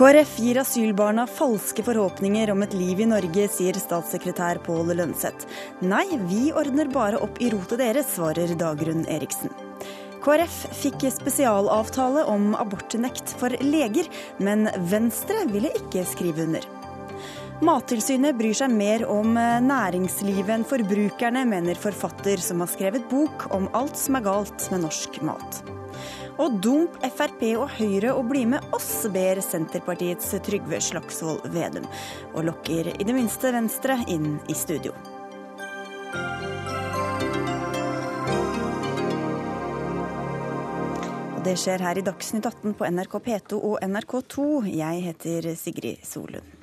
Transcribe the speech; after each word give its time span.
KrF 0.00 0.38
gir 0.40 0.56
asylbarna 0.56 1.26
falske 1.28 1.82
forhåpninger 1.84 2.48
om 2.54 2.62
et 2.64 2.72
liv 2.72 3.02
i 3.04 3.06
Norge, 3.10 3.42
sier 3.52 3.76
statssekretær 3.76 4.56
Pål 4.64 4.94
Lønseth. 4.96 5.44
Nei, 5.84 6.06
vi 6.30 6.46
ordner 6.56 6.88
bare 6.88 7.18
opp 7.20 7.36
i 7.36 7.50
rotet 7.52 7.82
deres, 7.82 8.08
svarer 8.14 8.54
Dagrun 8.56 9.02
Eriksen. 9.12 9.52
KrF 10.24 10.54
fikk 10.78 11.04
spesialavtale 11.12 12.22
om 12.32 12.54
abortnekt 12.56 13.34
for 13.42 13.52
leger, 13.60 14.08
men 14.40 14.70
Venstre 14.88 15.42
ville 15.52 15.68
ikke 15.82 16.06
skrive 16.08 16.46
under. 16.46 16.64
Mattilsynet 17.60 18.38
bryr 18.40 18.56
seg 18.56 18.72
mer 18.72 19.04
om 19.04 19.36
næringslivet 19.36 20.54
enn 20.54 20.64
forbrukerne, 20.64 21.44
mener 21.44 21.76
forfatter 21.76 22.40
som 22.40 22.64
har 22.64 22.72
skrevet 22.72 23.04
bok 23.12 23.50
om 23.52 23.68
alt 23.76 24.00
som 24.00 24.16
er 24.16 24.24
galt 24.30 24.64
med 24.72 24.86
norsk 24.86 25.20
mat. 25.28 25.60
Og 26.40 26.54
dump 26.64 26.94
Frp 27.04 27.42
og 27.60 27.66
Høyre 27.76 28.14
å 28.16 28.22
bli 28.24 28.46
med 28.48 28.72
oss, 28.72 28.88
ber 29.12 29.42
Senterpartiets 29.44 30.30
Trygve 30.46 30.78
Slagsvold 30.80 31.44
Vedum. 31.52 31.84
Og 32.32 32.46
lokker 32.48 32.88
i 32.94 33.04
det 33.04 33.12
minste 33.12 33.52
Venstre 33.52 33.98
inn 34.08 34.38
i 34.48 34.56
studio. 34.56 34.94
Og 41.36 41.44
det 41.44 41.58
skjer 41.60 41.84
her 41.84 42.00
i 42.00 42.06
Dagsnytt 42.08 42.48
18 42.48 42.72
på 42.78 42.88
NRK 42.88 43.20
P2 43.28 43.60
og 43.60 43.76
NRK2. 43.84 44.48
Jeg 44.72 45.04
heter 45.10 45.52
Sigrid 45.60 46.08
Solund. 46.08 46.59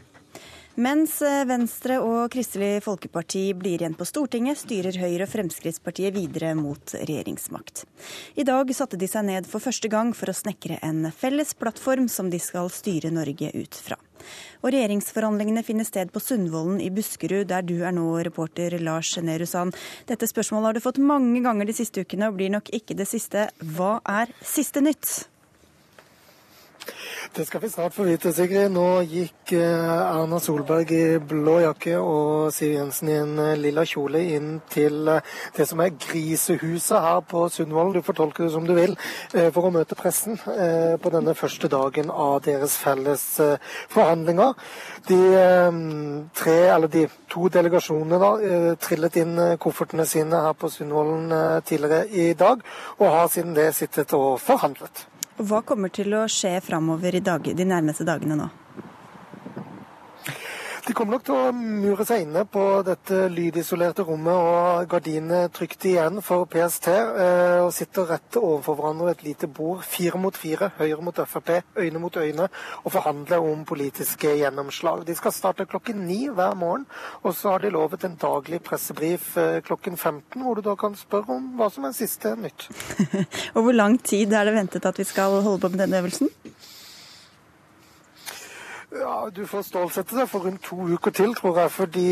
Mens 0.77 1.15
Venstre 1.49 1.95
og 2.05 2.27
Kristelig 2.29 2.83
Folkeparti 2.85 3.47
blir 3.57 3.81
igjen 3.81 3.95
på 3.97 4.05
Stortinget, 4.05 4.59
styrer 4.61 4.93
Høyre 5.01 5.25
og 5.25 5.31
Fremskrittspartiet 5.31 6.13
videre 6.13 6.51
mot 6.53 6.91
regjeringsmakt. 6.93 7.81
I 8.37 8.45
dag 8.45 8.69
satte 8.77 8.99
de 9.01 9.07
seg 9.09 9.25
ned 9.25 9.47
for 9.49 9.63
første 9.63 9.89
gang 9.89 10.11
for 10.13 10.29
å 10.29 10.35
snekre 10.37 10.77
en 10.85 11.07
felles 11.09 11.55
plattform 11.57 12.05
som 12.13 12.29
de 12.29 12.37
skal 12.37 12.69
styre 12.69 13.09
Norge 13.09 13.49
ut 13.57 13.79
fra. 13.87 13.97
Og 14.61 14.69
regjeringsforhandlingene 14.75 15.63
finner 15.65 15.87
sted 15.87 16.11
på 16.13 16.21
Sundvolden 16.21 16.77
i 16.85 16.91
Buskerud, 16.93 17.47
der 17.49 17.65
du 17.65 17.79
er 17.81 17.95
nå, 17.97 18.05
reporter 18.27 18.77
Lars 18.77 19.15
Nehru 19.17 19.47
Sand. 19.49 19.73
Dette 20.05 20.29
spørsmålet 20.29 20.69
har 20.69 20.77
du 20.77 20.83
fått 20.85 21.01
mange 21.01 21.41
ganger 21.41 21.65
de 21.65 21.77
siste 21.79 22.05
ukene, 22.05 22.29
og 22.29 22.37
blir 22.37 22.53
nok 22.53 22.69
ikke 22.69 22.99
det 23.01 23.09
siste. 23.09 23.47
Hva 23.73 23.95
er 24.05 24.29
siste 24.45 24.85
nytt? 24.85 25.23
Det 27.35 27.45
skal 27.45 27.61
vi 27.61 27.69
snart 27.69 27.93
få 27.93 28.05
vite, 28.07 28.31
Sigrid. 28.33 28.71
Nå 28.71 29.01
gikk 29.05 29.51
Erna 29.57 30.39
Solberg 30.41 30.91
i 30.95 31.01
blå 31.19 31.57
jakke 31.61 31.97
og 31.99 32.53
Siv 32.55 32.73
Jensen 32.77 33.11
i 33.11 33.17
en 33.19 33.41
lilla 33.61 33.83
kjole 33.87 34.21
inn 34.35 34.55
til 34.71 35.09
det 35.57 35.67
som 35.69 35.81
er 35.83 35.95
grisehuset 35.95 37.03
her 37.03 37.19
på 37.27 37.43
Sundvolden, 37.53 37.97
du 37.97 38.05
får 38.05 38.17
tolke 38.19 38.45
det 38.45 38.53
som 38.53 38.65
du 38.67 38.73
vil, 38.77 38.95
for 39.55 39.67
å 39.67 39.73
møte 39.75 39.97
pressen 39.99 40.39
på 40.39 41.11
denne 41.13 41.35
første 41.37 41.69
dagen 41.71 42.11
av 42.13 42.39
deres 42.47 42.77
felles 42.81 43.25
forhandlinger. 43.93 44.55
De, 45.09 45.19
tre, 46.37 46.57
de 46.95 47.05
to 47.31 47.51
delegasjonene 47.53 48.21
da, 48.23 48.31
trillet 48.87 49.21
inn 49.23 49.35
koffertene 49.61 50.07
sine 50.09 50.45
her 50.47 50.57
på 50.57 50.71
Sundvolden 50.73 51.61
tidligere 51.67 52.07
i 52.07 52.31
dag, 52.37 52.63
og 52.97 53.13
har 53.19 53.29
siden 53.31 53.55
det 53.57 53.73
sittet 53.77 54.15
og 54.17 54.39
forhandlet. 54.41 55.07
Hva 55.37 55.59
kommer 55.61 55.91
til 55.93 56.15
å 56.17 56.23
skje 56.25 56.55
framover 56.65 57.13
i 57.13 57.19
dag, 57.21 57.45
de 57.53 57.65
nærmeste 57.69 58.01
dagene 58.07 58.33
nå? 58.39 58.47
Kommer 60.97 61.19
nok 61.19 61.25
til 61.27 61.35
å 61.37 61.51
mure 61.53 62.05
seg 62.09 62.23
inne 62.23 62.41
på 62.49 62.61
dette 62.81 63.27
lydisolerte 63.29 64.01
rommet 64.01 64.33
og 64.33 64.87
gardinene 64.89 65.51
trygt 65.53 65.85
igjen 65.85 66.23
for 66.25 66.47
PST, 66.49 66.87
og 67.61 67.69
sitter 67.75 68.07
rett 68.09 68.39
overfor 68.39 68.79
hverandre 68.79 69.05
ved 69.05 69.13
et 69.19 69.21
lite 69.27 69.49
bord, 69.59 69.83
fire 69.85 70.17
mot 70.17 70.33
fire, 70.33 70.71
høyre 70.79 71.05
mot 71.05 71.21
Frp, 71.29 71.51
øyne 71.77 72.01
mot 72.01 72.17
øyne, 72.17 72.49
og 72.81 72.95
forhandler 72.95 73.45
om 73.45 73.61
politiske 73.69 74.33
gjennomslag. 74.39 75.05
De 75.05 75.13
skal 75.19 75.37
starte 75.37 75.69
klokken 75.69 76.01
ni 76.07 76.31
hver 76.33 76.57
morgen, 76.57 76.87
og 77.21 77.37
så 77.37 77.53
har 77.53 77.61
de 77.61 77.75
lovet 77.77 78.09
en 78.09 78.17
daglig 78.17 78.63
pressebrif 78.65 79.35
klokken 79.69 80.01
15, 80.01 80.41
hvor 80.41 80.57
du 80.57 80.65
da 80.65 80.73
kan 80.81 80.97
spørre 80.97 81.37
om 81.37 81.51
hva 81.61 81.69
som 81.69 81.85
er 81.85 81.93
siste 81.93 82.33
nytt. 82.41 82.71
og 83.55 83.67
hvor 83.67 83.77
lang 83.77 84.01
tid 84.01 84.33
er 84.33 84.49
det 84.49 84.57
ventet 84.57 84.89
at 84.89 84.97
vi 84.97 85.05
skal 85.05 85.43
holde 85.45 85.61
på 85.61 85.75
med 85.75 85.85
denne 85.85 86.01
øvelsen? 86.01 86.33
Ja, 88.89 89.29
Du 89.33 89.41
får 89.43 89.65
stålsette 89.67 90.15
deg 90.15 90.29
for 90.31 90.45
rundt 90.47 90.61
to 90.63 90.77
uker 90.95 91.11
til, 91.11 91.33
tror 91.35 91.57
jeg. 91.59 91.71
fordi 91.75 92.05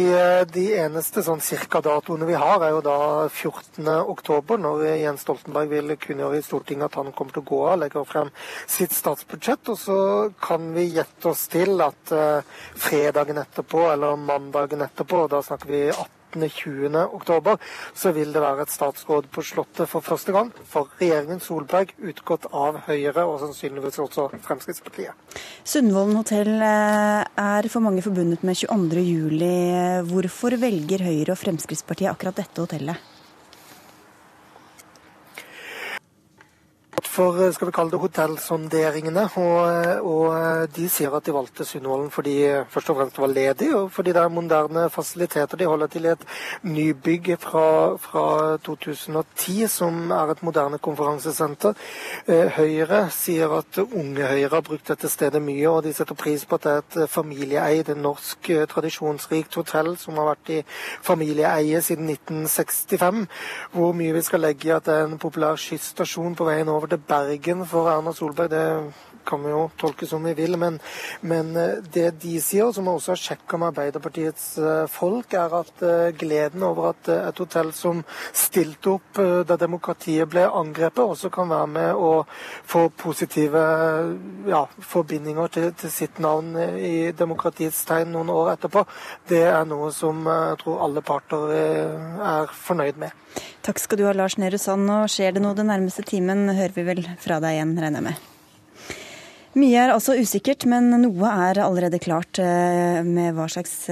de 0.52 0.64
eneste 0.76 1.24
sånn 1.24 1.40
cirka 1.40 1.80
datoene 1.80 2.28
vi 2.28 2.36
har, 2.36 2.60
er 2.60 2.74
jo 2.76 2.82
da 2.84 2.98
14. 3.30 3.88
oktober, 4.12 4.60
når 4.60 4.84
Jens 5.00 5.24
Stoltenberg 5.24 5.72
vil 5.72 5.96
kunngjøre 5.96 6.42
i 6.42 6.44
Stortinget 6.44 6.92
at 6.92 6.98
han 7.00 7.14
kommer 7.16 7.32
til 7.32 7.46
å 7.46 7.48
gå 7.48 7.62
av, 7.70 7.80
legger 7.80 8.04
frem 8.10 8.34
sitt 8.68 8.92
statsbudsjett. 8.92 9.72
Og 9.72 9.80
så 9.80 9.98
kan 10.44 10.68
vi 10.76 10.90
gjette 10.98 11.32
oss 11.32 11.48
til 11.48 11.80
at 11.80 12.12
uh, 12.12 12.44
fredagen 12.76 13.40
etterpå, 13.40 13.88
eller 13.94 14.20
mandagen 14.20 14.84
etterpå, 14.84 15.30
da 15.32 15.40
snakker 15.48 15.72
vi 15.72 15.82
18. 15.94 16.25
20. 16.44 16.92
oktober, 17.16 17.58
så 17.96 18.12
vil 18.16 18.34
det 18.36 18.44
være 18.44 18.66
et 18.66 18.74
statsråd 18.74 19.30
på 19.32 19.44
Slottet 19.46 19.90
for 19.90 20.06
første 20.06 20.36
gang 20.36 20.52
for 20.68 20.92
regjeringen 21.00 21.40
Solberg, 21.44 21.96
utgått 22.04 22.50
av 22.52 22.82
Høyre 22.90 23.24
og 23.24 23.40
sannsynligvis 23.46 24.02
også 24.04 24.28
Fremskrittspartiet. 24.46 25.16
Sundvolden 25.64 26.20
hotell 26.20 26.54
er 26.62 27.72
for 27.72 27.86
mange 27.86 28.04
forbundet 28.06 28.44
med 28.46 28.60
22. 28.60 29.04
juli. 29.08 29.56
Hvorfor 30.12 30.60
velger 30.62 31.08
Høyre 31.08 31.36
og 31.36 31.42
Fremskrittspartiet 31.42 32.12
akkurat 32.12 32.44
dette 32.44 32.66
hotellet? 32.66 33.15
For 37.04 37.38
skal 37.52 37.70
vi 37.70 37.74
kalle 37.76 37.92
det 37.94 38.00
hotellsonderingene. 38.02 39.24
Og, 39.40 40.02
og, 40.06 40.68
de 40.76 40.88
sier 40.92 41.14
at 41.16 41.26
de 41.26 41.34
valgte 41.36 41.66
Sundvolden 41.68 42.12
fordi 42.14 42.36
først 42.72 42.92
og 42.92 43.00
fremst 43.00 43.20
var 43.22 43.32
ledig, 43.32 43.70
og 43.76 43.92
fordi 43.94 44.14
det 44.16 44.22
er 44.22 44.34
moderne 44.34 44.90
fasiliteter. 44.90 45.58
De 45.58 45.70
holder 45.70 45.88
til 45.88 46.06
i 46.06 46.12
et 46.14 46.26
nybygg 46.64 47.32
fra, 47.40 47.96
fra 48.02 48.26
2010 48.66 49.68
som 49.72 50.12
er 50.12 50.34
et 50.34 50.44
moderne 50.44 50.80
konferansesenter. 50.80 51.76
Høyre 52.58 53.06
sier 53.14 53.54
at 53.60 53.80
Unge 53.86 54.28
Høyre 54.28 54.52
har 54.58 54.66
brukt 54.66 54.90
dette 54.92 55.10
stedet 55.12 55.42
mye, 55.44 55.68
og 55.70 55.84
de 55.86 55.94
setter 55.96 56.18
pris 56.20 56.46
på 56.46 56.60
at 56.60 56.66
det 56.66 56.74
er 56.74 57.06
et 57.06 57.10
familieeid, 57.12 57.94
norsk, 58.00 58.52
tradisjonsrikt 58.72 59.56
hotell 59.56 59.94
som 60.00 60.20
har 60.20 60.32
vært 60.34 60.54
i 60.58 60.60
familieeie 61.06 61.82
siden 61.86 62.10
1965. 62.12 63.26
Hvor 63.76 63.96
mye 63.98 64.16
vi 64.16 64.26
skal 64.26 64.44
legge 64.46 64.70
i 64.70 64.76
at 64.76 64.88
det 64.88 64.96
er 65.00 65.10
en 65.10 65.22
populær 65.22 65.60
skysstasjon 65.60 66.36
på 66.36 66.48
veien 66.48 66.70
over 66.72 66.85
til 66.90 66.98
Bergen 66.98 67.66
for 67.66 67.90
Erna 67.90 68.12
Solberg, 68.14 68.50
det 68.50 68.94
kan 69.26 69.44
vi 69.44 69.54
jo 69.54 69.66
tolke 69.80 70.08
som 70.10 70.24
vi 70.26 70.36
vil. 70.38 70.58
Men, 70.62 70.80
men 71.22 71.54
det 71.94 72.08
de 72.24 72.36
sier, 72.44 72.72
som 72.76 72.90
også 72.92 73.14
har 73.14 73.22
sjekka 73.22 73.60
med 73.60 73.74
Arbeiderpartiets 73.74 74.48
folk, 74.92 75.34
er 75.34 75.56
at 75.60 75.84
gleden 76.20 76.64
over 76.66 76.92
at 76.94 77.12
et 77.16 77.42
hotell 77.42 77.72
som 77.76 78.04
stilte 78.36 78.96
opp 78.96 79.22
da 79.48 79.58
demokratiet 79.60 80.30
ble 80.32 80.46
angrepet, 80.48 81.04
også 81.04 81.32
kan 81.34 81.50
være 81.52 81.72
med 81.72 82.00
å 82.00 82.12
få 82.66 82.88
positive 82.96 83.64
ja, 84.50 84.64
forbindinger 84.80 85.52
til, 85.54 85.70
til, 85.80 85.94
sitt 85.96 86.20
navn 86.24 86.56
i 86.60 87.12
demokratiets 87.16 87.84
tegn 87.88 88.14
noen 88.16 88.32
år 88.34 88.56
etterpå, 88.56 88.86
det 89.30 89.44
er 89.50 89.68
noe 89.70 89.92
som 89.96 90.26
jeg 90.26 90.62
tror 90.64 90.84
alle 90.86 91.06
parter 91.06 91.52
er 91.56 92.52
fornøyd 92.66 93.02
med. 93.02 93.26
Takk 93.66 93.82
skal 93.82 94.00
du 94.00 94.06
ha, 94.06 94.14
Lars 94.14 94.38
Nehru 94.38 94.60
Sand. 94.62 94.88
Og 94.94 95.10
skjer 95.12 95.36
det 95.36 95.44
noe 95.44 95.58
den 95.58 95.72
nærmeste 95.72 96.06
timen, 96.06 96.48
hører 96.54 96.76
vi 96.76 96.88
vel 96.88 97.04
fra 97.22 97.42
deg 97.44 97.58
igjen, 97.58 97.76
regner 97.82 98.02
jeg 98.02 98.10
med. 98.12 98.35
Mye 99.56 99.78
er 99.80 99.94
altså 99.94 100.18
usikkert, 100.20 100.66
men 100.68 100.90
noe 101.00 101.30
er 101.32 101.62
allerede 101.64 101.96
klart 102.04 102.42
med 103.08 103.38
hva 103.38 103.46
slags 103.48 103.86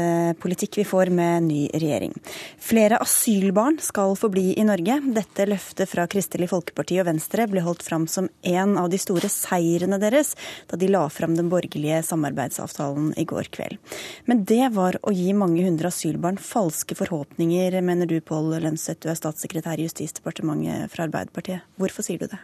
politikk 0.43 0.81
vi 0.81 0.83
får 0.83 1.07
med 1.15 1.45
ny 1.45 1.59
regjering. 1.71 2.11
Flere 2.59 2.97
asylbarn 2.99 3.77
skal 3.79 4.17
få 4.19 4.27
bli 4.33 4.49
i 4.59 4.65
Norge. 4.67 4.97
Dette 5.15 5.45
løftet 5.47 5.87
fra 5.87 6.03
Kristelig 6.11 6.49
Folkeparti 6.51 6.99
og 6.99 7.07
Venstre 7.07 7.47
ble 7.47 7.63
holdt 7.63 7.85
fram 7.87 8.09
som 8.11 8.27
en 8.43 8.75
av 8.81 8.89
de 8.91 8.99
store 8.99 9.31
seirene 9.31 10.01
deres 10.03 10.33
da 10.67 10.75
de 10.79 10.89
la 10.91 11.05
fram 11.07 11.37
den 11.39 11.47
borgerlige 11.53 12.01
samarbeidsavtalen 12.09 13.13
i 13.15 13.23
går 13.23 13.47
kveld. 13.55 13.79
Men 14.27 14.43
det 14.43 14.67
var 14.75 14.99
å 14.99 15.15
gi 15.15 15.31
mange 15.31 15.63
hundre 15.63 15.93
asylbarn 15.93 16.43
falske 16.43 16.97
forhåpninger, 16.99 17.79
mener 17.79 18.11
du 18.11 18.19
Pål 18.19 18.57
Lønseth, 18.65 18.99
du 18.99 19.13
er 19.13 19.15
statssekretær 19.15 19.79
i 19.79 19.87
Justisdepartementet 19.87 20.91
fra 20.91 21.07
Arbeiderpartiet. 21.07 21.63
Hvorfor 21.79 22.03
sier 22.03 22.19
du 22.19 22.27
det? 22.27 22.43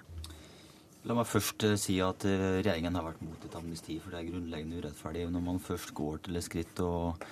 La 1.07 1.15
meg 1.15 1.29
først 1.31 1.63
si 1.79 1.93
at 2.03 2.25
regjeringen 2.27 2.97
har 2.97 3.05
vært 3.05 3.21
mot 3.23 3.45
et 3.47 3.53
amnesti, 3.55 3.95
for 4.03 4.11
det 4.11 4.19
er 4.19 4.31
grunnleggende 4.33 4.81
urettferdig. 4.81 5.21
Når 5.31 5.43
man 5.45 5.61
først 5.63 5.93
går 5.95 6.19
til 6.25 6.35
et 6.35 6.43
skritt 6.43 6.81
og 6.83 7.23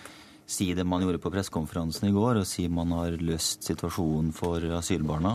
sier 0.47 0.77
det 0.77 0.85
man 0.87 1.03
gjorde 1.03 1.19
på 1.19 1.31
pressekonferansen 1.33 2.07
i 2.07 2.13
går, 2.15 2.39
og 2.39 2.47
sier 2.47 2.71
man 2.71 2.95
har 2.95 3.17
løst 3.19 3.67
situasjonen 3.67 4.31
for 4.35 4.63
asylbarna, 4.79 5.33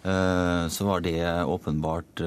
så 0.00 0.88
var 0.88 1.04
det 1.04 1.20
åpenbart 1.44 2.24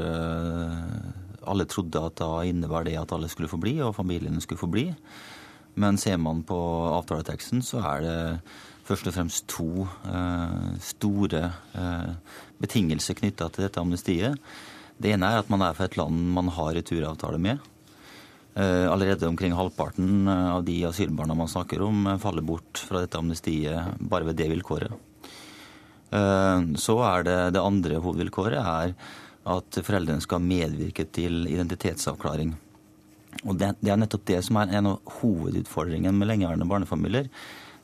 Alle 1.50 1.66
trodde 1.66 2.06
at 2.06 2.20
da 2.22 2.44
innebar 2.46 2.86
det 2.86 2.98
at 3.02 3.12
alle 3.16 3.28
skulle 3.34 3.50
få 3.50 3.58
bli, 3.58 3.80
og 3.82 3.96
familiene 3.98 4.42
skulle 4.46 4.62
få 4.62 4.70
bli. 4.70 4.92
Men 5.80 5.98
ser 5.98 6.22
man 6.22 6.44
på 6.46 6.60
avtaleteksten, 6.94 7.66
så 7.66 7.82
er 7.96 8.06
det 8.06 8.42
først 8.86 9.10
og 9.10 9.16
fremst 9.18 9.50
to 9.50 9.88
store 10.86 11.48
betingelser 12.62 13.18
knytta 13.18 13.50
til 13.50 13.66
dette 13.66 13.82
amnestiet. 13.82 14.38
Det 15.00 15.14
ene 15.16 15.30
er 15.32 15.42
at 15.42 15.52
man 15.52 15.64
er 15.64 15.76
fra 15.78 15.88
et 15.88 15.98
land 16.00 16.18
man 16.36 16.52
har 16.52 16.74
returavtale 16.76 17.40
med. 17.42 17.62
Allerede 18.60 19.30
omkring 19.30 19.54
halvparten 19.56 20.28
av 20.28 20.66
de 20.68 20.82
asylbarna 20.90 21.38
man 21.38 21.48
snakker 21.48 21.80
om, 21.86 22.10
faller 22.20 22.44
bort 22.44 22.82
fra 22.84 23.06
dette 23.06 23.16
amnestiet 23.16 24.02
bare 24.12 24.28
ved 24.28 24.36
det 24.42 24.50
vilkåret. 24.52 24.92
Så 26.84 26.98
er 27.06 27.24
det 27.24 27.38
det 27.56 27.64
andre 27.64 28.02
hovedvilkåret 28.04 28.60
er 28.60 28.96
at 29.50 29.80
foreldrene 29.86 30.26
skal 30.26 30.44
medvirke 30.44 31.06
til 31.16 31.46
identitetsavklaring. 31.48 32.52
Og 33.46 33.56
det, 33.60 33.72
er 33.86 34.00
nettopp 34.00 34.26
det 34.28 34.42
som 34.46 34.60
er 34.60 34.74
en 34.76 34.92
av 34.94 35.16
hovedutfordringene 35.20 36.16
med 36.16 36.32
lengeværende 36.32 36.68
barnefamilier. 36.70 37.30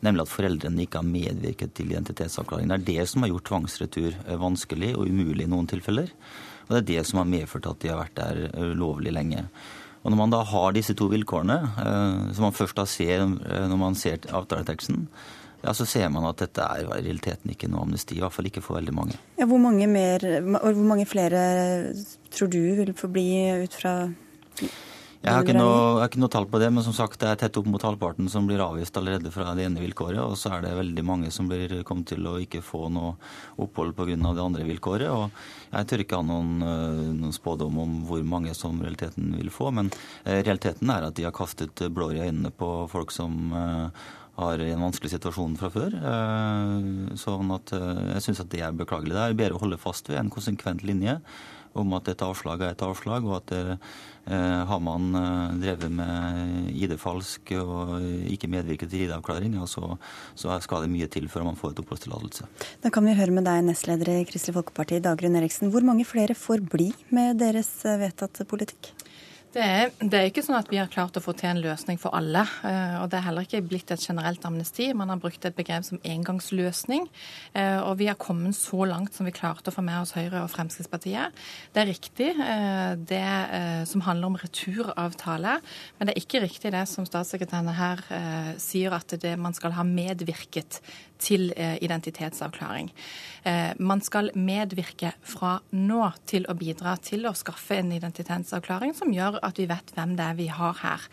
Nemlig 0.04 0.26
at 0.26 0.34
foreldrene 0.34 0.84
ikke 0.84 1.00
har 1.00 1.08
medvirket 1.08 1.72
til 1.78 1.94
identitetsavklaring. 1.94 2.68
Det 2.70 2.78
er 2.78 2.88
det 2.90 3.06
som 3.10 3.24
har 3.24 3.32
gjort 3.32 3.48
tvangsretur 3.50 4.12
eh, 4.12 4.42
vanskelig 4.42 4.92
og 4.98 5.08
umulig 5.08 5.46
i 5.46 5.50
noen 5.50 5.70
tilfeller. 5.72 6.12
Og 6.66 6.74
det 6.74 6.82
er 6.82 6.90
det 6.92 7.08
som 7.10 7.22
har 7.22 7.30
medført 7.30 7.70
at 7.70 7.82
de 7.82 7.92
har 7.92 8.02
vært 8.02 8.20
der 8.20 8.44
eh, 8.52 9.12
lenge. 9.12 9.48
Og 10.04 10.12
Når 10.12 10.18
man 10.18 10.34
da 10.34 10.44
har 10.44 10.72
disse 10.74 10.94
to 10.94 11.08
vilkårene, 11.10 11.58
eh, 11.82 12.34
som 12.34 12.48
man 12.48 12.54
først 12.54 12.76
da 12.76 12.86
ser 12.86 13.26
når 13.26 13.78
man 13.78 13.96
ser 13.96 14.18
avtaleteksten, 14.30 15.08
ja, 15.66 15.74
så 15.74 15.86
ser 15.86 16.10
man 16.14 16.28
at 16.30 16.38
dette 16.38 16.62
er 16.62 16.84
i 16.84 16.90
realiteten 17.02 17.50
ikke 17.50 17.70
noe 17.72 17.88
amnesti. 17.88 18.18
I 18.18 18.22
hvert 18.22 18.36
fall 18.36 18.46
ikke 18.46 18.62
for 18.62 18.78
veldig 18.78 18.94
mange. 18.94 19.18
Ja, 19.40 19.48
hvor, 19.50 19.58
mange 19.58 19.88
mer, 19.90 20.22
hvor 20.46 20.84
mange 20.86 21.08
flere 21.10 21.94
tror 22.30 22.52
du 22.54 22.62
vil 22.82 22.94
få 22.94 23.10
bli 23.10 23.30
ut 23.64 23.74
fra 23.74 23.96
jeg 25.26 25.34
har, 25.34 25.58
noe, 25.58 25.70
jeg 25.74 25.98
har, 25.98 26.10
ikke 26.12 26.20
noe, 26.22 26.32
tall 26.36 26.46
på 26.50 26.60
det, 26.62 26.68
men 26.70 26.84
som 26.86 26.94
sagt, 26.94 27.18
det 27.22 27.30
er 27.32 27.40
tett 27.42 27.58
opp 27.58 27.66
mot 27.70 27.82
halvparten 27.82 28.28
som 28.30 28.46
blir 28.46 28.62
avvist 28.62 28.98
allerede 29.00 29.32
fra 29.34 29.56
det 29.58 29.66
ene 29.66 29.82
vilkåret. 29.82 30.20
Og 30.22 30.36
så 30.38 30.52
er 30.54 30.66
det 30.66 30.76
veldig 30.78 31.06
mange 31.08 31.32
som 31.34 31.50
blir 31.50 31.72
kommet 31.88 32.12
til 32.12 32.28
å 32.30 32.36
ikke 32.42 32.62
få 32.66 32.86
noe 32.94 33.16
opphold 33.66 33.96
pga. 33.98 34.14
det 34.14 34.44
andre 34.44 34.68
vilkåret. 34.68 35.10
Og 35.10 35.34
jeg 35.72 35.90
tør 35.90 36.04
ikke 36.04 36.20
ha 36.20 36.28
noen, 36.28 36.52
eh, 36.62 37.02
noen, 37.16 37.34
spådom 37.34 37.80
om 37.82 37.96
hvor 38.06 38.22
mange 38.22 38.54
som 38.54 38.78
realiteten 38.82 39.34
vil 39.40 39.50
få. 39.50 39.72
Men 39.74 39.90
eh, 40.26 40.44
realiteten 40.44 40.94
er 40.94 41.10
at 41.10 41.18
de 41.18 41.26
har 41.26 41.34
kastet 41.34 41.88
blår 41.90 42.20
i 42.20 42.24
øynene 42.28 42.54
på 42.54 42.70
folk 42.94 43.16
som 43.16 43.50
eh, 43.50 44.06
har 44.36 44.62
en 44.62 44.86
vanskelig 44.86 45.16
situasjon 45.16 45.58
fra 45.58 45.70
før. 45.72 45.94
Sånn 47.16 47.54
at 47.56 47.72
jeg 47.72 48.24
syns 48.26 48.42
at 48.44 48.50
det 48.52 48.66
er 48.68 48.76
beklagelig. 48.76 49.16
Det 49.16 49.22
er 49.24 49.38
bedre 49.40 49.56
å 49.56 49.62
holde 49.62 49.80
fast 49.80 50.12
ved 50.12 50.20
en 50.20 50.34
konsekvent 50.34 50.84
linje 50.84 51.22
om 51.76 51.96
at 51.98 52.10
et 52.12 52.24
avslag 52.26 52.64
er 52.64 52.74
et 52.74 52.84
avslag, 52.86 53.26
og 53.28 53.38
at 53.42 53.54
eh, 53.56 53.96
har 54.70 54.82
man 54.84 55.10
eh, 55.20 55.56
drevet 55.64 55.92
med 55.94 56.70
ID-falsk 56.74 57.56
og 57.60 57.96
ikke 58.32 58.50
medvirket 58.52 58.92
til 58.92 59.06
ID-avklaring, 59.06 59.58
ja, 59.60 59.68
så, 59.70 59.96
så, 60.34 60.56
skal 60.64 60.86
det 60.86 60.94
mye 60.94 61.10
til 61.12 61.28
før 61.32 61.48
man 61.50 61.60
får 61.60 61.76
et 61.76 61.84
oppholdstillatelse. 61.84 62.50
Da 62.86 62.94
kan 62.94 63.06
vi 63.08 63.18
høre 63.18 63.36
med 63.36 63.48
deg, 63.48 63.66
nestleder 63.68 64.14
i 64.16 64.22
Kristelig 64.28 64.58
Folkeparti, 64.60 65.02
Dagrun 65.04 65.38
Eriksen. 65.40 65.72
Hvor 65.74 65.86
mange 65.86 66.08
flere 66.08 66.38
får 66.38 66.64
bli 66.72 66.92
med 67.16 67.42
deres 67.44 67.72
eh, 67.86 68.00
vedtatte 68.02 68.48
politikk? 68.50 68.94
Det 69.56 69.64
er, 69.64 69.92
det 70.04 70.18
er, 70.20 70.26
ikke 70.28 70.42
sånn 70.44 70.58
at 70.58 70.68
vi 70.68 70.82
har 70.82 70.90
klart 70.92 71.16
å 71.16 71.22
få 71.24 71.32
til 71.40 71.48
en 71.48 71.62
løsning 71.64 71.96
for 71.96 72.12
alle. 72.18 72.42
Eh, 72.68 72.98
og 73.00 73.08
Det 73.08 73.22
er 73.22 73.24
heller 73.30 73.46
ikke 73.48 73.62
blitt 73.64 73.94
et 73.94 74.04
generelt 74.04 74.44
amnesti. 74.44 74.90
Man 74.92 75.14
har 75.14 75.22
brukt 75.24 75.48
et 75.48 75.56
begrep 75.56 75.86
som 75.88 76.02
engangsløsning. 76.04 77.06
Eh, 77.56 77.80
og 77.80 77.96
vi 78.02 78.10
har 78.10 78.20
kommet 78.20 78.58
så 78.60 78.84
langt 78.84 79.16
som 79.16 79.24
vi 79.24 79.32
klarte 79.32 79.72
å 79.72 79.76
få 79.78 79.86
med 79.88 80.02
oss 80.02 80.12
Høyre 80.18 80.42
og 80.44 80.52
Fremskrittspartiet. 80.52 81.40
Det 81.72 81.86
er 81.86 81.88
riktig 81.88 82.30
eh, 82.36 83.00
det 83.00 83.24
som 83.88 84.04
handler 84.04 84.34
om 84.34 84.38
returavtale, 84.42 85.56
men 85.96 86.10
det 86.10 86.18
er 86.18 86.24
ikke 86.26 86.44
riktig 86.44 86.74
det 86.76 86.84
som 86.92 87.08
statssekretæren 87.08 87.72
her 87.78 88.02
sier, 88.60 88.92
at 88.96 89.16
det, 89.22 89.38
man 89.40 89.56
skal 89.56 89.76
ha 89.78 89.86
medvirket 89.88 90.82
til 91.22 91.52
identitetsavklaring. 91.56 92.92
Man 93.78 94.02
skal 94.02 94.32
medvirke 94.34 95.12
fra 95.22 95.60
nå 95.78 96.08
til 96.26 96.48
å 96.50 96.56
bidra 96.58 96.96
til 96.98 97.28
å 97.30 97.34
skaffe 97.38 97.78
en 97.78 97.92
identitetsavklaring 97.94 98.96
som 98.98 99.14
gjør 99.14 99.38
at 99.46 99.60
vi 99.62 99.68
vet 99.70 99.94
hvem 99.94 100.16
det 100.18 100.26
er 100.26 100.40
vi 100.40 100.48
har 100.50 100.80
her. 100.82 101.06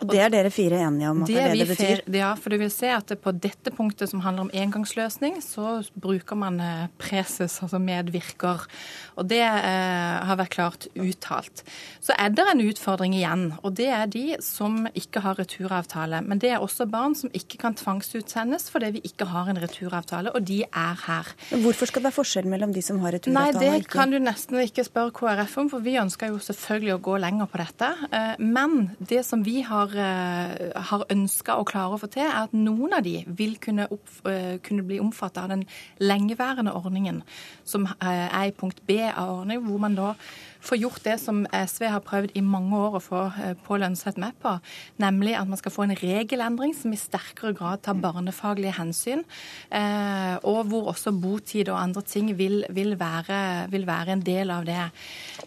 Og 0.00 0.08
Det 0.12 0.22
er 0.24 0.32
dere 0.32 0.52
fire 0.54 0.80
enige 0.86 1.10
om 1.12 1.22
at 1.24 1.30
det 1.30 1.40
er 1.42 1.52
det 1.52 1.64
det 1.64 1.76
betyr? 1.76 2.02
Ja, 2.16 2.32
for 2.38 2.54
du 2.54 2.58
vil 2.60 2.72
se 2.72 2.90
at 2.94 3.12
på 3.22 3.32
dette 3.36 3.72
punktet 3.74 4.10
som 4.10 4.22
handler 4.24 4.46
om 4.46 4.52
engangsløsning, 4.54 5.40
så 5.44 5.78
bruker 6.00 6.38
man 6.38 6.60
eh, 6.62 6.86
preses, 7.00 7.60
altså 7.64 7.80
medvirker. 7.82 8.66
Og 9.18 9.28
det 9.30 9.42
eh, 9.44 10.16
har 10.28 10.40
vært 10.40 10.54
klart 10.54 10.88
uttalt. 10.94 11.64
Så 12.04 12.16
er 12.18 12.34
det 12.34 12.46
en 12.50 12.64
utfordring 12.64 13.16
igjen, 13.16 13.46
og 13.62 13.76
det 13.78 13.90
er 13.94 14.10
de 14.10 14.26
som 14.44 14.84
ikke 14.94 15.24
har 15.24 15.38
returavtale. 15.40 16.22
Men 16.26 16.42
det 16.42 16.54
er 16.54 16.64
også 16.64 16.88
barn 16.90 17.16
som 17.18 17.32
ikke 17.34 17.60
kan 17.62 17.76
tvangsutsendes 17.78 18.70
fordi 18.72 18.94
vi 18.96 19.04
ikke 19.06 19.28
har 19.30 19.43
en 19.50 19.60
returavtale, 19.62 20.32
og 20.34 20.44
de 20.46 20.62
er 20.64 21.00
her. 21.06 21.30
Hvorfor 21.62 21.90
skal 21.90 22.02
det 22.02 22.08
være 22.08 22.16
forskjell 22.18 22.48
mellom 22.50 22.72
de 22.74 22.82
som 22.84 23.00
har 23.04 23.16
returavtale 23.16 23.56
og 23.56 23.62
ikke? 23.62 23.70
Nei, 23.70 23.80
Det 23.80 23.90
kan 23.92 24.14
du 24.14 24.18
nesten 24.22 24.60
ikke 24.62 24.84
spørre 24.86 25.14
KrF 25.14 25.56
om, 25.62 25.70
for 25.72 25.84
vi 25.84 25.96
ønsker 26.00 26.32
jo 26.32 26.40
selvfølgelig 26.42 26.94
å 26.96 27.02
gå 27.08 27.18
lenger 27.24 27.50
på 27.50 27.60
dette. 27.62 27.90
Eh, 28.10 28.34
men 28.38 28.96
det 29.00 29.24
som 29.26 29.44
vi 29.46 29.60
har, 29.66 29.94
eh, 29.94 30.72
har 30.90 31.06
ønska 31.10 31.58
å 31.58 31.66
klare 31.68 31.96
å 31.96 32.00
få 32.00 32.10
til, 32.10 32.24
er 32.26 32.44
at 32.44 32.56
noen 32.56 32.96
av 32.98 33.02
de 33.02 33.24
vil 33.26 33.56
kunne, 33.56 33.88
opp, 33.90 34.08
eh, 34.26 34.58
kunne 34.58 34.86
bli 34.86 35.00
omfattet 35.00 35.42
av 35.42 35.48
den 35.48 35.66
lengeværende 36.00 36.74
ordningen, 36.74 37.22
som 37.64 37.88
er 38.00 38.48
i 38.48 38.50
punkt 38.52 38.84
B 38.86 39.00
av 39.00 39.40
ordningen, 39.40 39.64
hvor 39.64 39.78
man 39.78 39.94
da 39.94 40.14
få 40.64 40.78
gjort 40.80 41.04
det 41.04 41.18
som 41.22 41.44
SV 41.52 41.86
har 41.92 42.02
prøvd 42.04 42.34
i 42.38 42.44
mange 42.44 42.78
år 42.78 42.98
å 42.98 43.04
få 43.04 43.22
på 43.64 43.74
Pål 43.74 43.84
med 44.20 44.36
på, 44.42 44.50
nemlig 45.02 45.34
at 45.34 45.48
man 45.48 45.58
skal 45.58 45.72
få 45.74 45.84
en 45.86 45.96
regelendring 45.98 46.74
som 46.76 46.92
i 46.94 46.98
sterkere 46.98 47.54
grad 47.56 47.82
tar 47.82 47.96
barnefaglige 47.98 48.76
hensyn, 48.76 49.24
eh, 49.74 50.36
og 50.46 50.68
hvor 50.70 50.90
også 50.92 51.10
botid 51.10 51.68
og 51.72 51.80
andre 51.80 52.02
ting 52.06 52.30
vil, 52.38 52.64
vil, 52.70 52.94
være, 53.00 53.68
vil 53.72 53.86
være 53.88 54.14
en 54.14 54.22
del 54.24 54.52
av 54.54 54.66
det. 54.68 54.84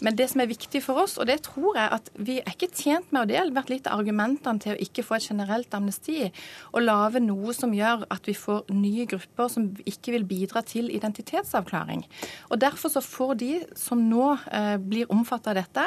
Men 0.02 0.18
det 0.18 0.28
som 0.32 0.44
er 0.44 0.52
viktig 0.52 0.82
for 0.84 1.04
oss, 1.04 1.16
og 1.18 1.30
det 1.30 1.40
tror 1.48 1.78
jeg 1.80 1.94
at 2.00 2.12
vi 2.16 2.40
er 2.42 2.52
ikke 2.52 2.72
tjent 2.74 3.12
med, 3.12 3.22
og 3.22 3.32
det 3.32 3.40
har 3.40 3.54
vært 3.56 3.72
litt 3.72 3.88
av 3.88 4.02
argumentene 4.02 4.64
til 4.64 4.76
å 4.76 4.82
ikke 4.84 5.06
få 5.08 5.18
et 5.20 5.30
generelt 5.30 5.78
amnesti, 5.78 6.28
å 6.76 6.84
lage 6.84 7.24
noe 7.24 7.56
som 7.56 7.76
gjør 7.76 8.08
at 8.14 8.28
vi 8.28 8.36
får 8.38 8.68
nye 8.76 9.08
grupper 9.10 9.54
som 9.54 9.70
ikke 9.88 10.18
vil 10.18 10.28
bidra 10.28 10.66
til 10.68 10.92
identitetsavklaring. 10.94 12.04
Og 12.52 12.60
Derfor 12.68 12.92
så 12.92 13.02
får 13.06 13.36
de 13.40 13.52
som 13.78 14.02
nå 14.10 14.34
eh, 14.52 14.76
blir 14.82 15.07
blir 15.08 15.16
omfattet 15.16 15.48
av 15.48 15.58
dette. 15.58 15.86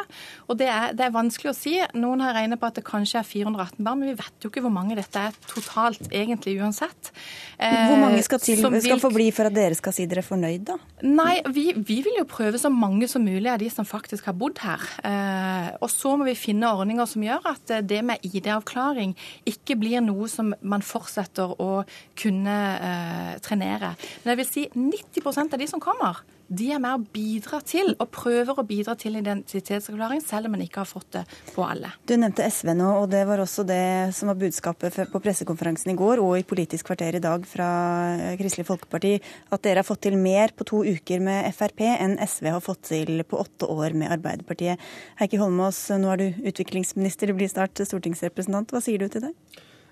Og 0.49 0.59
det 0.59 0.69
er, 0.69 0.95
det 0.97 1.07
er, 1.07 1.15
vanskelig 1.15 1.53
å 1.53 1.57
si. 1.57 1.77
Noen 1.99 2.23
har 2.25 2.35
regnet 2.37 2.61
på 2.61 2.69
at 2.69 2.79
det 2.79 2.85
kanskje 2.87 3.21
er 3.21 3.27
418 3.27 3.85
barn, 3.85 4.01
men 4.01 4.11
vi 4.13 4.19
vet 4.19 4.45
jo 4.45 4.51
ikke 4.51 4.63
hvor 4.65 4.73
mange 4.73 4.97
dette 4.99 5.21
er 5.29 5.37
totalt 5.49 6.01
egentlig 6.11 6.57
uansett. 6.61 7.13
Hvor 7.61 8.01
mange 8.01 8.23
skal, 8.25 8.41
til, 8.41 8.63
vil, 8.65 8.81
skal 8.83 9.03
få 9.03 9.13
bli 9.13 9.29
for 9.35 9.51
at 9.51 9.55
dere 9.55 9.77
skal 9.77 9.95
si 9.95 10.07
dere 10.09 10.23
er 10.25 10.27
fornøyd, 10.27 10.65
da? 10.71 10.79
Nei, 11.05 11.41
vi, 11.53 11.71
vi, 11.77 12.01
vil 12.07 12.21
jo 12.21 12.27
prøve 12.29 12.61
så 12.61 12.71
mange 12.73 13.09
som 13.11 13.25
mulig 13.25 13.51
av 13.53 13.61
de 13.61 13.69
som 13.73 13.89
faktisk 13.89 14.31
har 14.31 14.37
bodd 14.39 14.61
her. 14.65 14.87
Eh, 15.05 15.71
og 15.81 15.91
så 15.93 16.15
må 16.17 16.29
vi 16.29 16.37
finne 16.39 16.71
ordninger 16.73 17.09
som 17.11 17.25
gjør 17.25 17.51
at 17.53 17.75
det 17.85 18.01
med 18.07 18.25
ID-avklaring 18.27 19.15
ikke 19.49 19.77
blir 19.81 20.01
noe 20.05 20.29
som 20.31 20.55
man 20.61 20.85
fortsetter 20.85 21.53
å 21.61 21.71
kunne 22.19 22.59
eh, 22.81 23.33
trenere. 23.45 23.95
Men 24.23 24.35
jeg 24.35 24.43
vil 24.43 24.51
si 24.51 24.69
90% 24.77 25.57
av 25.57 25.61
de 25.61 25.69
som 25.71 25.83
kommer, 25.83 26.23
de 26.51 26.67
er 26.75 26.81
med 26.83 26.99
å 26.99 27.11
bidra 27.15 27.61
til, 27.63 27.93
og 28.03 28.11
prøver 28.11 28.59
å 28.59 28.65
bidra 28.67 28.97
til 28.99 29.19
identitetsavklaring, 29.21 30.23
selv 30.25 30.49
om 30.49 30.57
en 30.57 30.65
ikke 30.65 30.83
har 30.83 30.89
fått 30.91 31.13
det 31.15 31.23
på 31.55 31.63
alle. 31.63 31.93
Du 32.11 32.17
nevnte 32.19 32.47
SV 32.51 32.73
nå, 32.75 32.89
og 33.05 33.07
det 33.13 33.23
var 33.29 33.43
også 33.43 33.63
det 33.69 34.11
som 34.17 34.33
var 34.33 34.41
budskapet 34.41 34.99
på 35.13 35.23
pressekonferansen 35.23 35.93
i 35.95 35.99
går 35.99 36.23
og 36.25 36.35
i 36.41 36.47
Politisk 36.51 36.91
kvarter 36.91 37.21
i 37.21 37.23
dag 37.23 37.47
fra 37.47 37.71
eh, 38.17 38.35
Kristelig 38.41 38.67
Folkeparti, 38.67 39.15
at 39.55 39.63
dere 39.63 39.85
har 39.85 39.87
fått 39.87 40.03
til 40.09 40.19
mer 40.19 40.51
på 40.57 40.67
to 40.67 40.83
uker 40.83 41.23
med 41.23 41.47
Frp 41.55 41.87
enn 41.87 42.19
SV 42.19 42.51
har 42.57 42.65
fått 42.65 42.89
til 42.91 43.23
på 43.23 43.39
åtte 43.39 43.71
år 43.71 43.95
med 43.95 44.11
Arbeiderpartiet. 44.11 44.83
Heikki 45.23 45.39
Holmås, 45.39 45.85
nå 46.03 46.11
er 46.11 46.25
du 46.25 46.51
utviklingsminister, 46.51 47.31
du 47.31 47.39
blir 47.39 47.53
snart 47.53 47.79
stortingsrepresentant. 47.79 48.75
Hva 48.75 48.83
sier 48.83 48.99
du 48.99 49.07
til 49.07 49.29
det? 49.29 49.35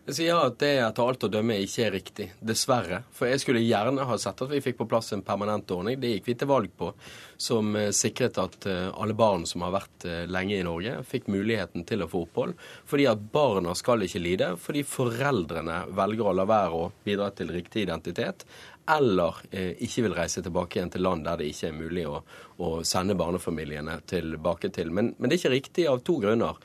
Jeg 0.09 0.17
sier 0.17 0.39
at 0.41 0.55
det 0.63 0.71
etter 0.81 1.05
alt 1.05 1.25
å 1.27 1.29
dømme 1.29 1.59
ikke 1.61 1.83
er 1.85 1.91
riktig. 1.93 2.27
Dessverre. 2.41 3.03
For 3.13 3.29
jeg 3.29 3.43
skulle 3.43 3.61
gjerne 3.61 4.07
ha 4.09 4.15
sett 4.17 4.39
at 4.41 4.49
vi 4.49 4.63
fikk 4.65 4.79
på 4.79 4.87
plass 4.89 5.13
en 5.13 5.21
permanent 5.21 5.69
ordning. 5.75 5.99
Det 6.01 6.15
gikk 6.15 6.31
vi 6.31 6.37
til 6.41 6.49
valg 6.49 6.73
på. 6.81 6.89
Som 7.37 7.77
eh, 7.77 7.91
sikret 7.93 8.41
at 8.41 8.65
eh, 8.73 8.87
alle 8.89 9.13
barn 9.13 9.45
som 9.45 9.67
har 9.67 9.75
vært 9.77 10.07
eh, 10.09 10.23
lenge 10.25 10.57
i 10.57 10.65
Norge, 10.65 10.97
fikk 11.05 11.29
muligheten 11.29 11.85
til 11.85 12.07
å 12.07 12.09
få 12.09 12.25
opphold. 12.25 12.57
Fordi 12.89 13.05
at 13.13 13.29
barna 13.37 13.77
skal 13.77 14.07
ikke 14.09 14.25
lide 14.25 14.51
fordi 14.57 14.87
foreldrene 14.89 15.83
velger 16.01 16.33
å 16.33 16.37
la 16.41 16.49
være 16.49 16.81
å 16.81 16.91
bidra 17.05 17.29
til 17.37 17.53
riktig 17.53 17.85
identitet. 17.85 18.49
Eller 18.89 19.43
ikke 19.53 20.07
vil 20.07 20.17
reise 20.17 20.41
tilbake 20.41 20.79
igjen 20.79 20.95
til 20.95 21.05
land 21.05 21.27
der 21.29 21.37
det 21.37 21.53
ikke 21.53 21.69
er 21.69 21.77
mulig 21.77 22.09
å, 22.09 22.23
å 22.65 22.79
sende 22.81 23.13
barnefamiliene 23.21 24.01
tilbake 24.09 24.73
til. 24.73 24.89
Men, 24.89 25.13
men 25.19 25.29
det 25.29 25.37
er 25.37 25.43
ikke 25.43 25.59
riktig 25.59 25.91
av 25.93 26.01
to 26.01 26.17
grunner. 26.23 26.57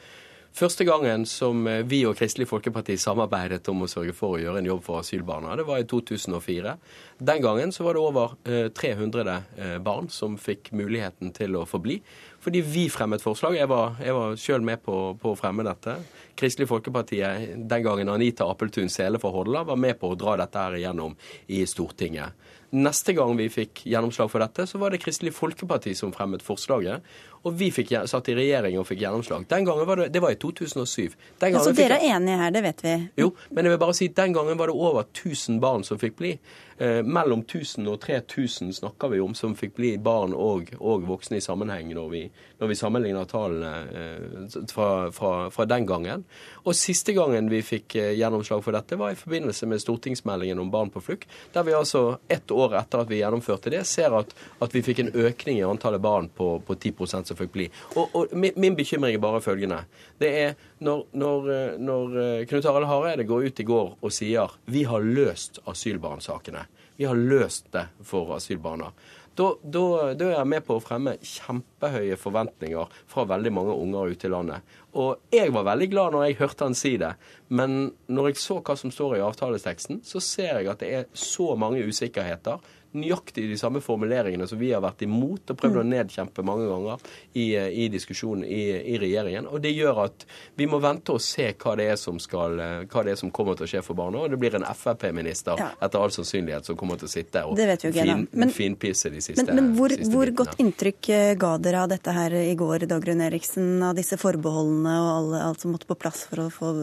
Første 0.53 0.85
gangen 0.85 1.23
som 1.25 1.65
eh, 1.65 1.79
vi 1.89 2.03
og 2.05 2.13
Kristelig 2.19 2.45
Folkeparti 2.45 2.93
samarbeidet 3.01 3.65
om 3.71 3.79
å 3.81 3.87
sørge 3.89 4.13
for 4.13 4.35
å 4.35 4.41
gjøre 4.41 4.61
en 4.61 4.67
jobb 4.69 4.83
for 4.85 5.01
asylbarna, 5.01 5.55
det 5.57 5.65
var 5.65 5.81
i 5.81 5.87
2004. 5.89 6.75
Den 7.17 7.41
gangen 7.41 7.73
så 7.73 7.87
var 7.87 7.97
det 7.97 8.03
over 8.03 8.35
300 8.77 9.23
eh, 9.33 9.47
eh, 9.57 9.79
barn 9.81 10.11
som 10.13 10.37
fikk 10.37 10.69
muligheten 10.77 11.33
til 11.33 11.57
å 11.57 11.65
få 11.65 11.81
bli. 11.81 11.97
Fordi 12.43 12.61
vi 12.69 12.85
fremmet 12.93 13.25
forslag. 13.25 13.57
Jeg 13.57 13.71
var, 13.71 13.97
jeg 14.03 14.37
sjøl 14.43 14.61
med 14.67 14.83
på, 14.85 14.99
på, 15.17 15.33
å 15.33 15.39
fremme 15.39 15.65
dette. 15.65 15.97
Kristelig 16.37 16.69
Folkeparti, 16.69 17.23
den 17.57 17.85
gangen 17.87 18.13
Anita 18.13 18.45
Appeltun 18.45 18.93
Sele 18.93 19.17
fra 19.21 19.33
Hordaland, 19.33 19.71
var 19.71 19.79
med 19.79 19.97
på 19.97 20.11
å 20.11 20.19
dra 20.19 20.35
dette 20.43 20.67
her 20.67 20.77
igjennom 20.77 21.17
i 21.49 21.63
Stortinget. 21.65 22.37
Neste 22.73 23.13
gang 23.13 23.35
vi 23.37 23.51
fikk 23.53 23.83
gjennomslag 23.85 24.31
for 24.33 24.41
dette, 24.41 24.65
så 24.65 24.79
var 24.81 24.93
det 24.93 25.01
Kristelig 25.03 25.35
Folkeparti 25.37 25.91
som 25.97 26.13
fremmet 26.13 26.41
forslaget. 26.41 27.05
Og 27.43 27.55
vi 27.59 27.67
fikk, 27.75 27.91
satt 28.07 28.29
i 28.31 28.35
regjering 28.37 28.77
og 28.79 28.87
fikk 28.87 29.01
gjennomslag. 29.03 29.43
Den 29.51 29.65
gangen 29.67 29.87
var 29.87 29.99
det, 29.99 30.09
det 30.15 30.21
var 30.23 30.31
i 30.31 30.39
2007. 30.39 31.15
Den 31.41 31.57
altså 31.59 31.73
dere 31.75 31.99
er 31.99 32.15
enige 32.15 32.39
her, 32.39 32.53
det 32.55 32.61
vet 32.63 32.83
vi? 32.85 32.93
Jo, 33.19 33.33
men 33.51 33.67
jeg 33.67 33.73
vil 33.73 33.81
bare 33.81 33.97
si 33.97 34.07
den 34.15 34.35
gangen 34.35 34.59
var 34.59 34.71
det 34.71 34.77
over 34.77 35.03
1000 35.03 35.59
barn 35.63 35.83
som 35.83 35.99
fikk 35.99 36.15
bli. 36.21 36.37
Eh, 36.77 37.03
mellom 37.03 37.43
1000 37.43 37.87
og 37.87 37.99
3000 38.01 38.73
snakker 38.73 39.11
vi 39.13 39.19
om 39.21 39.35
som 39.37 39.53
fikk 39.55 39.75
bli 39.77 39.91
barn 40.01 40.33
og, 40.33 40.71
og 40.79 41.05
voksne 41.05 41.37
i 41.37 41.43
sammenheng 41.43 41.91
når 41.93 42.07
vi, 42.09 42.21
når 42.61 42.71
vi 42.71 42.77
sammenligner 42.77 43.29
tallene 43.29 43.73
eh, 43.93 44.57
fra, 44.71 45.11
fra, 45.13 45.33
fra, 45.53 45.67
den 45.69 45.85
gangen. 45.85 46.25
Og 46.65 46.75
siste 46.77 47.13
gangen 47.13 47.51
vi 47.51 47.61
fikk 47.65 47.97
eh, 48.01 48.13
gjennomslag 48.17 48.63
for 48.65 48.73
dette, 48.73 48.97
var 48.97 49.13
i 49.13 49.19
forbindelse 49.19 49.69
med 49.69 49.83
stortingsmeldingen 49.83 50.61
om 50.63 50.71
barn 50.73 50.89
på 50.93 51.03
flukt, 51.03 51.29
der 51.53 51.67
vi 51.67 51.77
altså 51.77 52.17
ett 52.27 52.51
år 52.51 52.79
etter 52.81 53.03
at 53.03 53.11
vi 53.11 53.21
gjennomførte 53.21 53.73
det, 53.73 53.83
ser 53.89 54.17
at, 54.17 54.33
at 54.63 54.73
vi 54.73 54.83
fikk 54.85 55.03
en 55.03 55.13
økning 55.13 55.61
i 55.61 55.67
antallet 55.67 56.01
barn 56.01 56.31
på, 56.33 56.55
på 56.65 56.77
10% 56.79 57.29
som 57.29 57.37
fikk 57.37 57.53
bli. 57.53 57.69
Og, 57.93 58.17
og 58.17 58.33
min, 58.33 58.57
min, 58.57 58.73
bekymring 58.73 59.13
er 59.13 59.21
bare 59.21 59.43
følgende. 59.45 59.83
Det 60.17 60.31
er 60.41 60.55
når, 60.83 61.05
når, 61.13 61.49
når 61.79 62.15
Knut 62.49 62.65
Harald 62.65 62.89
Hareide 62.89 63.27
går 63.29 63.45
ut 63.45 63.61
i 63.61 63.67
går 63.67 63.93
og 64.01 64.11
sier 64.11 64.57
vi 64.73 64.83
har 64.89 65.05
løst 65.05 65.61
asylbarnsakene. 65.69 66.65
Vi 66.97 67.07
har 67.09 67.17
løst 67.17 67.71
det 67.73 67.87
for 68.05 68.35
asylbarna. 68.35 68.91
Da, 69.33 69.47
da, 69.65 70.13
da, 70.13 70.27
er 70.27 70.35
jeg 70.35 70.49
med 70.51 70.65
på 70.67 70.75
å 70.77 70.81
fremme 70.83 71.15
kjempehøye 71.25 72.17
forventninger 72.21 72.91
fra 73.09 73.23
veldig 73.31 73.53
mange 73.55 73.73
unger 73.81 74.13
ute 74.13 74.29
i 74.29 74.33
landet. 74.33 74.75
Og 75.01 75.33
jeg 75.33 75.49
var 75.55 75.65
veldig 75.71 75.87
glad 75.89 76.13
når 76.13 76.27
jeg 76.27 76.37
hørte 76.43 76.67
han 76.67 76.77
si 76.77 76.91
det, 77.01 77.15
men 77.49 77.79
når 78.13 78.29
jeg 78.29 78.41
så 78.43 78.59
hva 78.61 78.77
som 78.77 78.93
står 78.93 79.17
i 79.17 79.23
avtaleteksten, 79.25 80.03
så 80.05 80.21
ser 80.21 80.59
jeg 80.59 80.69
at 80.69 80.85
det 80.85 80.91
er 80.99 81.09
så 81.17 81.55
mange 81.57 81.81
usikkerheter 81.81 82.61
nøyaktig 82.93 83.47
de 83.49 83.57
samme 83.57 83.81
formuleringene 83.83 84.47
som 84.49 84.59
vi 84.59 84.71
har 84.73 84.83
vært 84.83 85.03
imot 85.05 85.49
og 85.49 85.59
prøvd 85.59 85.79
å 85.81 85.83
mm. 85.83 85.91
nedkjempe 85.93 86.45
mange 86.45 86.67
ganger 86.69 87.01
i, 87.33 87.45
eh, 87.57 87.69
i 87.83 87.87
diskusjonen 87.93 88.45
i, 88.45 88.61
i, 88.93 88.97
regjeringen. 89.01 89.47
Og 89.49 89.61
det 89.63 89.73
gjør 89.73 90.03
at 90.05 90.25
vi 90.59 90.67
må 90.69 90.79
vente 90.83 91.15
og 91.15 91.23
se 91.23 91.49
hva 91.57 91.75
det 91.79 91.89
er 91.93 91.99
som, 91.99 92.19
skal, 92.21 92.59
eh, 92.61 92.75
hva 92.91 93.05
det 93.05 93.15
er 93.15 93.19
som 93.19 93.31
kommer 93.33 93.57
til 93.57 93.67
å 93.67 93.71
skje 93.73 93.83
for 93.85 93.97
barna. 93.97 94.23
Og 94.23 94.33
det 94.33 94.39
blir 94.41 94.57
en 94.57 94.67
Frp-minister 94.77 95.59
ja. 95.59 95.71
etter 95.83 96.01
all 96.01 96.13
sannsynlighet 96.13 96.69
som 96.69 96.77
kommer 96.79 96.99
til 97.01 97.09
å 97.09 97.13
sitte 97.13 97.43
og 97.47 97.57
fin, 97.57 98.27
men, 98.31 98.53
finpisse 98.53 99.11
de 99.13 99.21
siste 99.23 99.45
Men, 99.49 99.55
men 99.59 99.73
hvor, 99.77 99.93
siste 99.93 100.11
hvor 100.13 100.33
godt 100.43 100.61
inntrykk 100.61 101.11
eh, 101.13 101.33
ga 101.39 101.55
dere 101.61 101.83
av 101.85 101.91
dette 101.93 102.13
her 102.15 102.37
i 102.43 102.53
går, 102.59 102.87
Dagrun 102.91 103.25
Eriksen, 103.25 103.75
av 103.85 103.97
disse 103.97 104.19
forbeholdene 104.21 104.95
og 105.01 105.11
alle, 105.15 105.43
alt 105.49 105.65
som 105.65 105.73
måtte 105.73 105.89
på 105.89 105.97
plass 105.99 106.25
for, 106.29 106.45
få, 106.53 106.73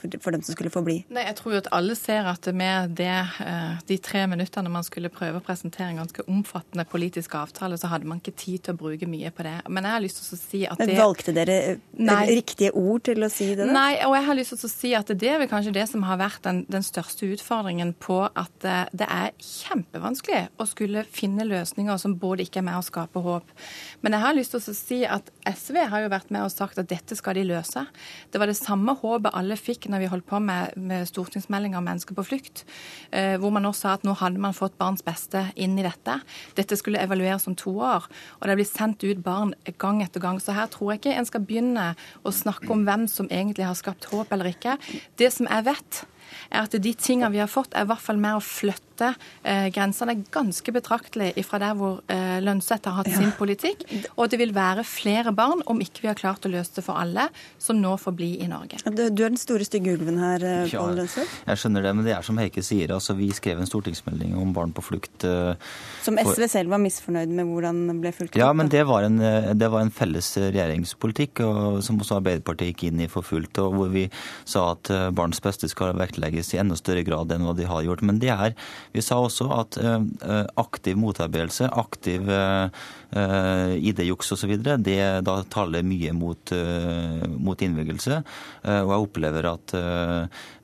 for, 0.00 0.16
for, 0.16 0.34
dem 0.34 0.44
som 0.44 0.56
skulle 0.56 0.72
få 0.72 0.84
bli? 0.86 1.00
Nei, 1.12 1.26
Jeg 1.28 1.38
tror 1.42 1.56
jo 1.56 1.62
at 1.62 1.70
alle 1.76 1.98
ser 1.98 2.28
at 2.30 2.48
med 2.56 2.96
det, 2.98 3.12
de 3.88 3.98
tre 4.02 4.24
minuttene 4.30 4.72
man 4.72 4.86
skulle 4.86 5.12
prøve 5.12 5.40
å 5.40 5.44
presentere 5.44 5.57
en 5.64 6.00
ganske 6.00 6.24
omfattende 6.28 6.84
politisk 6.88 7.34
avtale, 7.38 7.78
så 7.78 7.90
hadde 7.92 8.08
man 8.08 8.20
ikke 8.22 8.36
tid 8.38 8.64
til 8.66 8.76
å 8.76 8.78
bruke 8.78 9.08
mye 9.10 9.30
på 9.34 9.46
det. 9.46 9.56
Men 9.68 9.86
jeg 9.86 9.96
har 9.96 10.04
lyst 10.04 10.20
til 10.22 10.36
å 10.36 10.40
si 10.40 10.62
at 10.68 10.82
det 10.82 10.98
Valgte 10.98 11.34
dere 11.36 11.56
eh, 11.72 11.80
Nei. 11.98 12.20
riktige 12.38 12.72
ord 12.76 13.04
til 13.08 13.24
å 13.24 13.30
si 13.32 13.50
det? 13.52 13.66
Da? 13.66 13.72
Nei, 13.74 13.92
og 14.06 14.16
jeg 14.16 14.26
har 14.28 14.38
lyst 14.38 14.54
til 14.54 14.68
å 14.68 14.72
si 14.72 14.92
at 14.98 15.12
det 15.12 15.30
er 15.30 15.40
vel 15.42 15.50
kanskje 15.50 15.74
det 15.76 15.86
som 15.90 16.04
har 16.08 16.20
vært 16.20 16.42
den, 16.46 16.62
den 16.70 16.84
største 16.86 17.28
utfordringen 17.34 17.94
på 18.02 18.20
at 18.28 18.66
eh, 18.66 18.84
det 18.92 19.08
er 19.08 19.34
kjempevanskelig 19.42 20.44
å 20.58 20.68
skulle 20.68 21.04
finne 21.08 21.46
løsninger 21.48 22.00
som 22.00 22.16
både 22.20 22.46
ikke 22.46 22.62
er 22.62 22.68
med 22.70 22.80
å 22.80 22.84
skape 22.86 23.22
håp. 23.24 23.54
Men 24.02 24.16
jeg 24.16 24.24
har 24.24 24.36
lyst 24.36 24.54
til 24.54 24.62
å 24.62 24.76
si 24.76 25.00
at 25.08 25.32
SV 25.48 25.80
har 25.92 26.04
jo 26.04 26.12
vært 26.12 26.32
med 26.34 26.44
og 26.44 26.52
sagt 26.54 26.80
at 26.80 26.90
dette 26.90 27.16
skal 27.18 27.38
de 27.38 27.46
løse. 27.48 27.84
Det 28.32 28.40
var 28.40 28.50
det 28.50 28.58
samme 28.58 28.94
håpet 28.98 29.34
alle 29.38 29.58
fikk 29.58 29.88
når 29.92 30.04
vi 30.04 30.10
holdt 30.12 30.28
på 30.28 30.40
med, 30.42 30.76
med 30.76 31.08
stortingsmeldinga 31.08 31.80
om 31.80 31.88
mennesker 31.88 32.16
på 32.16 32.26
flukt, 32.26 32.64
eh, 33.10 33.36
hvor 33.40 33.54
man 33.54 33.64
nå 33.66 33.72
sa 33.76 33.96
at 33.96 34.06
nå 34.06 34.16
hadde 34.18 34.42
man 34.42 34.56
fått 34.56 34.78
barns 34.80 35.04
beste 35.06 35.47
inn 35.56 35.78
i 35.78 35.86
dette. 35.86 36.18
Dette 36.58 36.76
skulle 36.78 37.00
evalueres 37.02 37.48
om 37.50 37.56
to 37.58 37.72
år, 37.78 38.08
og 38.40 38.48
det 38.48 38.58
blir 38.58 38.68
sendt 38.68 39.04
ut 39.06 39.22
barn 39.24 39.54
gang 39.78 40.02
etter 40.04 40.22
gang. 40.24 40.40
Så 40.42 40.56
her 40.56 40.70
tror 40.72 40.92
jeg 40.92 41.02
ikke 41.02 41.16
en 41.16 41.28
skal 41.28 41.44
begynne 41.46 41.88
å 42.26 42.34
snakke 42.34 42.70
om 42.74 42.84
hvem 42.88 43.08
som 43.10 43.30
egentlig 43.30 43.66
har 43.68 43.78
skapt 43.78 44.10
håp 44.12 44.32
eller 44.34 44.52
ikke. 44.52 44.78
Det 45.20 45.32
som 45.34 45.48
jeg 45.50 45.68
vet, 45.70 46.04
er 46.50 46.64
at 46.64 46.76
de 46.78 46.92
tingene 46.94 47.32
vi 47.34 47.42
har 47.42 47.50
fått, 47.50 47.74
er 47.74 47.86
i 47.86 47.90
hvert 47.90 48.02
fall 48.02 48.20
med 48.20 48.38
å 48.38 48.42
flytte 48.44 49.12
eh, 49.42 49.68
grensene 49.74 50.16
ganske 50.34 50.72
betraktelig 50.74 51.32
fra 51.46 51.60
der 51.62 51.76
hvor 51.78 52.00
eh, 52.12 52.38
Lønseth 52.44 52.88
har 52.88 53.00
hatt 53.00 53.10
ja. 53.12 53.20
sin 53.20 53.32
politikk. 53.38 53.84
Og 54.16 54.30
det 54.32 54.40
vil 54.40 54.54
være 54.56 54.84
flere 54.88 55.32
barn, 55.36 55.62
om 55.70 55.80
ikke 55.84 56.04
vi 56.04 56.10
har 56.10 56.18
klart 56.18 56.46
å 56.46 56.52
løse 56.52 56.78
det 56.78 56.84
for 56.86 57.00
alle, 57.00 57.28
som 57.62 57.78
nå 57.80 57.94
får 58.00 58.16
bli 58.18 58.30
i 58.44 58.48
Norge. 58.50 58.80
Du, 58.88 59.04
du 59.10 59.24
er 59.24 59.32
den 59.32 59.40
store 59.40 59.66
stygge 59.66 59.96
ulven 59.96 60.20
her, 60.22 60.44
eh, 60.44 60.64
Pål 60.68 60.72
ja, 60.72 60.86
Lønseth? 61.02 61.38
Jeg 61.48 61.62
skjønner 61.62 61.88
det, 61.88 61.94
men 61.98 62.08
det 62.08 62.14
er 62.16 62.26
som 62.26 62.40
Heike 62.40 62.64
sier. 62.66 62.94
altså 62.94 63.16
Vi 63.18 63.30
skrev 63.36 63.62
en 63.62 63.70
stortingsmelding 63.70 64.36
om 64.38 64.54
barn 64.56 64.74
på 64.76 64.84
flukt. 64.84 65.26
Eh, 65.26 65.54
som 66.06 66.18
SV 66.18 66.34
for... 66.34 66.46
selv 66.52 66.74
var 66.74 66.82
misfornøyd 66.82 67.34
med 67.40 67.48
hvordan 67.52 67.84
ble 68.02 68.14
fulgt 68.16 68.34
opp? 68.34 68.40
Ja, 68.40 68.52
men 68.56 68.72
det 68.72 68.84
var, 68.88 69.06
en, 69.06 69.20
eh, 69.22 69.52
det 69.58 69.70
var 69.72 69.84
en 69.84 69.94
felles 69.94 70.30
regjeringspolitikk 70.38 71.44
og, 71.46 71.82
som 71.86 72.00
også 72.00 72.18
Arbeiderpartiet 72.20 72.74
gikk 72.74 72.88
inn 72.90 73.04
i 73.04 73.10
for 73.10 73.26
fullt, 73.26 73.60
og 73.62 73.76
hvor 73.78 73.92
vi 73.92 74.06
sa 74.48 74.72
at 74.74 74.90
barns 75.16 75.40
beste 75.42 75.68
skal 75.70 75.94
vektlegges 75.96 76.17
i 76.24 76.58
enda 76.58 76.76
større 76.76 77.04
grad 77.06 77.32
enn 77.32 77.46
hva 77.46 77.54
de 77.56 77.66
har 77.68 77.84
gjort. 77.86 78.02
Men 78.02 78.18
det 78.18 78.30
er 78.34 78.54
Vi 78.92 79.02
sa 79.04 79.20
også 79.20 79.48
at 79.54 79.78
eh, 79.78 80.46
aktiv 80.56 80.96
motarbeidelse, 80.98 81.70
aktiv 81.70 82.28
eh, 82.28 82.70
ID-juks 83.78 84.32
osv., 84.34 84.56
det 84.84 85.00
da 85.24 85.34
taler 85.48 85.86
mye 85.86 86.12
mot, 86.12 86.52
mot 87.40 87.62
innvilgelse. 87.64 88.18
Og 88.68 88.90
jeg 88.92 89.04
opplever 89.06 89.48
at 89.48 89.72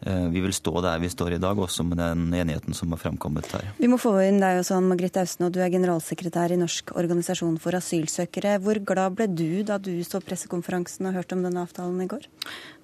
vi 0.04 0.42
vil 0.44 0.52
stå 0.52 0.82
der 0.84 1.00
vi 1.00 1.08
står 1.08 1.38
i 1.38 1.40
dag, 1.40 1.56
også 1.56 1.86
med 1.88 2.02
den 2.02 2.26
enigheten 2.36 2.76
som 2.76 2.92
har 2.92 3.00
fremkommet 3.00 3.48
her. 3.54 3.70
Vi 3.78 3.88
må 3.88 3.96
få 4.00 4.12
inn 4.26 4.42
deg 4.42 4.60
også, 4.60 4.76
Anne 4.76 4.92
Margrethe 4.92 5.24
Austen, 5.24 5.46
og 5.46 5.54
du 5.54 5.62
er 5.64 5.72
generalsekretær 5.72 6.52
i 6.52 6.60
Norsk 6.60 6.92
organisasjon 6.92 7.56
for 7.62 7.76
asylsøkere. 7.78 8.58
Hvor 8.64 8.80
glad 8.92 9.16
ble 9.16 9.30
du 9.32 9.62
da 9.66 9.78
du 9.80 9.94
så 10.04 10.20
pressekonferansen 10.24 11.08
og 11.08 11.16
hørte 11.16 11.38
om 11.38 11.44
denne 11.46 11.64
avtalen 11.64 12.00
i 12.04 12.08
går? 12.10 12.28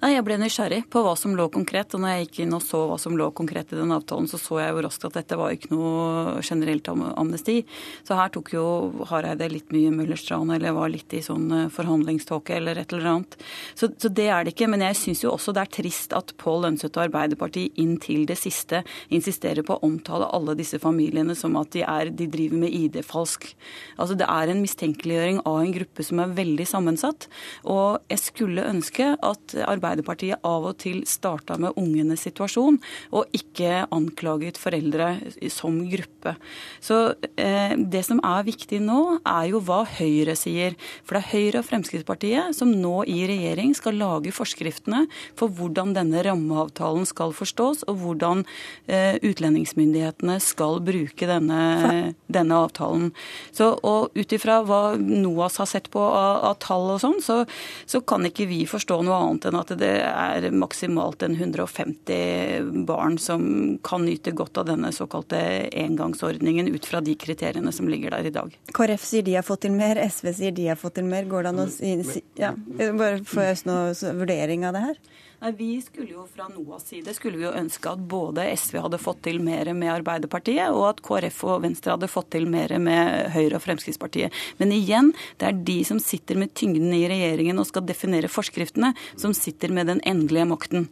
Nei, 0.01 0.15
Jeg 0.15 0.25
ble 0.25 0.39
nysgjerrig 0.41 0.81
på 0.89 1.03
hva 1.05 1.15
som 1.17 1.35
lå 1.37 1.47
konkret. 1.53 1.93
og 1.93 2.01
når 2.01 2.09
jeg 2.09 2.25
gikk 2.25 2.39
inn 2.45 2.53
og 2.57 2.60
så 2.63 2.83
hva 2.89 2.97
som 3.01 3.17
lå 3.17 3.29
konkret 3.37 3.73
i 3.73 3.79
den 3.79 3.93
avtalen, 3.93 4.29
så 4.29 4.39
så 4.41 4.59
jeg 4.61 4.75
jo 4.75 4.83
raskt 4.85 5.05
at 5.07 5.17
dette 5.19 5.37
var 5.39 5.53
ikke 5.55 5.71
noe 5.73 6.41
generelt 6.45 6.87
amnesti. 6.91 7.61
Så 8.07 8.17
her 8.17 8.31
tok 8.33 8.53
jo 8.55 8.65
Hareide 9.09 9.49
litt 9.51 9.71
mye 9.73 9.91
Møllers 9.93 10.23
tran, 10.27 10.51
eller 10.53 10.75
var 10.75 10.91
litt 10.93 11.13
i 11.15 11.23
sånn 11.25 11.47
eh, 11.55 11.69
forhandlingståke 11.73 12.55
eller 12.57 12.81
et 12.81 12.93
eller 12.93 13.09
annet. 13.15 13.37
Så, 13.75 13.91
så 13.97 14.11
det 14.11 14.27
er 14.31 14.45
det 14.45 14.55
ikke. 14.55 14.69
Men 14.71 14.85
jeg 14.85 14.99
syns 14.99 15.23
jo 15.25 15.33
også 15.33 15.53
det 15.55 15.65
er 15.65 15.73
trist 15.79 16.15
at 16.17 16.33
Pål 16.41 16.65
Lønseth 16.65 16.95
og 16.95 17.05
Arbeiderpartiet 17.07 17.77
inntil 17.81 18.25
det 18.29 18.37
siste 18.39 18.83
insisterer 19.13 19.65
på 19.67 19.77
å 19.77 19.85
omtale 19.87 20.29
alle 20.35 20.55
disse 20.59 20.79
familiene 20.81 21.35
som 21.37 21.57
at 21.59 21.71
de, 21.75 21.83
er, 21.85 22.11
de 22.13 22.27
driver 22.31 22.63
med 22.63 22.75
ID-falsk. 22.81 23.51
Altså 23.97 24.17
Det 24.19 24.27
er 24.29 24.51
en 24.51 24.63
mistenkeliggjøring 24.63 25.41
av 25.49 25.61
en 25.61 25.75
gruppe 25.75 26.05
som 26.05 26.21
er 26.23 26.35
veldig 26.37 26.67
sammensatt. 26.69 27.27
Og 27.69 28.01
jeg 28.11 28.23
skulle 28.23 28.67
ønske 28.67 29.13
at 29.17 29.57
Arbeiderpartiet 29.67 30.41
av 30.47 30.69
og 30.71 30.77
til 30.83 31.03
starta 31.09 31.57
med 31.61 31.77
ungenes 31.79 32.23
situasjon, 32.27 32.50
og 32.59 33.35
ikke 33.35 33.85
anklaget 33.91 34.59
foreldre 34.59 35.13
som 35.53 35.79
gruppe. 35.91 36.35
Så 36.83 37.15
eh, 37.39 37.73
det 37.77 38.03
som 38.07 38.21
er 38.25 38.47
viktig 38.47 38.81
nå, 38.83 39.19
er 39.27 39.49
jo 39.51 39.61
hva 39.65 39.83
Høyre 39.97 40.35
sier. 40.39 40.75
For 41.05 41.17
det 41.17 41.23
er 41.23 41.31
Høyre 41.31 41.61
og 41.61 41.67
Fremskrittspartiet 41.69 42.57
som 42.57 42.71
nå 42.73 43.01
i 43.09 43.21
regjering 43.29 43.73
skal 43.77 43.99
lage 43.99 44.33
forskriftene 44.35 45.05
for 45.39 45.51
hvordan 45.53 45.95
denne 45.95 46.23
rammeavtalen 46.25 47.07
skal 47.09 47.35
forstås, 47.35 47.85
og 47.89 48.01
hvordan 48.03 48.43
eh, 48.87 49.17
utlendingsmyndighetene 49.21 50.37
skal 50.43 50.81
bruke 50.85 51.29
denne, 51.29 52.13
denne 52.31 52.59
avtalen. 52.65 53.11
Så, 53.55 53.71
og 53.85 54.15
ut 54.17 54.35
ifra 54.35 54.61
hva 54.65 54.81
NOAS 54.97 55.59
har 55.61 55.69
sett 55.69 55.89
på 55.93 56.01
av, 56.01 56.41
av 56.51 56.57
tall 56.63 56.95
og 56.95 57.01
sånn, 57.03 57.19
så, 57.23 57.41
så, 57.89 58.01
kan 58.11 58.25
ikke 58.27 58.47
vi 58.49 58.63
forstå 58.69 59.01
noe 59.05 59.19
annet 59.21 59.47
enn 59.47 59.59
at 59.59 59.73
det 59.79 59.93
er 60.03 60.49
maksimalt 60.51 61.23
en 61.25 61.37
150 61.37 62.40
barn 62.87 63.17
som 63.21 63.43
kan 63.83 64.05
nyte 64.05 64.33
godt 64.35 64.61
av 64.61 64.69
denne 64.69 64.91
såkalte 64.95 65.39
engangsordningen 65.83 66.67
ut 66.71 66.85
fra 66.85 67.01
de 67.01 67.15
kriteriene 67.15 67.71
som 67.71 67.89
ligger 67.89 68.15
der 68.17 68.29
i 68.29 68.35
dag. 68.35 68.53
KrF 68.73 69.07
sier 69.07 69.25
de 69.25 69.37
har 69.39 69.47
fått 69.47 69.65
til 69.65 69.75
mer, 69.75 69.99
SV 70.01 70.31
sier 70.37 70.55
de 70.55 70.69
har 70.71 70.79
fått 70.79 70.99
til 70.99 71.09
mer. 71.09 71.27
Går 71.31 71.47
det 71.47 71.53
an 71.53 71.65
å 71.65 71.67
si, 71.71 72.23
ja, 72.39 72.53
Bare 72.55 73.19
jeg 73.21 73.65
noe 73.67 74.15
vurdering 74.21 74.65
av 74.67 74.77
det 74.77 74.85
her? 74.85 75.03
Nei, 75.41 75.51
Vi 75.57 75.81
skulle 75.81 76.11
jo 76.13 76.27
fra 76.29 76.45
NOAs 76.53 76.83
side 76.91 77.13
skulle 77.17 77.39
vi 77.39 77.47
jo 77.47 77.53
ønske 77.57 77.89
at 77.89 78.01
både 78.05 78.43
SV 78.53 78.77
hadde 78.83 78.99
fått 79.01 79.23
til 79.25 79.39
mer 79.41 79.71
med 79.73 79.89
Arbeiderpartiet, 79.89 80.69
og 80.69 80.85
at 80.91 81.01
KrF 81.05 81.39
og 81.49 81.63
Venstre 81.65 81.95
hadde 81.95 82.11
fått 82.11 82.29
til 82.35 82.45
mer 82.45 82.75
med 82.77 83.33
Høyre 83.33 83.57
og 83.57 83.65
Fremskrittspartiet. 83.65 84.37
Men 84.61 84.75
igjen, 84.75 85.09
det 85.41 85.49
er 85.49 85.63
de 85.71 85.79
som 85.87 85.97
sitter 85.97 86.37
med 86.37 86.53
tyngden 86.53 86.93
i 86.93 87.07
regjeringen 87.09 87.57
og 87.57 87.65
skal 87.71 87.87
definere 87.89 88.29
forskriftene, 88.29 88.93
som 89.17 89.33
sitter 89.33 89.73
med 89.73 89.89
den 89.89 90.03
endelige 90.05 90.45
makten. 90.53 90.91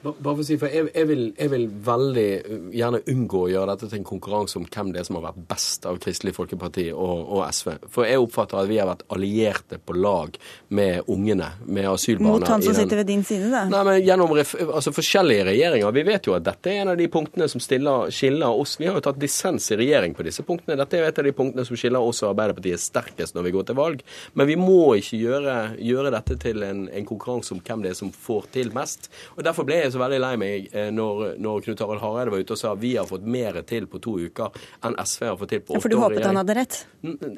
Bare 0.00 0.32
for 0.32 0.40
å 0.40 0.44
si, 0.46 0.56
for 0.56 0.72
jeg, 0.72 0.88
jeg, 0.94 1.06
vil, 1.10 1.22
jeg, 1.36 1.50
vil, 1.52 1.66
veldig 1.84 2.28
uh, 2.40 2.68
gjerne 2.72 3.00
unngå 3.12 3.42
å 3.44 3.50
gjøre 3.52 3.74
dette 3.74 3.88
til 3.90 4.00
en 4.00 4.06
konkurranse 4.08 4.56
om 4.56 4.64
hvem 4.64 4.94
det 4.94 5.02
er 5.02 5.08
som 5.08 5.18
har 5.18 5.26
vært 5.26 5.42
best 5.50 5.84
av 5.88 5.98
Kristelig 6.00 6.32
Folkeparti 6.36 6.86
og, 6.94 7.18
og 7.36 7.42
SV. 7.52 7.74
For 7.92 8.08
jeg 8.08 8.22
oppfatter 8.22 8.62
at 8.62 8.70
vi 8.70 8.78
har 8.80 8.88
vært 8.88 9.04
allierte 9.12 9.76
på 9.76 9.96
lag 9.98 10.38
med 10.72 11.10
ungene, 11.12 11.50
med 11.66 11.88
asylbarna. 11.90 12.38
Mot 12.40 12.52
han 12.54 12.64
som 12.64 12.76
sitter 12.78 13.02
ved 13.02 13.10
din 13.12 13.24
side, 13.28 13.50
da? 13.52 13.66
Nei, 13.68 13.82
men 13.86 13.98
Gjennom 14.00 14.32
altså, 14.32 14.94
forskjellige 14.96 15.44
regjeringer. 15.50 15.92
Vi 15.98 16.06
vet 16.08 16.30
jo 16.30 16.36
at 16.38 16.46
dette 16.48 16.72
er 16.72 16.80
en 16.80 16.92
av 16.94 16.96
de 16.98 17.10
punktene 17.12 17.50
som 17.52 17.60
stiller, 17.62 18.08
skiller 18.14 18.56
oss. 18.62 18.78
Vi 18.80 18.88
har 18.88 18.96
jo 18.96 19.04
tatt 19.04 19.20
dissens 19.20 19.68
i 19.74 19.78
regjering 19.82 20.16
på 20.16 20.24
disse 20.26 20.44
punktene. 20.46 20.78
Dette 20.80 20.96
er 20.96 21.10
et 21.10 21.20
av 21.20 21.28
de 21.28 21.34
punktene 21.36 21.66
som 21.68 21.78
skiller 21.78 22.00
oss 22.00 22.22
og 22.24 22.32
Arbeiderpartiet 22.32 22.80
sterkest 22.80 23.36
når 23.36 23.50
vi 23.50 23.54
går 23.58 23.68
til 23.68 23.78
valg. 23.78 24.02
Men 24.32 24.48
vi 24.48 24.56
må 24.58 24.96
ikke 24.98 25.20
gjøre, 25.20 25.58
gjøre 25.76 26.14
dette 26.16 26.40
til 26.40 26.64
en, 26.64 26.86
en 26.88 27.08
konkurranse 27.08 27.52
om 27.54 27.60
hvem 27.60 27.84
det 27.84 27.92
er 27.92 28.00
som 28.00 28.14
får 28.14 28.48
til 28.56 28.72
mest. 28.74 29.12
Og 29.36 29.44
Derfor 29.44 29.68
ble 29.68 29.82
jeg 29.82 29.89
så 29.94 30.00
veldig 30.02 30.20
lei 30.22 30.32
meg 30.40 30.70
eh, 30.72 30.90
når, 30.94 31.36
når 31.42 31.66
Knut 31.66 31.84
Arild 31.86 32.04
Hareide 32.04 32.34
var 32.34 32.44
ute 32.44 32.56
og 32.56 32.60
sa 32.60 32.74
vi 32.78 32.94
har 32.96 33.08
fått 33.08 33.26
mer 33.26 33.60
til 33.68 33.88
på 33.90 34.00
to 34.02 34.16
uker 34.20 34.56
enn 34.86 34.96
SV 34.98 35.26
har 35.28 35.38
fått 35.40 35.54
til 35.54 35.64
på 35.64 35.74
åtte 35.74 35.80
år. 35.80 35.84
For 35.86 35.94
du 35.94 35.98
håpet 36.00 36.28
han 36.28 36.40
hadde 36.40 36.56
rett? 36.60 36.80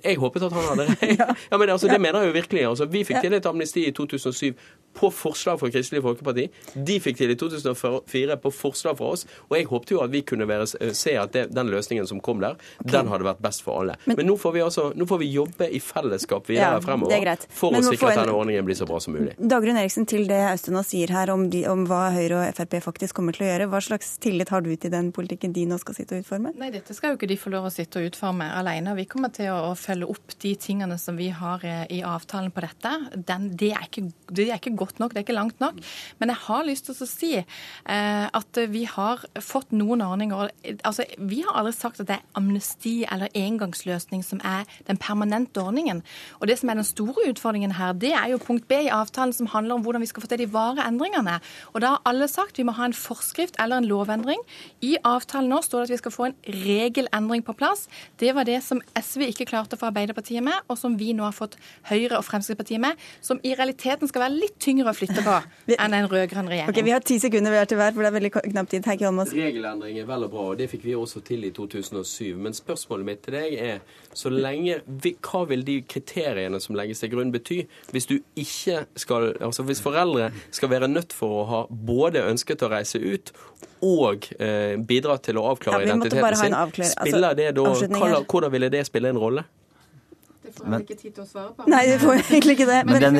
Jeg 0.02 0.20
håpet 0.22 0.46
at 0.48 0.56
han 0.56 0.70
hadde 0.72 0.88
rett. 0.90 1.18
ja, 1.22 1.58
men 1.58 1.74
altså, 1.74 1.90
Det 1.90 2.00
mener 2.00 2.22
jeg 2.22 2.32
jo 2.32 2.38
virkelig. 2.38 2.64
Altså, 2.68 2.88
vi 2.92 3.04
fikk 3.08 3.22
til 3.24 3.36
et 3.38 3.48
amnesti 3.48 3.86
i 3.88 3.92
2007 3.96 4.54
på 4.92 5.10
forslag 5.10 5.60
fra 5.60 5.70
Kristelig 5.72 6.02
Folkeparti. 6.04 6.48
De 6.74 6.98
fikk 7.00 7.16
til 7.20 7.32
i 7.32 7.36
2004 7.40 8.36
på 8.42 8.52
forslag 8.52 8.98
fra 8.98 9.12
oss. 9.14 9.24
Og 9.48 9.56
jeg 9.56 9.68
håpte 9.70 9.94
jo 9.94 10.02
at 10.04 10.12
vi 10.12 10.20
kunne 10.26 10.48
være, 10.48 10.66
eh, 10.80 10.92
se 10.96 11.16
at 11.18 11.32
det, 11.32 11.46
den 11.54 11.70
løsningen 11.72 12.06
som 12.08 12.20
kom 12.20 12.42
der, 12.42 12.58
okay. 12.80 12.92
den 12.92 13.08
hadde 13.08 13.26
vært 13.26 13.40
best 13.44 13.64
for 13.64 13.80
alle. 13.80 13.96
Men, 14.04 14.16
Men 14.20 14.28
nå, 14.32 14.36
får 14.40 14.52
vi 14.52 14.64
altså, 14.64 14.90
nå 14.96 15.06
får 15.08 15.22
vi 15.22 15.30
jobbe 15.32 15.70
i 15.70 15.80
fellesskap 15.80 16.48
videre 16.48 16.76
ja, 16.76 16.82
fremover 16.84 17.46
for 17.48 17.72
å 17.76 17.82
sikre 17.86 18.12
at 18.12 18.22
denne 18.22 18.36
ordningen 18.36 18.66
blir 18.66 18.76
så 18.78 18.88
bra 18.88 19.00
som 19.00 19.16
mulig. 19.16 19.34
Dagrun 19.38 19.80
Eriksen, 19.80 20.06
til 20.08 20.26
det 20.28 20.42
Austun 20.50 20.80
sier 20.84 21.12
her 21.14 21.32
om, 21.32 21.48
de, 21.52 21.64
om 21.70 21.86
hva 21.88 22.10
Høyre 22.12 22.38
og 22.38 22.41
Frp 22.50 22.78
faktisk 22.84 23.16
kommer 23.18 23.36
til 23.36 23.46
å 23.46 23.50
gjøre. 23.50 23.68
Hva 23.72 23.80
slags 23.84 24.16
tillit 24.22 24.50
har 24.52 24.64
du 24.64 24.70
til 24.74 24.92
den 24.92 25.10
politikken 25.14 25.54
de 25.54 25.64
nå 25.68 25.78
skal 25.80 25.96
sitte 25.96 26.16
og 26.16 26.24
utforme? 26.24 26.52
Nei, 26.58 26.70
dette 26.74 26.94
skal 26.96 27.12
jo 27.12 27.18
ikke 27.18 27.30
de 27.30 27.38
få 27.40 27.52
lov 27.54 27.68
å 27.68 27.72
sitte 27.72 28.00
og 28.00 28.10
utforme 28.10 28.48
alene. 28.58 28.94
Vi 28.98 29.06
kommer 29.10 29.32
til 29.34 29.52
å, 29.52 29.72
følge 29.78 30.08
opp 30.12 30.34
de 30.42 30.52
tingene 30.60 30.98
som 31.00 31.16
vi 31.18 31.30
har 31.34 31.62
eh, 31.66 31.84
i 31.94 32.02
avtalen 32.06 32.52
på 32.54 32.62
dette. 32.64 32.92
Den, 33.16 33.48
det, 33.58 33.72
er 33.76 33.86
ikke, 33.86 34.04
det, 34.30 34.48
er 34.48 34.60
ikke, 34.60 34.74
godt 34.78 35.00
nok, 35.02 35.14
det 35.14 35.22
er 35.22 35.26
ikke 35.26 35.38
langt 35.38 35.62
nok. 35.62 35.80
Men 36.20 36.32
jeg 36.32 36.42
har 36.46 36.66
lyst 36.68 36.88
til 36.88 36.96
å 36.96 37.08
si 37.08 37.32
eh, 37.38 38.26
at 38.26 38.62
vi 38.72 38.84
har 38.90 39.24
fått 39.42 39.72
noen 39.76 40.04
ordninger. 40.04 40.52
Altså, 40.82 41.06
vi 41.18 41.42
har 41.46 41.58
aldri 41.58 41.74
sagt 41.76 42.02
at 42.02 42.10
det 42.10 42.18
er 42.18 42.38
amnesti 42.38 42.94
eller 43.12 43.32
engangsløsning 43.38 44.24
som 44.26 44.42
er 44.46 44.68
den 44.88 45.00
permanente 45.00 45.62
ordningen. 45.62 46.02
Og 46.40 46.48
det 46.50 46.58
som 46.60 46.70
er 46.72 46.80
den 46.80 46.88
store 46.88 47.28
utfordringen 47.30 47.76
her, 47.78 47.94
det 47.96 48.12
er 48.18 48.32
jo 48.32 48.42
punkt 48.42 48.68
B 48.70 48.84
i 48.86 48.92
avtalen 48.92 49.34
som 49.36 49.50
handler 49.52 49.78
om 49.78 49.86
hvordan 49.86 50.04
vi 50.04 50.10
skal 50.10 50.24
få 50.24 50.30
til 50.32 50.42
de 50.42 50.50
vare 50.52 50.86
endringene. 50.86 51.38
Og 51.72 51.82
da 51.84 51.94
har 51.94 52.06
alle 52.08 52.28
sagt 52.32 52.58
vi 52.58 52.66
må 52.66 52.74
ha 52.76 52.88
en 52.88 52.96
forskrift 52.96 53.58
eller 53.62 53.82
en 53.82 53.88
lovendring. 53.88 54.40
I 54.84 54.96
avtalen 55.06 55.50
nå 55.52 55.60
står 55.64 55.82
det 55.82 55.90
at 55.90 55.94
vi 55.94 56.00
skal 56.02 56.14
få 56.14 56.28
en 56.30 56.36
regelendring 56.62 57.44
på 57.46 57.54
plass. 57.58 57.86
Det 58.20 58.32
var 58.36 58.48
det 58.48 58.60
som 58.64 58.80
SV 58.98 59.28
ikke 59.30 59.48
klarte 59.50 59.76
å 59.76 59.80
få 59.80 59.90
Arbeiderpartiet 59.92 60.44
med, 60.44 60.56
og 60.72 60.78
som 60.80 60.96
vi 60.98 61.12
nå 61.16 61.26
har 61.26 61.36
fått 61.36 61.58
Høyre 61.90 62.18
og 62.18 62.26
Fremskrittspartiet 62.26 62.80
med. 62.82 63.00
Som 63.24 63.40
i 63.46 63.54
realiteten 63.58 64.10
skal 64.10 64.26
være 64.26 64.38
litt 64.38 64.58
tyngre 64.62 64.92
å 64.92 64.96
flytte 64.96 65.24
på 65.24 65.38
enn 65.82 65.96
en 65.98 66.08
rød-grønn 66.10 66.50
regjering. 66.50 66.72
Ok, 66.72 66.82
Vi 66.86 66.94
har 66.94 67.04
ti 67.04 67.18
sekunder 67.22 67.54
hver 67.54 67.68
til 67.68 67.80
hver, 67.80 67.92
for 67.94 68.04
det 68.04 68.12
er 68.12 68.16
veldig 68.18 68.32
knapp 68.38 68.70
tid. 68.72 68.88
Heikki 68.88 69.06
Holmås. 69.06 69.34
Regelendring 69.36 69.98
er 70.00 70.08
vel 70.08 70.26
og 70.26 70.32
bra, 70.32 70.46
og 70.52 70.60
det 70.60 70.68
fikk 70.72 70.86
vi 70.88 70.96
også 70.98 71.22
til 71.26 71.46
i 71.46 71.52
2007. 71.54 72.32
Men 72.40 72.56
spørsmålet 72.56 73.08
mitt 73.08 73.22
til 73.26 73.36
deg 73.36 73.58
er 73.60 73.82
så 74.16 74.32
lenge, 74.32 74.80
hva 75.22 75.44
vil 75.50 75.64
de 75.66 75.78
kriteriene 75.88 76.60
som 76.62 76.76
legges 76.78 77.02
til 77.02 77.12
grunn 77.12 77.32
bety 77.34 77.62
hvis 77.92 78.08
du 78.08 78.16
ikke 78.38 78.84
skal, 79.00 79.32
altså 79.42 79.64
hvis 79.66 79.82
foreldre 79.84 80.30
skal 80.54 80.70
være 80.72 80.88
nødt 80.90 81.14
for 81.16 81.42
å 81.42 81.46
ha 81.48 81.60
både 81.70 82.21
ønsket 82.30 82.62
å 82.62 82.70
reise 82.72 83.00
ut 83.02 83.32
og 83.82 84.28
eh, 84.38 84.76
bidra 84.78 85.16
til 85.18 85.40
å 85.40 85.48
avklare 85.50 85.82
ja, 85.82 85.90
identiteten 85.90 86.38
sin, 86.38 86.54
altså, 86.54 86.86
spiller 86.94 87.34
det 87.38 87.48
da, 87.56 87.66
hvordan 88.22 88.54
ville 88.54 88.70
det 88.72 88.84
spille 88.86 89.10
en 89.10 89.18
rolle? 89.18 89.44
Det 90.42 90.52
får 90.58 90.74
jeg 90.74 90.84
ikke 90.84 90.96
tid 91.00 91.12
til 91.16 91.22
å 91.22 91.26
svare 91.26 91.50
på. 91.56 91.66
Nei, 91.72 91.80
det 91.88 91.94
får 92.02 92.18
egentlig 92.20 92.54
ikke 92.58 92.66
det. 92.68 92.78
Men, 92.84 92.98
den, 93.00 93.14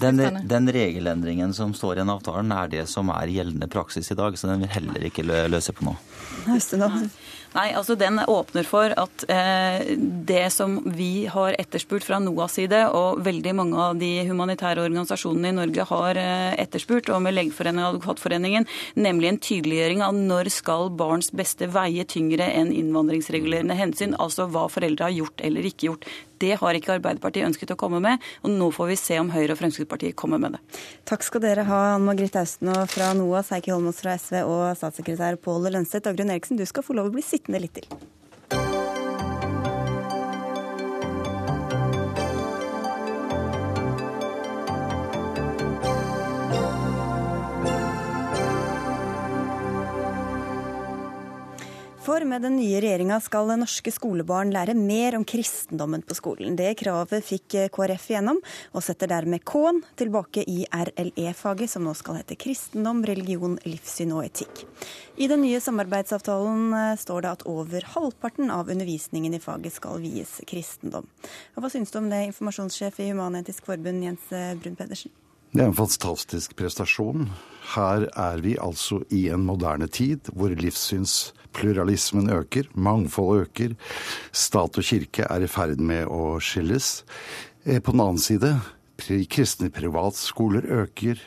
den, 0.00 0.20
den, 0.22 0.38
den, 0.48 0.70
regelendringen 0.72 1.52
som 1.54 1.74
står 1.76 1.98
i 1.98 2.00
den 2.00 2.12
avtalen, 2.14 2.54
er 2.56 2.70
det 2.72 2.86
som 2.90 3.10
er 3.12 3.32
gjeldende 3.34 3.68
praksis 3.70 4.08
i 4.14 4.16
dag, 4.18 4.38
så 4.40 4.48
den 4.48 4.64
vil 4.64 4.72
heller 4.72 5.06
ikke 5.10 5.26
løse 5.28 5.74
på 5.76 5.90
noe. 5.90 5.98
Nei, 7.52 7.68
altså 7.76 7.96
Den 8.00 8.20
åpner 8.28 8.64
for 8.64 8.94
at 8.96 9.24
eh, 9.28 9.92
det 9.98 10.46
som 10.54 10.78
vi 10.96 11.26
har 11.28 11.56
etterspurt 11.60 12.06
fra 12.06 12.20
NOAs 12.22 12.56
side, 12.56 12.80
og 12.96 13.20
veldig 13.26 13.54
mange 13.58 13.76
av 13.90 14.00
de 14.00 14.10
humanitære 14.28 14.84
organisasjonene 14.86 15.52
i 15.52 15.58
Norge 15.58 15.86
har 15.92 16.20
eh, 16.20 16.56
etterspurt, 16.62 17.12
og 17.12 17.20
med 17.26 17.36
Legeforeningen 17.36 17.84
og 17.84 17.98
Advokatforeningen, 17.98 18.68
nemlig 18.96 19.32
en 19.32 19.42
tydeliggjøring 19.44 20.04
av 20.06 20.16
når 20.16 20.52
skal 20.54 20.88
barns 20.96 21.32
beste 21.36 21.68
veie 21.72 22.06
tyngre 22.08 22.48
enn 22.48 22.72
innvandringsregulerende 22.72 23.76
hensyn, 23.76 24.16
altså 24.16 24.48
hva 24.48 24.68
foreldre 24.72 25.10
har 25.10 25.18
gjort 25.20 25.44
eller 25.44 25.68
ikke 25.68 25.90
gjort. 25.90 26.08
Det 26.42 26.56
har 26.58 26.78
ikke 26.78 26.96
Arbeiderpartiet 26.96 27.46
ønsket 27.46 27.74
å 27.74 27.78
komme 27.78 28.00
med, 28.02 28.22
og 28.42 28.50
nå 28.50 28.70
får 28.74 28.90
vi 28.90 28.98
se 28.98 29.18
om 29.22 29.30
Høyre 29.30 29.54
og 29.54 29.60
Fremskrittspartiet 29.60 30.18
kommer 30.18 30.42
med 30.42 30.56
det. 30.56 30.80
Takk 31.08 31.26
skal 31.26 31.44
dere 31.44 31.66
ha, 31.68 31.82
Anne 31.94 32.08
Margrethe 32.08 32.42
Austen 32.42 32.72
fra 32.90 33.12
NOAS, 33.18 33.52
Heikki 33.54 33.74
Holmås 33.74 34.02
fra 34.02 34.16
SV 34.18 34.40
og 34.42 34.64
statssekretær 34.80 35.38
Pål 35.42 35.70
Lønseth. 35.70 36.04
Dagrun 36.08 36.34
Eriksen, 36.34 36.58
du 36.58 36.66
skal 36.66 36.86
få 36.86 36.98
lov 36.98 37.12
å 37.12 37.14
bli 37.14 37.24
sittende 37.24 37.62
litt 37.62 37.78
til. 37.78 37.86
For 52.12 52.26
med 52.28 52.42
den 52.44 52.58
nye 52.60 52.76
regjeringa 52.76 53.16
skal 53.24 53.48
norske 53.56 53.88
skolebarn 53.88 54.50
lære 54.52 54.74
mer 54.76 55.14
om 55.16 55.22
kristendommen 55.24 56.02
på 56.04 56.12
skolen. 56.18 56.58
Det 56.58 56.74
kravet 56.76 57.24
fikk 57.24 57.54
KrF 57.72 58.04
igjennom, 58.10 58.40
og 58.76 58.84
setter 58.84 59.08
dermed 59.08 59.40
K-en 59.48 59.78
tilbake 59.96 60.44
i 60.44 60.66
RLE-faget, 60.68 61.72
som 61.72 61.86
nå 61.88 61.94
skal 61.96 62.18
hete 62.18 62.36
kristendom, 62.36 63.00
religion, 63.08 63.56
livssyn 63.64 64.12
og 64.12 64.26
etikk. 64.26 64.66
I 65.16 65.30
den 65.32 65.40
nye 65.46 65.62
samarbeidsavtalen 65.64 66.76
eh, 66.82 67.00
står 67.00 67.24
det 67.24 67.32
at 67.32 67.48
over 67.48 67.88
halvparten 67.94 68.52
av 68.52 68.68
undervisningen 68.68 69.32
i 69.32 69.40
faget 69.40 69.80
skal 69.80 70.04
vies 70.04 70.36
kristendom. 70.52 71.08
Og 71.56 71.64
hva 71.64 71.72
syns 71.72 71.96
du 71.96 72.02
om 72.02 72.12
det, 72.12 72.26
informasjonssjef 72.28 73.00
i 73.00 73.08
Human-Etisk 73.14 73.72
Forbund, 73.72 74.04
Jens 74.04 74.28
Brun 74.60 74.76
Pedersen? 74.76 75.16
Det 75.52 75.60
er 75.60 75.68
en 75.68 75.76
fantastisk 75.76 76.54
prestasjon. 76.56 77.26
Her 77.74 78.06
er 78.08 78.38
vi 78.40 78.54
altså 78.56 79.02
i 79.12 79.26
en 79.34 79.42
moderne 79.44 79.84
tid 79.84 80.30
hvor 80.32 80.54
livssynspluralismen 80.56 82.30
øker, 82.32 82.70
mangfoldet 82.72 83.42
øker, 83.44 83.74
stat 84.32 84.80
og 84.80 84.86
kirke 84.88 85.26
er 85.28 85.44
i 85.44 85.50
ferd 85.52 85.76
med 85.76 86.08
å 86.08 86.38
skilles. 86.40 87.02
Eh, 87.66 87.84
på 87.84 87.92
den 87.92 88.00
annen 88.00 88.22
side, 88.22 88.54
kristne 89.28 89.68
privatskoler 89.68 90.64
øker. 90.86 91.20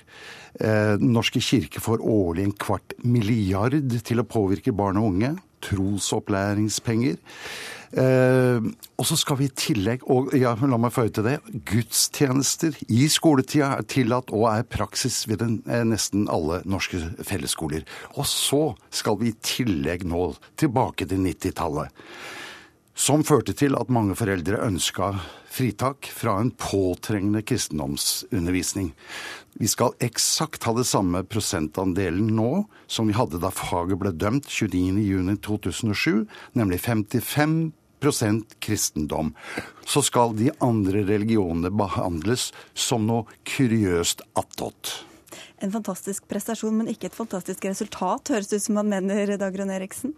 Eh, 0.58 0.98
Den 0.98 1.14
norske 1.14 1.40
kirke 1.40 1.78
får 1.78 2.02
årlig 2.02 2.48
en 2.48 2.58
kvart 2.58 2.98
milliard 3.04 3.78
til 4.02 4.24
å 4.24 4.26
påvirke 4.26 4.74
barn 4.74 4.98
og 4.98 5.14
unge. 5.14 5.36
Trosopplæringspenger. 5.66 7.18
Eh, 7.96 8.66
og 9.00 9.08
så 9.08 9.16
skal 9.16 9.38
vi 9.40 9.48
i 9.48 9.56
tillegg, 9.56 10.04
og 10.12 10.34
ja, 10.36 10.52
la 10.60 10.80
meg 10.82 10.92
føye 10.96 11.14
til 11.16 11.28
det, 11.28 11.38
gudstjenester 11.70 12.76
i 12.92 13.06
skoletida 13.12 13.72
er 13.78 13.88
tillatt 13.88 14.34
og 14.36 14.50
er 14.52 14.68
praksis 14.68 15.22
ved 15.30 15.40
den, 15.44 15.62
eh, 15.70 15.86
nesten 15.88 16.28
alle 16.32 16.62
norske 16.68 17.00
fellesskoler. 17.24 17.86
Og 18.18 18.28
så 18.28 18.76
skal 18.92 19.20
vi 19.22 19.32
i 19.32 19.40
tillegg 19.40 20.04
nå 20.12 20.34
tilbake 20.60 21.08
til 21.08 21.24
90-tallet. 21.24 21.94
Som 22.96 23.26
førte 23.28 23.56
til 23.56 23.76
at 23.76 23.92
mange 23.92 24.16
foreldre 24.16 24.62
ønska 24.64 25.14
fritak 25.52 26.08
fra 26.12 26.40
en 26.40 26.52
påtrengende 26.52 27.42
kristendomsundervisning. 27.48 28.94
Vi 29.56 29.68
skal 29.72 29.96
eksakt 30.04 30.66
ha 30.68 30.74
det 30.76 30.84
samme 30.90 31.22
prosentandelen 31.24 32.28
nå 32.36 32.66
som 32.92 33.08
vi 33.08 33.16
hadde 33.16 33.40
da 33.40 33.54
faget 33.56 34.02
ble 34.02 34.12
dømt 34.12 34.50
29.6.2007, 34.52 36.26
nemlig 36.60 36.82
55% 36.84 38.60
kristendom, 38.60 39.32
så 39.88 40.04
skal 40.04 40.36
de 40.36 40.52
andre 40.60 41.06
religionene 41.08 41.72
behandles 41.72 42.50
som 42.76 43.08
noe 43.08 43.32
kuriøst 43.48 44.28
attåt. 44.36 45.06
En 45.64 45.72
fantastisk 45.72 46.26
prestasjon, 46.28 46.76
men 46.76 46.90
ikke 46.92 47.08
et 47.08 47.16
fantastisk 47.16 47.64
resultat, 47.70 48.34
høres 48.34 48.50
det 48.52 48.60
ut 48.60 48.66
som 48.66 48.80
han 48.82 48.90
mener, 48.92 49.38
Dagrun 49.40 49.72
Eriksen? 49.72 50.12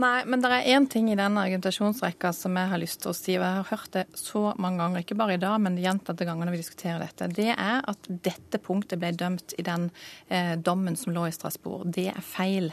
Nei, 0.00 0.22
men 0.30 0.40
det 0.40 0.50
er 0.54 0.68
én 0.76 0.86
ting 0.88 1.08
i 1.10 1.16
denne 1.18 1.42
argumentasjonsrekka 1.42 2.30
som 2.36 2.54
jeg 2.56 2.70
har 2.70 2.80
lyst 2.80 3.00
til 3.02 3.10
å 3.10 3.16
si, 3.16 3.34
og 3.34 3.42
jeg 3.42 3.56
har 3.56 3.68
hørt 3.72 3.90
det 3.96 4.04
så 4.16 4.52
mange 4.62 4.80
ganger, 4.80 5.02
ikke 5.02 5.16
bare 5.18 5.34
i 5.34 5.40
dag, 5.42 5.56
men 5.64 5.78
gjentatte 5.80 6.26
ganger 6.28 6.46
når 6.46 6.54
vi 6.54 6.60
diskuterer 6.62 7.02
dette. 7.02 7.28
Det 7.34 7.48
er 7.50 7.82
at 7.90 8.08
dette 8.24 8.60
punktet 8.62 9.02
ble 9.02 9.10
dømt 9.18 9.56
i 9.58 9.64
den 9.66 9.88
eh, 10.28 10.54
dommen 10.54 10.96
som 10.96 11.12
lå 11.16 11.26
i 11.28 11.34
Strasbourg. 11.34 11.88
Det 11.90 12.06
er 12.14 12.22
feil. 12.24 12.70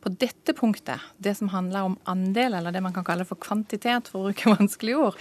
På 0.00 0.10
dette 0.10 0.56
punktet, 0.56 1.04
det 1.22 1.36
som 1.38 1.52
handler 1.52 1.90
om 1.90 1.98
andel, 2.10 2.56
eller 2.58 2.74
det 2.74 2.82
man 2.84 2.96
kan 2.96 3.06
kalle 3.06 3.28
for 3.28 3.40
kvantitet, 3.40 4.08
for 4.10 4.22
å 4.22 4.32
bruke 4.32 4.56
vanskelige 4.56 5.10
ord, 5.10 5.20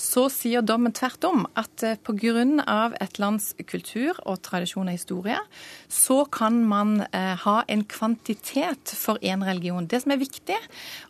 så 0.00 0.28
sier 0.32 0.64
dommen 0.64 0.94
tvert 0.94 1.26
om 1.28 1.48
at 1.58 1.84
eh, 1.84 1.98
pga. 1.98 2.94
et 3.00 3.18
lands 3.18 3.52
kultur 3.66 4.16
og 4.24 4.40
tradisjon 4.46 4.88
og 4.88 4.94
historie, 4.94 5.38
så 5.88 6.24
kan 6.32 6.56
man 6.66 7.04
eh, 7.12 7.34
ha 7.44 7.56
en 7.70 7.84
kvantitet 7.84 8.94
for 8.98 9.20
én 9.22 9.44
religion. 9.46 9.86
Det 9.86 10.02
som 10.02 10.14
er 10.14 10.20
viktig, 10.20 10.56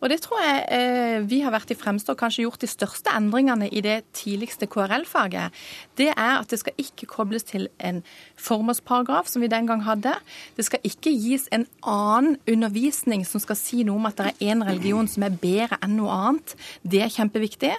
og 0.00 0.10
det 0.12 0.20
tror 0.24 0.42
jeg 0.42 0.64
eh, 0.76 1.18
vi 1.28 1.40
har 1.44 1.54
vært 1.54 1.72
i 1.72 1.78
fremste 1.78 2.12
og 2.12 2.20
kanskje 2.20 2.44
gjort 2.44 2.64
de 2.64 2.70
største 2.70 3.12
endringene 3.14 3.70
i 3.70 3.82
det 3.84 4.02
tidligste 4.16 4.68
KRL-faget, 4.70 5.54
det 5.98 6.10
er 6.12 6.34
at 6.40 6.50
det 6.50 6.60
skal 6.60 6.76
ikke 6.80 7.08
kobles 7.10 7.46
til 7.48 7.68
en 7.78 8.02
formålsparagraf, 8.40 9.28
som 9.30 9.44
vi 9.44 9.50
den 9.52 9.68
gang 9.70 9.84
hadde. 9.86 10.12
Det 10.56 10.66
skal 10.66 10.84
ikke 10.84 11.12
gis 11.12 11.46
en 11.54 11.66
annen 11.80 12.36
undervisning 12.50 13.24
som 13.28 13.42
skal 13.42 13.58
si 13.58 13.82
noe 13.86 14.00
om 14.00 14.08
at 14.10 14.18
det 14.18 14.32
er 14.32 14.52
én 14.52 14.64
religion 14.66 15.08
som 15.10 15.24
er 15.26 15.38
bedre 15.40 15.78
enn 15.84 15.96
noe 15.98 16.12
annet. 16.12 16.56
Det 16.82 17.02
er 17.04 17.12
kjempeviktig. 17.14 17.72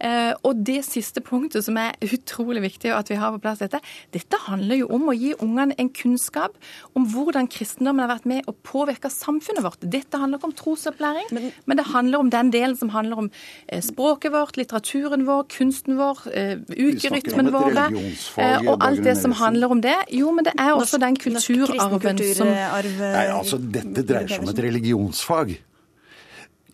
Eh, 0.00 0.32
og 0.42 0.64
det 0.66 0.80
siste 0.88 1.22
punktet 1.24 1.66
som 1.66 1.78
er 1.80 1.96
utrolig 2.04 2.64
viktig 2.64 2.92
at 2.94 3.10
vi 3.12 3.18
har 3.20 3.34
på 3.34 3.42
plass 3.44 3.62
dette, 3.62 3.80
dette 4.14 4.42
handler 4.48 4.82
jo 4.82 4.90
om 4.96 5.10
å 5.10 5.16
gi 5.16 5.34
ungene 5.38 5.76
en 5.78 5.92
kunnskap 5.92 6.17
om 6.98 7.06
hvordan 7.12 7.48
kristendommen 7.52 8.04
har 8.04 8.10
vært 8.12 8.28
med 8.30 8.48
å 8.50 8.54
påvirke 8.66 9.10
samfunnet 9.12 9.64
vårt. 9.64 9.82
Dette 9.82 10.20
handler 10.20 10.40
ikke 10.40 10.50
om 10.50 10.56
trosopplæring, 10.58 11.30
men, 11.34 11.50
men, 11.66 11.80
det 11.80 11.86
handler 11.92 12.24
om 12.24 12.32
den 12.32 12.52
delen 12.54 12.76
som 12.78 12.92
handler 12.94 13.24
om 13.24 13.30
eh, 13.66 13.82
språket 13.84 14.34
vårt, 14.34 14.58
litteraturen 14.60 15.26
vår, 15.28 15.46
kunsten 15.52 15.98
vår, 16.00 16.24
eh, 16.32 16.54
ukerytmen 16.74 17.52
våre, 17.54 17.88
og 18.66 18.84
alt 18.84 19.04
det 19.06 19.16
som 19.20 19.36
handler 19.38 19.76
om 19.76 19.82
det. 19.84 19.96
Jo, 20.14 20.32
men 20.34 20.48
det 20.48 20.56
er 20.58 20.74
også 20.74 21.00
den 21.02 21.16
kulturarven 21.18 22.22
som 22.34 22.48
Nei, 22.48 23.26
altså, 23.32 23.58
dette 23.58 24.04
dreier 24.06 24.30
seg 24.30 24.44
om 24.44 24.52
et 24.52 24.62
religionsfag. 24.68 25.56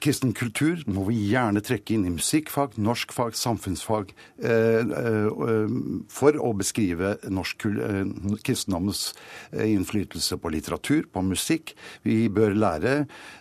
Kristen 0.04 0.34
kultur 0.36 0.82
må 0.84 1.06
vi 1.08 1.16
gjerne 1.30 1.62
trekke 1.64 1.94
inn 1.94 2.02
i 2.04 2.12
musikkfag, 2.12 2.74
norskfag, 2.76 3.32
samfunnsfag 3.40 4.10
eh, 4.44 4.82
eh, 4.84 5.76
for 6.12 6.36
å 6.36 6.50
beskrive 6.58 7.14
norsk, 7.32 7.64
eh, 7.72 8.02
kristendommens 8.44 9.14
innflytelse 9.56 10.36
på 10.42 10.52
litteratur, 10.52 11.08
på 11.08 11.24
musikk. 11.24 11.72
Vi 12.04 12.26
bør 12.28 12.52
lære 12.52 12.94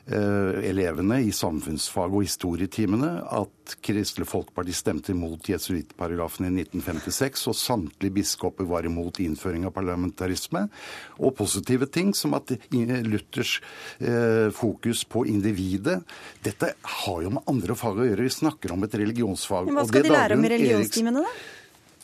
elevene 0.08 1.22
i 1.24 1.32
samfunnsfag 1.36 2.16
og 2.16 2.26
historietimene 2.26 3.12
at 3.24 3.63
Kristelig 3.84 4.28
Folkeparti 4.30 4.76
stemte 4.76 5.14
imot 5.14 5.48
jesuittparagrafen 5.50 6.48
i 6.50 6.52
1956, 6.66 7.48
og 7.52 7.58
samtlige 7.58 8.18
biskoper 8.20 8.68
var 8.70 8.88
imot 8.88 9.22
innføring 9.24 9.68
av 9.68 9.74
parlamentarisme. 9.76 10.66
Og 11.20 11.36
positive 11.38 11.88
ting 11.92 12.14
som 12.18 12.36
at 12.38 12.56
Luthers 13.08 13.58
fokus 14.58 15.04
på 15.08 15.26
individet. 15.32 16.00
Dette 16.44 16.74
har 17.00 17.26
jo 17.26 17.34
med 17.38 17.50
andre 17.50 17.76
fag 17.80 18.00
å 18.00 18.08
gjøre. 18.08 18.28
Vi 18.28 18.38
snakker 18.38 18.76
om 18.76 18.86
et 18.86 18.96
religionsfag. 19.00 19.68
Men 19.70 19.80
Hva 19.80 19.90
skal 19.90 20.08
de 20.08 20.16
lære 20.16 20.38
om 20.40 20.48
i 20.48 20.56
religionstimene, 20.58 21.26
da? 21.26 21.62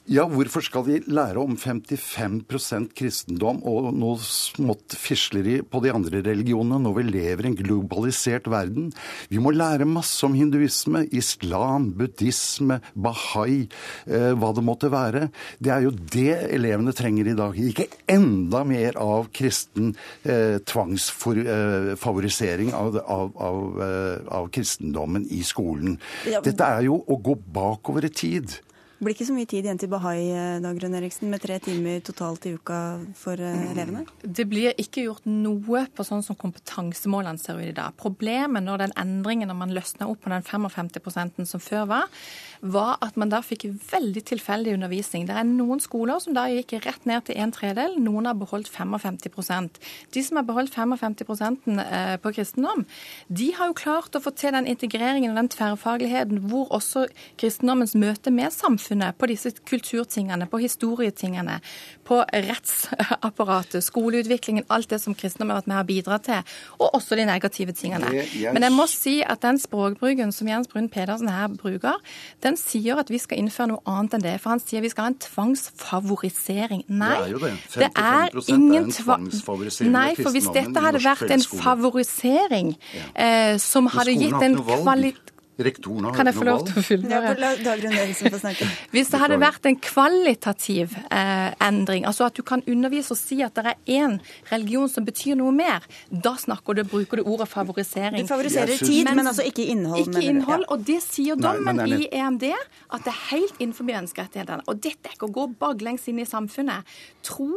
Ja, 0.09 0.23
hvorfor 0.25 0.63
skal 0.65 0.81
vi 0.87 0.95
lære 1.05 1.37
om 1.37 1.51
55% 1.53 2.97
kristendom 2.97 3.59
og 3.69 3.93
noe 3.93 4.17
smått 4.25 4.97
fisleri 4.97 5.61
på 5.61 5.77
de 5.83 5.91
andre 5.93 6.23
religionene 6.25 6.79
når 6.81 6.95
vi 6.95 7.03
lever 7.05 7.45
i 7.45 7.49
en 7.51 7.57
globalisert 7.59 8.47
verden? 8.49 8.89
Vi 9.29 9.37
må 9.37 9.53
lære 9.53 9.85
masse 9.85 10.25
om 10.25 10.33
hinduisme, 10.33 11.05
islam, 11.13 11.93
buddhisme, 11.99 12.79
bahai, 12.97 13.69
eh, 14.09 14.33
hva 14.33 14.49
det 14.57 14.65
måtte 14.65 14.89
være. 14.89 15.29
Det 15.61 15.69
er 15.75 15.85
jo 15.85 15.93
det 15.93 16.57
elevene 16.57 16.89
trenger 16.97 17.29
i 17.29 17.37
dag. 17.37 17.53
Ikke 17.53 17.85
enda 18.09 18.65
mer 18.65 18.97
av 18.97 19.29
kristen 19.29 19.93
eh, 20.23 20.57
tvangsfavorisering 20.57 22.73
av, 22.73 22.97
av, 23.05 23.29
av, 23.37 23.77
eh, 23.85 24.25
av, 24.25 24.49
kristendommen 24.57 25.29
i 25.29 25.45
skolen. 25.45 26.01
Dette 26.25 26.65
er 26.65 26.89
jo 26.89 26.97
å 27.05 27.13
gå 27.21 27.37
bakover 27.53 28.09
i 28.09 28.11
tid. 28.23 28.57
Blir 28.99 29.15
ikke 29.15 29.29
så 29.29 29.31
mye 29.31 29.47
tid 29.47 29.63
igjen 29.63 29.77
til 29.79 29.87
Bahai, 29.87 30.27
eh, 30.27 30.57
Dagrun 30.59 30.95
Eriksen, 30.97 31.29
med 31.31 31.39
tre 31.39 31.55
timer 31.63 32.01
totalt 32.03 32.43
i 32.49 32.51
uka 32.57 32.99
for 33.15 33.39
eh, 33.39 33.61
elevene? 33.71 34.01
Det 34.19 34.43
blir 34.51 34.73
ikke 34.75 35.05
gjort 35.05 35.23
noe 35.23 35.85
på 35.95 36.03
sånn 36.03 36.19
som 36.25 36.35
kompetansemålene 36.35 37.39
ser 37.39 37.61
ut 37.61 37.69
i 37.69 37.77
dag. 37.77 37.95
Problemet 37.95 38.65
når 38.65 38.83
den 38.83 38.95
endringen 38.99 39.47
når 39.47 39.55
man 39.55 39.71
løsna 39.71 40.09
opp 40.11 40.19
på 40.25 40.33
den 40.33 40.43
55 40.43 41.47
som 41.47 41.63
før 41.63 41.85
var, 41.87 42.11
var 42.59 42.97
at 42.99 43.15
man 43.15 43.31
da 43.31 43.39
fikk 43.39 43.69
veldig 43.71 44.25
tilfeldig 44.33 44.73
undervisning. 44.75 45.29
Det 45.29 45.37
er 45.39 45.47
noen 45.47 45.79
skoler 45.79 46.19
som 46.19 46.35
da 46.35 46.49
gikk 46.51 46.75
rett 46.83 47.07
ned 47.07 47.23
til 47.29 47.39
en 47.39 47.55
tredel, 47.55 47.95
noen 48.03 48.27
har 48.27 48.35
beholdt 48.35 48.67
55% 48.67 49.79
De 50.11 50.25
som 50.25 50.41
har 50.41 50.43
beholdt 50.43 50.75
55 50.75 51.79
eh, 51.79 52.17
på 52.19 52.33
kristendom, 52.35 52.83
de 53.31 53.47
har 53.55 53.71
jo 53.71 53.79
klart 53.79 54.19
å 54.19 54.23
få 54.27 54.35
til 54.35 54.51
den 54.51 54.67
integreringen 54.67 55.31
og 55.31 55.39
den 55.39 55.53
tverrfagligheten 55.55 56.43
hvor 56.51 56.67
også 56.75 57.07
kristendommens 57.39 57.95
møte 57.95 58.27
med 58.27 58.51
samfunnet 58.51 58.88
samfunnet, 58.89 59.17
på 59.17 59.27
disse 59.29 59.51
kulturtingene, 59.65 60.47
på 60.49 60.59
historietingene, 60.59 61.59
på 62.03 62.23
rettsapparatet, 62.33 63.83
skoleutviklingen, 63.83 64.65
alt 64.69 64.89
det 64.89 65.01
som 65.01 65.15
kristendommen 65.15 65.53
har 65.53 65.61
vært 65.61 65.69
med 65.69 65.81
å 65.81 65.87
bidra 65.87 66.19
til, 66.19 66.41
og 66.79 66.95
også 66.95 67.15
de 67.15 67.25
negative 67.25 67.73
tingene. 67.73 68.09
Men 68.53 68.63
jeg 68.63 68.73
må 68.73 68.87
si 68.89 69.21
at 69.21 69.41
den 69.41 69.59
språkbruken 69.59 70.31
som 70.31 70.47
Jens 70.47 70.67
Brun 70.67 70.89
Pedersen 70.89 71.29
her 71.29 71.47
bruker, 71.49 71.99
den 72.43 72.57
sier 72.57 72.99
at 72.99 73.09
vi 73.09 73.19
skal 73.19 73.39
innføre 73.39 73.73
noe 73.73 73.83
annet 73.85 74.17
enn 74.17 74.25
det. 74.25 74.35
For 74.41 74.55
han 74.55 74.63
sier 74.63 74.81
vi 74.81 74.91
skal 74.91 75.07
ha 75.07 75.13
en 75.13 75.19
tvangsfavorisering. 75.21 76.85
Nei, 76.89 77.15
det 77.15 77.25
er, 77.25 77.33
jo 77.33 77.41
det. 77.43 77.53
55 77.69 77.79
det 77.79 77.91
er 78.03 78.55
ingen 78.55 78.91
tvangsfavorisering. 78.93 79.93
Nei, 79.93 80.09
for 80.17 80.33
hvis 80.33 80.49
dette 80.55 80.85
hadde 80.85 81.03
vært 81.03 81.35
en 81.35 81.45
favorisering 81.49 82.73
eh, 83.13 83.55
som 83.61 83.89
hadde 83.93 84.17
gitt 84.17 84.39
en 84.45 84.57
kvalitet 84.63 85.28
Rektoren 85.59 86.05
har 86.07 86.15
Kan 86.15 86.29
jeg 86.29 86.37
få 86.37 86.45
lov 86.47 86.61
til 86.67 86.79
å 86.79 86.83
fullføre? 86.87 87.49
Ja, 87.59 88.55
Hvis 88.93 89.11
det 89.11 89.19
hadde 89.19 89.39
vært 89.41 89.67
en 89.67 89.77
kvalitativ 89.83 90.95
eh, 91.11 91.49
endring, 91.65 92.05
altså 92.07 92.29
at 92.29 92.37
du 92.37 92.43
kan 92.47 92.63
undervise 92.69 93.15
og 93.15 93.19
si 93.19 93.41
at 93.43 93.57
det 93.59 93.73
er 93.73 93.99
én 93.99 94.17
religion 94.51 94.87
som 94.91 95.07
betyr 95.07 95.35
noe 95.39 95.51
mer, 95.55 95.85
da 96.09 96.35
snakker 96.39 96.79
du, 96.79 96.83
bruker 96.87 97.19
du 97.19 97.27
ordet 97.27 97.49
favorisering. 97.51 98.23
Du 98.23 98.31
favoriserer 98.31 98.71
synes... 98.75 98.87
tid, 98.87 99.03
men, 99.09 99.19
men 99.19 99.31
altså 99.31 99.47
ikke 99.47 99.67
innhold. 99.73 100.07
Ikke 100.07 100.23
innhold, 100.23 100.63
ja. 100.63 100.71
og 100.75 100.85
det 100.87 100.99
sier 101.05 101.39
dommen 101.39 101.81
Nei, 101.83 101.89
i 102.05 102.09
EMD, 102.21 102.47
at 102.49 103.05
det 103.05 103.13
er 103.13 103.21
helt 103.33 103.59
innenfor 103.59 103.89
menneskerettighetene. 103.89 104.67
Og 104.71 104.79
dette 104.79 105.11
er 105.11 105.17
ikke 105.17 105.29
å 105.29 105.35
gå 105.41 105.49
baklengs 105.59 106.07
inn 106.11 106.23
i 106.23 106.27
samfunnet. 106.29 106.87
Tro, 107.25 107.51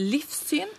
livssyn, 0.00 0.72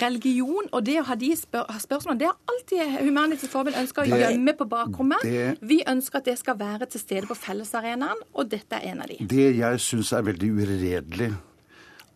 religion 0.00 0.68
og 0.72 0.84
det 0.86 0.96
å 1.00 1.04
ha 1.10 1.16
de 1.20 1.30
spør 1.36 1.68
spørsmålene, 1.82 2.20
det 2.22 2.28
har 2.30 2.54
alltid 2.54 2.94
Humanitisk 3.04 3.52
Forbund 3.52 3.76
ønska 3.76 4.06
å 4.06 4.20
gjemme 4.22 4.54
på 4.56 4.66
bakrommet. 4.70 5.24
Det, 5.26 5.58
Vi 5.60 5.82
ønsker 5.88 6.22
at 6.22 6.30
det 6.30 6.38
skal 6.40 6.58
være 6.60 6.88
til 6.90 7.02
stede 7.02 7.28
på 7.28 7.36
fellesarenaen, 7.38 8.24
og 8.32 8.50
dette 8.50 8.80
er 8.80 8.94
en 8.94 9.04
av 9.04 9.12
de. 9.12 9.20
Det 9.30 9.50
jeg 9.58 9.84
syns 9.84 10.12
er 10.16 10.26
veldig 10.30 10.50
uredelig 10.56 11.32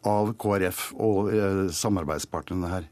av 0.08 0.34
KrF 0.40 0.90
og 1.00 1.32
eh, 1.32 1.62
samarbeidspartnerne 1.72 2.72
her, 2.72 2.90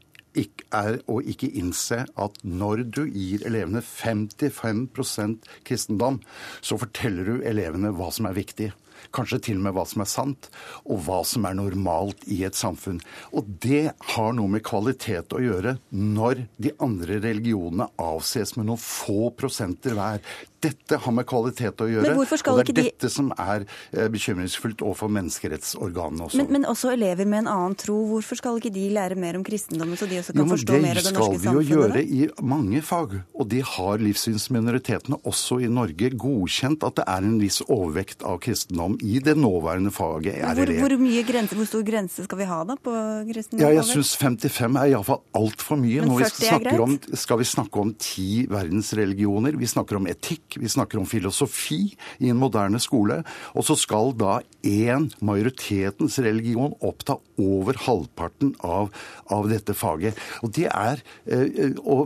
er 0.73 0.95
å 1.05 1.19
ikke 1.21 1.49
innse 1.61 1.99
at 2.09 2.39
når 2.41 2.87
du 2.89 3.03
gir 3.05 3.43
elevene 3.45 3.83
55% 3.85 5.45
kristendom, 5.67 6.17
så 6.61 6.79
forteller 6.81 7.29
du 7.29 7.43
elevene 7.45 7.93
hva 7.93 8.09
som 8.13 8.25
er 8.25 8.37
viktig 8.37 8.71
kanskje 9.15 9.41
til 9.49 9.59
og 9.59 9.67
med 9.67 9.75
hva 9.77 9.85
som 9.89 10.03
er 10.03 10.11
sant, 10.11 10.49
og 10.85 11.03
hva 11.05 11.19
som 11.27 11.47
er 11.49 11.57
normalt 11.59 12.23
i 12.31 12.41
et 12.47 12.57
samfunn. 12.57 13.01
Og 13.35 13.49
det 13.65 13.93
har 14.13 14.33
noe 14.37 14.55
med 14.55 14.65
kvalitet 14.65 15.35
å 15.35 15.43
gjøre 15.43 15.77
når 15.91 16.45
de 16.61 16.73
andre 16.83 17.19
religionene 17.23 17.89
avses 18.01 18.55
med 18.57 18.69
noen 18.69 18.81
få 18.81 19.31
prosenter 19.37 19.97
hver. 19.97 20.23
Dette 20.63 20.99
har 21.03 21.15
med 21.15 21.27
kvalitet 21.27 21.81
å 21.83 21.87
gjøre. 21.89 22.13
og 22.15 22.27
det 22.29 22.63
er 22.63 22.69
de... 22.69 22.85
dette 22.87 23.09
som 23.11 23.31
er 23.35 23.65
eh, 23.91 24.07
bekymringsfullt 24.13 24.83
overfor 24.85 25.11
menneskerettsorganene 25.13 26.27
også. 26.27 26.39
Men, 26.41 26.51
men, 26.55 26.67
også 26.69 26.93
elever 26.93 27.27
med 27.29 27.43
en 27.43 27.51
annen 27.51 27.77
tro, 27.79 27.97
hvorfor 28.11 28.39
skal 28.39 28.59
ikke 28.61 28.71
de 28.73 28.85
lære 28.95 29.17
mer 29.19 29.37
om 29.39 29.45
kristendommen, 29.45 29.99
så 29.99 30.07
de 30.09 30.21
også 30.21 30.35
kan 30.35 30.43
jo, 30.43 30.49
forstå 30.53 30.79
mer 30.83 31.01
av 31.01 31.07
det 31.07 31.13
norske 31.17 31.39
samfunnet? 31.39 31.43
Det 31.43 31.43
skal 31.43 31.59
vi 31.59 31.65
jo 31.67 31.77
gjøre 31.77 32.03
i 32.03 32.49
mange 32.53 32.83
fag, 32.85 33.17
og 33.33 33.49
det 33.51 33.63
har 33.73 34.03
livssynsminoritetene 34.03 35.19
også 35.29 35.59
i 35.63 35.71
Norge 35.71 36.11
godkjent 36.23 36.87
at 36.87 36.99
det 37.01 37.07
er 37.15 37.27
en 37.27 37.37
viss 37.41 37.59
overvekt 37.67 38.23
av 38.27 38.39
kristendom 38.43 38.97
i 39.03 39.19
det 39.23 39.35
nåværende 39.39 39.93
faget 39.93 40.39
RLE. 40.39 40.79
Hvor, 40.79 40.97
hvor, 40.99 41.19
grense, 41.27 41.57
hvor 41.59 41.69
stor 41.69 41.85
grense 41.87 42.27
skal 42.27 42.39
vi 42.39 42.49
ha 42.49 42.61
da 42.67 42.77
på 42.79 42.95
kristendom? 43.29 43.63
Ja, 43.65 43.73
jeg 43.79 43.87
syns 43.89 44.15
55 44.19 44.79
er 44.79 44.93
iallfall 44.93 45.21
altfor 45.37 45.79
mye. 45.79 46.03
Men 46.03 46.15
40 46.23 46.49
er 46.49 46.63
greit? 46.67 46.83
Om, 46.83 46.97
skal 47.19 47.41
vi 47.41 47.47
snakke 47.47 47.83
om 47.83 47.93
ti 47.99 48.29
verdensreligioner, 48.51 49.57
vi 49.59 49.69
snakker 49.69 49.99
om 49.99 50.09
etikk 50.11 50.52
vi 50.59 50.71
snakker 50.71 50.99
om 51.01 51.07
filosofi 51.09 51.81
i 52.19 52.31
en 52.31 52.39
moderne 52.39 52.81
skole. 52.81 53.21
Og 53.53 53.67
så 53.67 53.77
skal 53.79 54.13
da 54.17 54.39
én, 54.63 55.09
majoritetens 55.23 56.19
religion, 56.23 56.75
oppta 56.81 57.17
over 57.41 57.77
halvparten 57.85 58.53
av, 58.63 58.91
av 59.33 59.49
dette 59.51 59.75
faget. 59.77 60.19
Og 60.45 60.53
det 60.55 60.67
er 60.69 61.01
eh, 61.25 61.73
å 61.79 62.03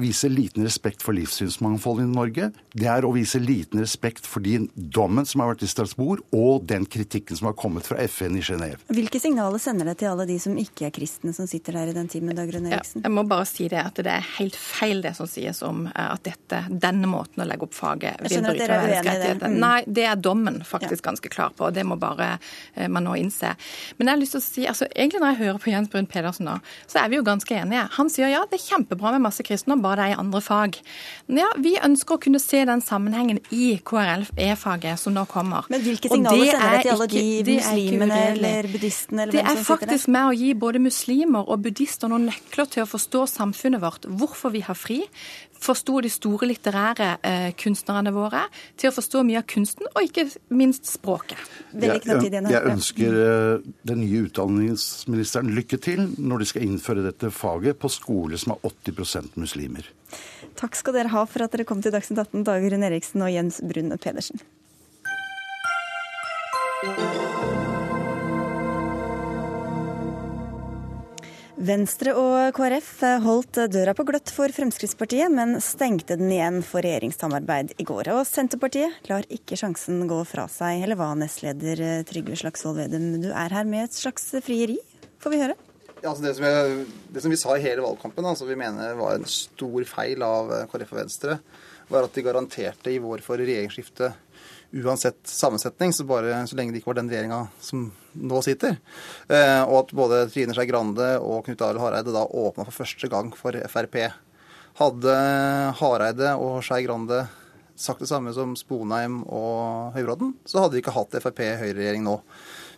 vise 0.00 0.30
liten 0.30 0.66
respekt 0.66 1.04
for 1.04 1.16
livssynsmangfoldet 1.16 2.06
i 2.06 2.12
Norge. 2.12 2.50
Det 2.78 2.88
er 2.90 3.06
å 3.06 3.12
vise 3.14 3.40
liten 3.42 3.82
respekt 3.82 4.26
for 4.28 4.44
den 4.44 4.68
dommen 4.74 5.26
som 5.28 5.42
har 5.42 5.52
vært 5.52 5.66
i 5.66 5.70
Strasbourg, 5.70 6.22
og 6.34 6.66
den 6.68 6.86
kritikken 6.88 7.38
som 7.38 7.50
har 7.50 7.58
kommet 7.58 7.88
fra 7.88 7.98
FN 8.08 8.38
i 8.38 8.44
Genéve. 8.44 8.80
Hvilke 8.92 9.20
signaler 9.22 9.62
sender 9.62 9.90
det 9.90 9.98
til 10.02 10.12
alle 10.12 10.28
de 10.28 10.38
som 10.42 10.56
ikke 10.58 10.88
er 10.88 10.94
kristne, 10.94 11.34
som 11.36 11.48
sitter 11.50 11.80
der 11.80 11.92
i 11.92 11.96
den 11.96 12.10
timen, 12.10 12.36
Dagrun 12.38 12.68
Eriksen? 12.70 13.02
Ja, 13.02 13.08
jeg 13.08 13.16
må 13.16 13.24
bare 13.28 13.48
si 13.48 13.68
det 13.70 13.82
at 13.82 13.98
det 13.98 14.12
er 14.12 14.26
helt 14.38 14.56
feil 14.58 15.02
det 15.04 15.14
som 15.18 15.28
sies 15.30 15.62
om 15.66 15.86
eh, 15.90 16.08
at 16.08 16.24
dette, 16.26 16.64
denne 16.70 17.10
måten 17.10 17.44
å 17.44 17.48
legge 17.48 17.68
opp 17.68 17.76
faget 17.88 18.22
vil 18.24 18.44
bryte 18.44 18.68
menneskerettighetene. 18.68 19.54
Mm. 19.54 19.60
Nei, 19.62 19.78
det 19.86 20.06
er 20.08 20.20
dommen 20.20 20.60
faktisk 20.66 21.02
ja. 21.02 21.10
ganske 21.10 21.32
klar 21.32 21.54
på, 21.56 21.68
og 21.68 21.76
det 21.76 21.84
må 21.88 21.98
bare 22.00 22.34
eh, 22.74 22.88
man 22.88 23.06
nå 23.06 23.16
innse. 23.18 23.54
Men 23.98 24.10
jeg 24.10 24.14
har 24.14 24.22
lyst 24.22 24.36
til 24.36 24.42
å 24.42 24.46
si, 24.46 24.66
altså 24.70 24.88
egentlig 24.92 25.22
når 25.22 25.32
jeg 25.32 25.40
hører 25.42 25.62
på 25.62 25.72
Jens 25.72 25.92
Brun 25.92 26.08
Pedersen 26.10 26.48
nå, 26.48 26.58
så 26.90 27.02
er 27.02 27.12
vi 27.12 27.18
jo 27.18 27.26
ganske 27.26 27.58
enige. 27.58 27.86
Han 27.98 28.12
sier 28.12 28.32
ja, 28.32 28.44
det 28.48 28.58
er 28.58 28.64
kjempebra 28.64 29.14
med 29.16 29.24
masse 29.28 29.44
kristne, 29.46 29.78
bare 29.82 30.00
det 30.00 30.06
er 30.08 30.14
i 30.16 30.20
andre 30.20 30.42
fag. 30.44 30.80
Men 31.28 31.42
ja, 31.42 31.48
vi 31.64 31.74
ønsker 31.88 32.18
å 32.18 32.22
kunne 32.22 32.42
se 32.42 32.62
den 32.68 32.82
sammenhengen 32.84 33.40
i 33.54 33.70
KRLE-faget 33.88 35.00
som 35.00 35.16
nå 35.16 35.24
kommer. 35.30 35.68
Men 35.72 35.84
hvilke 35.84 36.10
signaler 36.12 36.52
sender 36.52 36.76
det 36.76 36.84
til 36.84 36.94
alle 36.94 37.08
de 37.12 37.56
muslimene 37.58 38.20
eller 38.32 38.70
buddhistene? 38.72 39.26
Eller 39.26 39.38
hvem 39.38 39.48
som 39.48 39.54
det 39.54 39.62
er 39.62 39.68
faktisk 39.68 40.12
med 40.14 40.30
å 40.30 40.36
gi 40.36 40.52
både 40.58 40.82
muslimer 40.82 41.48
og 41.48 41.64
buddhister 41.64 42.12
noen 42.12 42.28
nøkler 42.28 42.70
til 42.72 42.84
å 42.84 42.88
forstå 42.88 43.24
samfunnet 43.30 43.82
vårt, 43.82 44.08
hvorfor 44.20 44.52
vi 44.54 44.62
har 44.66 44.78
fri, 44.78 45.00
forsto 45.62 46.00
de 46.04 46.10
store 46.12 46.48
litterære 46.50 47.10
eh, 47.26 47.48
kunstnerne 47.58 48.12
våre, 48.14 48.44
til 48.78 48.90
å 48.90 48.94
forstå 48.96 49.24
mye 49.26 49.40
av 49.42 49.46
kunsten, 49.50 49.88
og 49.92 50.06
ikke 50.06 50.26
minst 50.54 50.88
språket. 50.90 51.40
Jeg, 51.74 52.02
jeg 52.06 52.62
ønsker 52.72 53.18
eh, 53.22 53.68
den 53.88 54.02
nye 54.04 54.24
utdanningsministeren 54.28 55.52
lykke 55.56 55.80
til 55.82 56.06
når 56.18 56.44
de 56.44 56.50
skal 56.52 56.68
innføre 56.68 57.06
dette 57.06 57.32
faget 57.34 57.80
på 57.80 57.90
skole 57.92 58.40
som 58.40 58.56
er 58.56 58.70
80% 58.70 59.38
muslimer. 59.40 59.88
Takk 60.58 60.78
skal 60.78 60.96
dere 60.96 61.12
ha 61.12 61.26
for 61.28 61.44
at 61.44 61.54
dere 61.54 61.66
kom 61.68 61.82
til 61.84 61.94
Dagsnytt 61.94 62.22
18, 62.24 62.46
Dag 62.48 62.64
Rune 62.64 62.88
Eriksen 62.88 63.26
og 63.26 63.34
Jens 63.34 63.60
Brun 63.62 63.94
Pedersen. 64.00 64.42
Venstre 71.58 72.12
og 72.14 72.52
KrF 72.54 72.90
holdt 73.24 73.58
døra 73.74 73.90
på 73.96 74.04
gløtt 74.06 74.30
for 74.30 74.52
Fremskrittspartiet, 74.54 75.26
men 75.34 75.56
stengte 75.64 76.14
den 76.14 76.30
igjen 76.30 76.60
for 76.62 76.86
regjeringssamarbeid 76.86 77.72
i 77.82 77.86
går. 77.88 78.12
Og 78.14 78.20
Senterpartiet 78.30 79.08
lar 79.10 79.26
ikke 79.26 79.58
sjansen 79.58 80.04
gå 80.06 80.20
fra 80.28 80.44
seg, 80.52 80.84
eller 80.86 80.94
hva, 81.00 81.08
nestleder 81.18 82.04
Trygve 82.06 82.38
Slagsvold 82.38 82.78
Vedum? 82.78 83.08
Du 83.24 83.32
er 83.32 83.56
her 83.56 83.66
med 83.66 83.88
et 83.88 83.98
slags 83.98 84.30
frieri, 84.46 84.78
får 85.18 85.34
vi 85.34 85.42
høre? 85.42 85.58
Ja, 85.98 86.12
altså 86.12 86.28
det, 86.28 86.36
som 86.38 86.46
jeg, 86.46 86.86
det, 87.10 87.24
som 87.24 87.34
vi 87.34 87.40
sa 87.42 87.56
i 87.58 87.64
hele 87.66 87.82
valgkampen, 87.82 88.30
altså 88.30 88.46
vi 88.46 88.60
mener 88.60 88.94
var 89.00 89.18
en 89.18 89.26
stor 89.26 89.90
feil 89.90 90.22
av 90.22 90.54
KrF 90.70 90.94
og 90.94 91.00
Venstre, 91.02 91.40
var 91.90 92.06
at 92.06 92.14
de 92.14 92.22
garanterte 92.22 92.94
i 92.94 93.02
vår 93.02 93.26
for 93.26 93.42
regjeringsskifte 93.42 94.12
uansett 94.72 95.18
sammensetning, 95.24 95.92
så, 95.92 96.04
bare, 96.04 96.42
så 96.46 96.56
lenge 96.56 96.74
det 96.74 96.82
ikke 96.82 96.92
var 96.92 97.00
den 97.00 97.10
regjeringa 97.10 97.40
som 97.64 97.88
nå 98.18 98.40
sitter. 98.44 98.76
Eh, 99.28 99.62
og 99.64 99.76
at 99.82 99.94
både 99.96 100.22
Trine 100.32 100.56
Skei 100.56 100.68
Grande 100.68 101.14
og 101.22 101.46
Knut 101.46 101.64
Arild 101.64 101.82
Hareide 101.82 102.14
da 102.14 102.26
åpna 102.26 102.66
for 102.68 102.84
første 102.84 103.10
gang 103.10 103.32
for 103.36 103.56
Frp. 103.72 104.00
Hadde 104.78 105.18
Hareide 105.80 106.34
og 106.36 106.60
Skei 106.66 106.84
Grande 106.86 107.24
sagt 107.78 108.02
det 108.02 108.10
samme 108.10 108.32
som 108.34 108.56
Sponheim 108.58 109.20
og 109.24 109.94
Høybråten, 109.94 110.34
så 110.48 110.64
hadde 110.64 110.76
vi 110.76 110.82
ikke 110.82 110.96
hatt 110.96 111.14
Frp-høyreregjering 111.22 112.02
nå. 112.02 112.18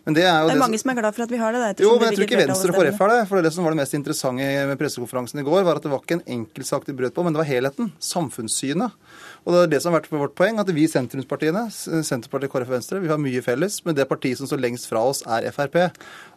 Men 0.01 0.15
det 0.17 0.23
er 0.25 0.39
jo 0.41 0.47
det 0.49 0.55
er 0.55 0.57
det 0.57 0.61
mange 0.63 0.79
som... 0.79 0.87
som 0.87 0.91
er 0.93 0.97
glad 0.97 1.15
for 1.15 1.23
at 1.27 1.31
vi 1.33 1.39
har 1.41 1.53
det. 1.53 1.83
jo, 1.83 1.91
men 1.99 2.07
jeg 2.07 2.17
tror 2.17 2.25
ikke 2.25 2.39
Venstre 2.41 2.73
og 2.73 2.79
KrF 2.79 3.01
har 3.03 3.11
det. 3.13 3.19
For 3.29 3.45
det 3.45 3.51
som 3.53 3.67
var 3.67 3.75
det 3.75 3.81
mest 3.83 3.97
interessante 3.97 4.47
med 4.71 4.79
pressekonferansen 4.81 5.43
i 5.43 5.45
går, 5.45 5.61
var 5.67 5.77
at 5.77 5.85
det 5.85 5.91
var 5.93 6.01
ikke 6.01 6.17
en 6.17 6.25
enkeltsak 6.39 6.87
de 6.87 6.95
brøt 6.97 7.13
på, 7.13 7.25
men 7.27 7.35
det 7.35 7.41
var 7.43 7.49
helheten. 7.51 7.91
Samfunnssynet. 8.01 8.97
Og 9.45 9.53
det 9.53 9.61
er 9.61 9.71
det 9.75 9.83
som 9.83 9.93
har 9.93 10.01
vært 10.01 10.11
vårt 10.13 10.35
poeng, 10.37 10.57
at 10.61 10.73
vi 10.73 10.87
sentrumspartiene, 10.89 11.67
Senterpartiet, 11.69 12.49
KrF 12.53 12.69
og 12.69 12.75
Venstre, 12.79 13.01
vi 13.03 13.13
har 13.13 13.21
mye 13.21 13.45
felles, 13.45 13.79
men 13.85 13.97
det 13.97 14.09
partiet 14.09 14.41
som 14.41 14.49
står 14.49 14.61
lengst 14.65 14.89
fra 14.89 15.05
oss, 15.05 15.21
er 15.29 15.49
Frp. 15.53 15.77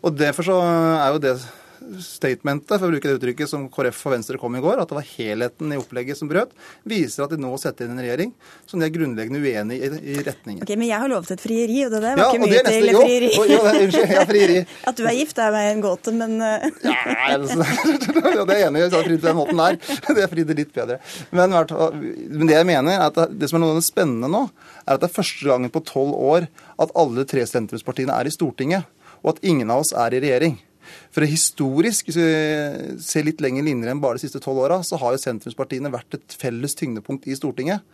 Og 0.04 0.16
derfor 0.20 0.52
så 0.52 0.60
er 0.60 1.16
jo 1.16 1.24
det 1.24 1.38
statementet 2.02 2.78
for 2.78 2.88
å 2.88 2.92
bruke 2.92 3.08
det 3.08 3.18
uttrykket, 3.18 3.50
som 3.50 3.66
KrF 3.72 4.00
og 4.08 4.14
Venstre 4.14 4.38
kom 4.40 4.56
i 4.56 4.62
går, 4.64 4.80
at 4.82 4.90
det 4.90 4.96
var 4.96 5.06
helheten 5.06 5.74
i 5.74 5.78
opplegget 5.80 6.18
som 6.18 6.30
brøt, 6.30 6.54
viser 6.88 7.26
at 7.26 7.34
de 7.34 7.38
nå 7.40 7.50
setter 7.60 7.86
inn 7.86 7.94
en 7.96 8.02
regjering 8.02 8.32
som 8.66 8.80
de 8.80 8.88
er 8.88 8.94
grunnleggende 8.94 9.40
uenig 9.42 9.78
i, 9.78 9.90
i 10.14 10.16
retningen. 10.24 10.62
Ok, 10.64 10.74
Men 10.80 10.88
jeg 10.90 11.02
har 11.04 11.12
lovet 11.12 11.34
et 11.36 11.44
frieri, 11.44 11.78
og 11.86 11.94
det 11.94 12.02
der 12.04 12.18
var 12.18 12.24
ja, 12.24 12.30
ikke 12.32 12.44
mye 12.44 12.54
neste, 12.56 12.74
til 12.74 12.90
jo, 12.90 13.04
frieri. 13.04 13.30
Jo, 13.34 13.60
unnskyld, 13.70 14.14
ja, 14.16 14.24
frieri. 14.30 14.58
At 14.90 14.98
du 14.98 15.04
er 15.04 15.18
gift 15.18 15.40
er 15.42 15.54
meg 15.54 15.70
en 15.72 15.84
gåte, 15.84 16.14
men 16.16 16.36
eh. 16.44 16.68
ja, 16.88 17.38
det 17.38 18.44
er 18.44 18.62
jeg 18.62 18.68
enig 18.70 18.84
i. 18.86 18.90
Frid 18.94 19.20
på 19.20 19.28
den 19.28 19.38
måten 19.38 19.60
der. 19.60 19.80
Det 20.14 20.28
fridde 20.30 20.54
litt 20.56 20.70
bedre. 20.74 20.98
Men, 21.34 21.52
men, 21.52 22.46
det 22.48 22.56
jeg 22.56 22.68
mener, 22.68 22.94
er 22.94 23.08
at 23.10 23.34
det 23.34 23.48
som 23.50 23.58
er 23.58 23.64
noe 23.64 23.74
av 23.74 23.80
det 23.80 23.86
spennende 23.86 24.30
nå, 24.30 24.44
er 24.84 24.96
at 24.96 25.02
det 25.02 25.08
er 25.10 25.16
første 25.16 25.48
gangen 25.48 25.72
på 25.74 25.82
tolv 25.84 26.14
år 26.14 26.46
at 26.80 26.94
alle 26.98 27.26
tre 27.28 27.44
sentrumspartiene 27.48 28.14
er 28.14 28.30
i 28.30 28.32
Stortinget, 28.34 28.86
og 29.24 29.34
at 29.34 29.42
ingen 29.46 29.72
av 29.72 29.82
oss 29.82 29.92
er 29.96 30.14
i 30.14 30.22
regjering. 30.22 30.58
For 31.14 31.26
historisk, 31.28 32.08
hvis 32.08 32.18
vi 32.18 32.98
ser 33.04 33.26
litt 33.28 33.42
lenger 33.44 33.66
linjer 33.66 33.92
enn 33.92 34.02
bare 34.02 34.18
de 34.18 34.26
siste 34.26 34.42
tolv 34.42 34.64
åra, 34.66 34.80
så 34.86 34.98
har 35.00 35.14
jo 35.14 35.22
sentrumspartiene 35.22 35.92
vært 35.94 36.18
et 36.18 36.36
felles 36.40 36.76
tyngdepunkt 36.78 37.28
i 37.30 37.38
Stortinget. 37.38 37.84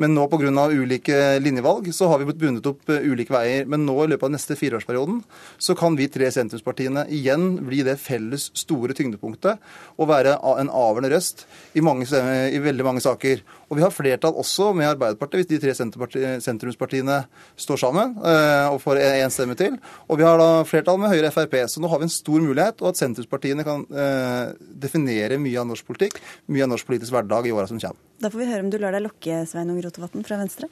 Men 0.00 0.14
nå 0.16 0.26
pga. 0.32 0.48
ulike 0.72 1.16
linjevalg 1.42 1.90
så 1.92 2.08
har 2.08 2.20
vi 2.20 2.30
blitt 2.30 2.40
bundet 2.40 2.66
opp 2.70 2.88
eh, 2.88 3.04
ulike 3.04 3.34
veier. 3.34 3.66
Men 3.68 3.84
nå 3.84 3.96
i 4.04 4.08
løpet 4.12 4.28
av 4.28 4.32
neste 4.32 4.56
fireårsperioden 4.56 5.20
så 5.58 5.76
kan 5.76 5.96
vi 5.98 6.08
tre 6.08 6.30
sentrumspartiene 6.32 7.04
igjen 7.12 7.58
bli 7.66 7.82
det 7.84 7.98
felles 8.00 8.48
store 8.56 8.96
tyngdepunktet 8.96 9.60
og 9.98 10.08
være 10.10 10.38
en 10.62 10.72
avgjørende 10.72 11.12
røst 11.12 11.44
i, 11.74 11.82
mange, 11.84 12.08
i 12.08 12.62
veldig 12.62 12.86
mange 12.86 13.04
saker. 13.04 13.44
Og 13.70 13.78
vi 13.78 13.84
har 13.84 13.92
flertall 13.94 14.34
også 14.34 14.72
med 14.74 14.88
Arbeiderpartiet, 14.90 15.46
hvis 15.46 15.50
de 15.52 15.60
tre 15.62 16.40
sentrumspartiene 16.42 17.20
står 17.54 17.78
sammen 17.84 18.16
eh, 18.18 18.66
og 18.66 18.80
får 18.82 18.98
én 19.04 19.30
stemme 19.30 19.54
til. 19.58 19.76
Og 20.10 20.18
vi 20.18 20.26
har 20.26 20.40
da 20.42 20.64
flertall 20.66 20.98
med 20.98 21.14
Høyre 21.14 21.30
og 21.30 21.36
Frp. 21.36 21.54
Så 21.70 21.82
nå 21.82 21.90
har 21.92 22.02
vi 22.02 22.08
en 22.08 22.12
stor 22.12 22.42
mulighet, 22.42 22.82
og 22.82 22.90
at 22.90 22.98
sentrumspartiene 22.98 23.66
kan 23.66 23.86
eh, 23.94 24.50
definere 24.82 25.38
mye 25.38 25.62
av 25.62 25.70
norsk 25.70 25.86
politikk, 25.86 26.18
mye 26.50 26.66
av 26.66 26.74
norsk 26.74 26.90
politisk 26.90 27.14
hverdag 27.14 27.46
i 27.46 27.54
åra 27.54 27.70
som 27.70 27.78
kommer. 27.78 28.02
Da 28.20 28.32
får 28.32 28.42
vi 28.42 28.50
høre 28.50 28.66
om 28.66 28.74
du 28.74 28.80
lar 28.82 28.96
deg 28.96 29.06
lokke, 29.06 29.44
Sveinung 29.48 29.78
Rotevatn 29.86 30.26
fra 30.26 30.42
Venstre. 30.42 30.66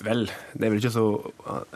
Vel, 0.00 0.24
det 0.56 0.66
er 0.66 0.72
vel 0.72 0.80
ikke 0.80 0.90
så, 0.90 1.04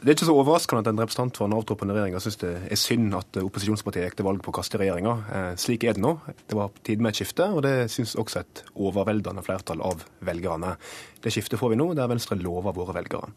det 0.00 0.08
er 0.08 0.16
ikke 0.16 0.26
så 0.26 0.34
overraskende 0.34 0.82
at 0.82 0.88
en 0.90 0.98
representant 1.02 1.36
for 1.38 1.46
den 1.46 1.54
avtroppende 1.54 1.94
regjeringa 1.94 2.22
syns 2.24 2.38
det 2.40 2.52
er 2.72 2.80
synd 2.80 3.14
at 3.14 3.38
opposisjonspartiet 3.42 4.08
gikk 4.08 4.16
til 4.18 4.26
valg 4.26 4.42
på 4.42 4.50
å 4.50 4.56
kaste 4.56 4.80
regjeringa. 4.80 5.12
Eh, 5.36 5.50
slik 5.60 5.84
er 5.86 5.94
det 5.98 6.02
nå. 6.02 6.16
Det 6.26 6.58
var 6.58 6.72
på 6.74 6.82
tide 6.88 7.04
med 7.04 7.12
et 7.12 7.20
skifte, 7.20 7.46
og 7.52 7.62
det 7.66 7.74
syns 7.92 8.16
også 8.18 8.40
et 8.42 8.62
overveldende 8.72 9.44
flertall 9.46 9.84
av 9.84 10.02
velgerne. 10.26 10.74
Det 11.22 11.34
skiftet 11.34 11.60
får 11.60 11.74
vi 11.74 11.78
nå, 11.78 11.92
der 11.98 12.10
Venstre 12.10 12.40
lover 12.40 12.74
våre 12.74 12.96
velgere. 12.96 13.30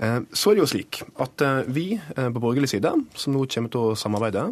Eh, 0.00 0.18
så 0.30 0.52
er 0.52 0.56
det 0.56 0.64
jo 0.64 0.72
slik 0.72 1.02
at 1.26 1.44
eh, 1.44 1.60
vi 1.68 1.86
på 1.98 2.40
borgerlig 2.40 2.72
side, 2.72 2.94
som 3.18 3.36
nå 3.36 3.44
kommer 3.50 3.74
til 3.74 3.90
å 3.90 3.98
samarbeide, 3.98 4.46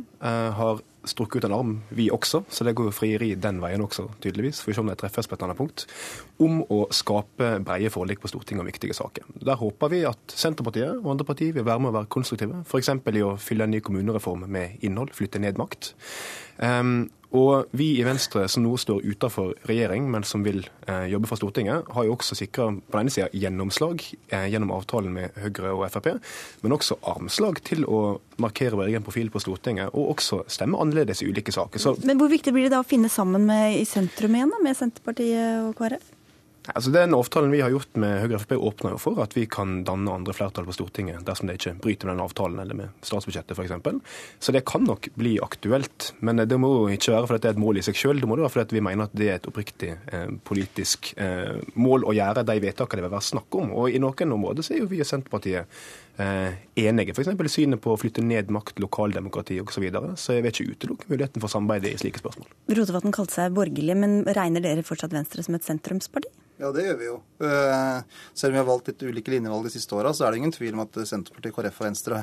har 0.61 0.85
strukket 1.09 1.41
ut 1.41 1.49
en 1.49 1.55
arm, 1.57 1.75
vi 1.89 2.09
også, 2.13 2.43
så 2.49 2.67
det 2.67 2.75
går 2.79 2.91
jo 2.91 2.95
frieri 2.95 3.31
den 3.41 3.61
veien 3.63 3.85
også, 3.85 4.09
tydeligvis. 4.23 4.63
Får 4.65 4.71
vi 4.71 4.77
se 4.77 4.83
om 4.83 4.91
det 4.91 4.99
treffes 5.01 5.31
på 5.31 5.37
et 5.37 5.45
annet 5.47 5.59
punkt. 5.59 5.87
Om 6.43 6.61
å 6.69 6.81
skape 6.95 7.53
breie 7.67 7.93
forlik 7.93 8.23
på 8.23 8.31
Stortinget 8.31 8.65
om 8.65 8.71
viktige 8.71 8.97
saker. 8.97 9.29
Der 9.47 9.61
håper 9.61 9.93
vi 9.93 10.03
at 10.09 10.37
Senterpartiet 10.37 10.99
og 10.99 11.13
andre 11.15 11.29
partier 11.29 11.55
vil 11.57 11.67
være 11.67 11.85
med 11.85 11.93
å 11.93 11.99
være 12.01 12.13
konstruktive. 12.13 12.65
F.eks. 12.67 12.93
i 12.93 13.25
å 13.27 13.37
fylle 13.41 13.69
en 13.69 13.75
ny 13.75 13.81
kommunereform 13.85 14.45
med 14.51 14.85
innhold, 14.85 15.15
flytte 15.17 15.43
ned 15.43 15.61
makt. 15.61 15.95
Um, 16.61 17.09
og 17.31 17.71
vi 17.79 17.93
i 18.01 18.05
Venstre, 18.05 18.49
som 18.51 18.65
nå 18.65 18.73
står 18.81 19.05
utenfor 19.07 19.53
regjering, 19.69 20.09
men 20.11 20.25
som 20.27 20.43
vil 20.43 20.65
eh, 20.91 21.07
jobbe 21.13 21.31
for 21.31 21.39
Stortinget, 21.39 21.87
har 21.95 22.07
jo 22.07 22.17
også 22.17 22.35
sikra 22.35 22.67
på 22.75 22.97
den 22.97 23.05
ene 23.05 23.15
sida 23.15 23.29
gjennomslag 23.31 24.03
eh, 24.35 24.49
gjennom 24.51 24.73
avtalen 24.75 25.15
med 25.15 25.39
Høyre 25.39 25.77
og 25.77 25.85
Frp, 25.95 26.09
men 26.65 26.75
også 26.75 26.99
armslag 27.07 27.63
til 27.67 27.87
å 27.87 28.19
markere 28.43 28.79
vår 28.79 28.91
egen 28.91 29.05
profil 29.07 29.31
på 29.33 29.43
Stortinget, 29.43 29.93
og 29.95 30.15
også 30.17 30.45
stemme 30.51 30.81
annerledes 30.81 31.23
i 31.25 31.29
ulike 31.31 31.55
saker. 31.55 31.83
Så... 31.83 31.97
Men 32.09 32.21
hvor 32.21 32.33
viktig 32.33 32.55
blir 32.57 32.69
det 32.69 32.75
da 32.75 32.85
å 32.85 32.89
finne 32.89 33.11
sammen 33.13 33.47
med, 33.49 33.77
i 33.81 33.85
sentrum 33.89 34.37
igjen, 34.37 34.53
da, 34.55 34.63
med 34.65 34.79
Senterpartiet 34.79 35.69
og 35.69 35.77
KrF? 35.79 36.17
Altså 36.75 36.91
Den 36.91 37.15
avtalen 37.15 37.51
vi 37.51 37.61
har 37.65 37.73
gjort 37.73 37.97
med 37.99 38.19
Høyre 38.21 38.37
og 38.37 38.43
Frp, 38.43 38.53
åpner 38.61 38.95
jo 38.95 38.99
for 39.01 39.21
at 39.25 39.33
vi 39.37 39.47
kan 39.51 39.81
danne 39.87 40.13
andre 40.13 40.35
flertall 40.37 40.67
på 40.69 40.75
Stortinget 40.77 41.25
dersom 41.27 41.49
det 41.49 41.57
ikke 41.57 41.73
bryter 41.83 42.09
med 42.09 42.19
den 42.19 42.25
avtalen 42.27 42.61
eller 42.63 42.77
med 42.77 43.07
statsbudsjettet 43.07 43.57
f.eks. 43.57 44.19
Så 44.39 44.53
det 44.55 44.63
kan 44.69 44.85
nok 44.85 45.09
bli 45.19 45.39
aktuelt. 45.43 46.13
Men 46.21 46.43
det 46.45 46.59
må 46.61 46.71
jo 46.75 46.93
ikke 46.93 47.15
være 47.15 47.31
fordi 47.31 47.43
det 47.47 47.51
er 47.51 47.57
et 47.57 47.65
mål 47.65 47.81
i 47.81 47.87
seg 47.87 47.97
sjøl. 47.99 48.21
Det 48.21 48.29
må 48.29 48.37
det 48.37 48.45
være 48.45 48.55
fordi 48.59 48.77
vi 48.77 48.85
mener 48.91 49.09
at 49.09 49.17
det 49.17 49.31
er 49.31 49.41
et 49.41 49.49
oppriktig 49.51 49.95
eh, 49.97 50.29
politisk 50.47 51.15
eh, 51.17 51.57
mål 51.81 52.05
å 52.05 52.15
gjøre 52.17 52.45
de 52.47 52.59
vedtakene 52.67 53.01
det 53.01 53.09
vil 53.09 53.17
være 53.17 53.31
snakk 53.31 53.61
om. 53.63 53.75
Og 53.81 53.97
i 53.97 54.03
noen 54.03 54.37
områder 54.37 54.67
så 54.67 54.77
er 54.77 54.85
jo 54.85 54.91
vi 54.93 55.01
i 55.01 55.09
Senterpartiet 55.09 55.81
eh, 56.19 56.59
enige. 56.83 57.15
F.eks. 57.15 57.31
i 57.31 57.53
synet 57.53 57.83
på 57.85 57.95
å 57.95 57.99
flytte 58.01 58.25
ned 58.25 58.51
makt, 58.51 58.81
lokaldemokrati 58.83 59.61
osv. 59.63 59.73
Så, 59.77 59.85
videre. 59.85 60.13
så 60.21 60.37
jeg 60.37 60.45
vil 60.45 60.55
ikke 60.55 60.75
utelukke 60.75 61.11
muligheten 61.13 61.43
for 61.43 61.53
samarbeid 61.53 61.89
i 61.89 61.97
slike 62.01 62.21
spørsmål. 62.23 62.51
Rotevatn 62.77 63.15
kalte 63.15 63.39
seg 63.39 63.57
borgerlig, 63.57 63.97
men 63.97 64.21
regner 64.29 64.65
dere 64.65 64.85
fortsatt 64.87 65.15
Venstre 65.15 65.45
som 65.47 65.57
et 65.57 65.67
sentrumsparti? 65.67 66.33
Ja, 66.61 66.69
det 66.77 66.83
gjør 66.85 66.97
vi 67.01 67.07
jo. 67.07 67.15
Eh, 67.47 68.01
selv 68.37 68.53
om 68.53 68.59
vi 68.59 68.61
har 68.61 68.69
valgt 68.69 68.91
litt 68.91 69.05
ulike 69.09 69.33
linjevalg 69.33 69.65
de 69.65 69.73
siste 69.73 69.97
åra, 69.97 70.13
så 70.13 70.27
er 70.27 70.35
det 70.35 70.43
ingen 70.43 70.53
tvil 70.53 70.77
om 70.77 70.83
at 70.85 70.99
Senterpartiet, 71.09 71.55
KrF 71.57 71.79
og 71.81 71.87
Venstre 71.87 72.19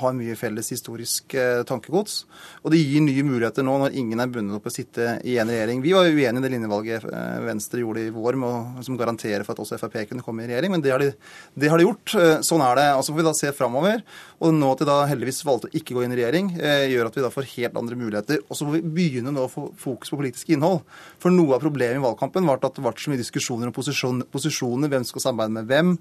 har 0.00 0.14
mye 0.16 0.34
felles 0.38 0.72
historisk 0.72 1.34
eh, 1.38 1.62
tankegods. 1.68 2.24
Og 2.64 2.72
det 2.74 2.80
gir 2.80 3.04
nye 3.04 3.22
muligheter 3.26 3.62
nå 3.66 3.76
når 3.78 3.98
ingen 4.00 4.22
er 4.22 4.32
bundet 4.32 4.58
opp 4.58 4.66
å 4.66 4.72
sitte 4.74 5.20
i 5.22 5.36
en 5.38 5.52
regjering. 5.52 5.84
Vi 5.84 5.94
var 5.94 6.08
uenige 6.08 6.42
i 6.42 6.44
det 6.44 6.50
linjevalget 6.56 7.06
eh, 7.06 7.36
Venstre 7.46 7.82
gjorde 7.84 8.06
i 8.08 8.14
vår, 8.14 8.40
med 8.42 8.48
å 8.50 8.86
som 8.86 8.98
garanterer 8.98 9.46
for 9.46 9.54
at 9.54 9.62
også 9.62 9.78
Frp 9.78 10.00
kunne 10.10 10.24
komme 10.26 10.42
i 10.42 10.50
regjering, 10.50 10.74
men 10.74 10.82
det 10.82 10.94
har, 10.94 11.02
de, 11.02 11.12
det 11.54 11.70
har 11.70 11.78
de 11.78 11.86
gjort. 11.86 12.16
Sånn 12.46 12.64
er 12.66 12.80
det. 12.80 12.88
Og 12.96 13.06
Så 13.06 13.14
får 13.14 13.20
vi 13.20 13.28
da 13.28 13.34
se 13.38 13.54
framover. 13.54 14.02
Og 14.36 14.52
nå 14.52 14.68
at 14.74 14.82
de 14.82 14.86
da 14.88 14.96
heldigvis 15.08 15.44
valgte 15.46 15.70
å 15.70 15.76
ikke 15.78 15.94
gå 15.96 16.02
inn 16.04 16.12
i 16.12 16.18
regjering, 16.18 16.50
gjør 16.92 17.08
at 17.08 17.14
vi 17.16 17.22
da 17.24 17.30
får 17.32 17.48
helt 17.54 17.78
andre 17.80 17.96
muligheter. 17.96 18.42
Og 18.50 18.58
så 18.58 18.66
må 18.66 18.74
vi 18.74 18.82
begynne 18.84 19.32
nå 19.32 19.46
å 19.46 19.50
få 19.50 19.68
fokus 19.80 20.12
på 20.12 20.18
politisk 20.20 20.50
innhold. 20.52 20.82
For 21.22 21.32
noe 21.32 21.56
av 21.56 21.62
problemet 21.64 21.96
i 21.96 22.04
valgkampen 22.04 22.44
var 22.48 22.60
at 22.60 22.76
det 22.76 22.84
ble 22.84 22.92
så 23.00 23.12
mye 23.12 23.22
diskusjoner 23.22 23.70
om 23.70 23.76
posisjon, 23.76 24.20
posisjoner, 24.32 24.92
hvem 24.92 25.06
skal 25.08 25.24
samarbeide 25.24 25.56
med 25.56 25.70
hvem, 25.70 25.94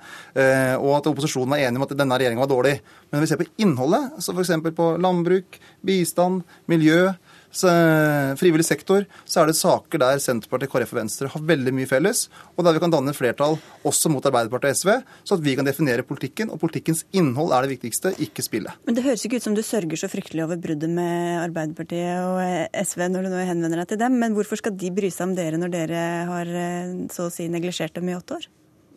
og 0.82 0.92
at 0.98 1.08
opposisjonen 1.12 1.56
var 1.56 1.64
enig 1.64 1.80
om 1.80 1.88
at 1.88 1.96
denne 1.96 2.20
regjeringen 2.20 2.44
var 2.44 2.52
dårlig. 2.52 2.76
Men 3.08 3.18
når 3.18 3.24
vi 3.24 3.32
ser 3.32 3.40
på 3.40 3.48
innholdet, 3.64 4.20
så 4.20 4.36
f.eks. 4.36 4.54
på 4.76 4.90
landbruk, 5.00 5.60
bistand, 5.88 6.44
miljø, 6.72 7.14
frivillig 7.64 8.66
sektor, 8.68 9.06
så 9.24 9.42
er 9.42 9.50
det 9.50 9.58
saker 9.58 10.02
der 10.02 10.20
Senterpartiet, 10.24 10.72
KrF 10.74 10.92
og 10.96 11.00
Venstre 11.00 11.30
har 11.32 11.46
veldig 11.52 11.74
mye 11.78 11.90
felles, 11.90 12.26
og 12.56 12.66
der 12.66 12.76
vi 12.76 12.82
kan 12.84 12.94
danne 12.94 13.14
flertall 13.16 13.56
også 13.88 14.12
mot 14.12 14.26
Arbeiderpartiet 14.26 14.76
og 14.76 14.82
SV, 14.82 14.92
så 15.24 15.38
at 15.38 15.46
vi 15.46 15.56
kan 15.56 15.68
definere 15.68 16.06
politikken. 16.08 16.52
Og 16.52 16.60
politikkens 16.62 17.06
innhold 17.16 17.54
er 17.56 17.66
det 17.66 17.76
viktigste, 17.78 18.16
ikke 18.26 18.44
spillet. 18.46 18.76
Men 18.88 18.98
det 18.98 19.06
høres 19.06 19.24
ikke 19.26 19.40
ut 19.40 19.48
som 19.48 19.56
du 19.56 19.64
sørger 19.66 20.00
så 20.00 20.12
fryktelig 20.12 20.44
over 20.46 20.60
bruddet 20.62 20.92
med 20.92 21.40
Arbeiderpartiet 21.46 22.26
og 22.26 22.84
SV 22.86 23.08
når 23.14 23.26
du 23.26 23.34
nå 23.34 23.48
henvender 23.48 23.84
deg 23.84 23.94
til 23.94 24.04
dem, 24.04 24.20
men 24.22 24.36
hvorfor 24.36 24.60
skal 24.60 24.76
de 24.76 24.92
bry 24.96 25.14
seg 25.14 25.30
om 25.30 25.38
dere 25.38 25.62
når 25.62 25.74
dere 25.74 26.04
har 26.30 26.54
eh, 26.66 26.94
så 27.14 27.30
å 27.30 27.34
si 27.34 27.48
neglisjert 27.52 27.98
dem 27.98 28.12
i 28.12 28.18
åtte 28.18 28.40
år? 28.40 28.48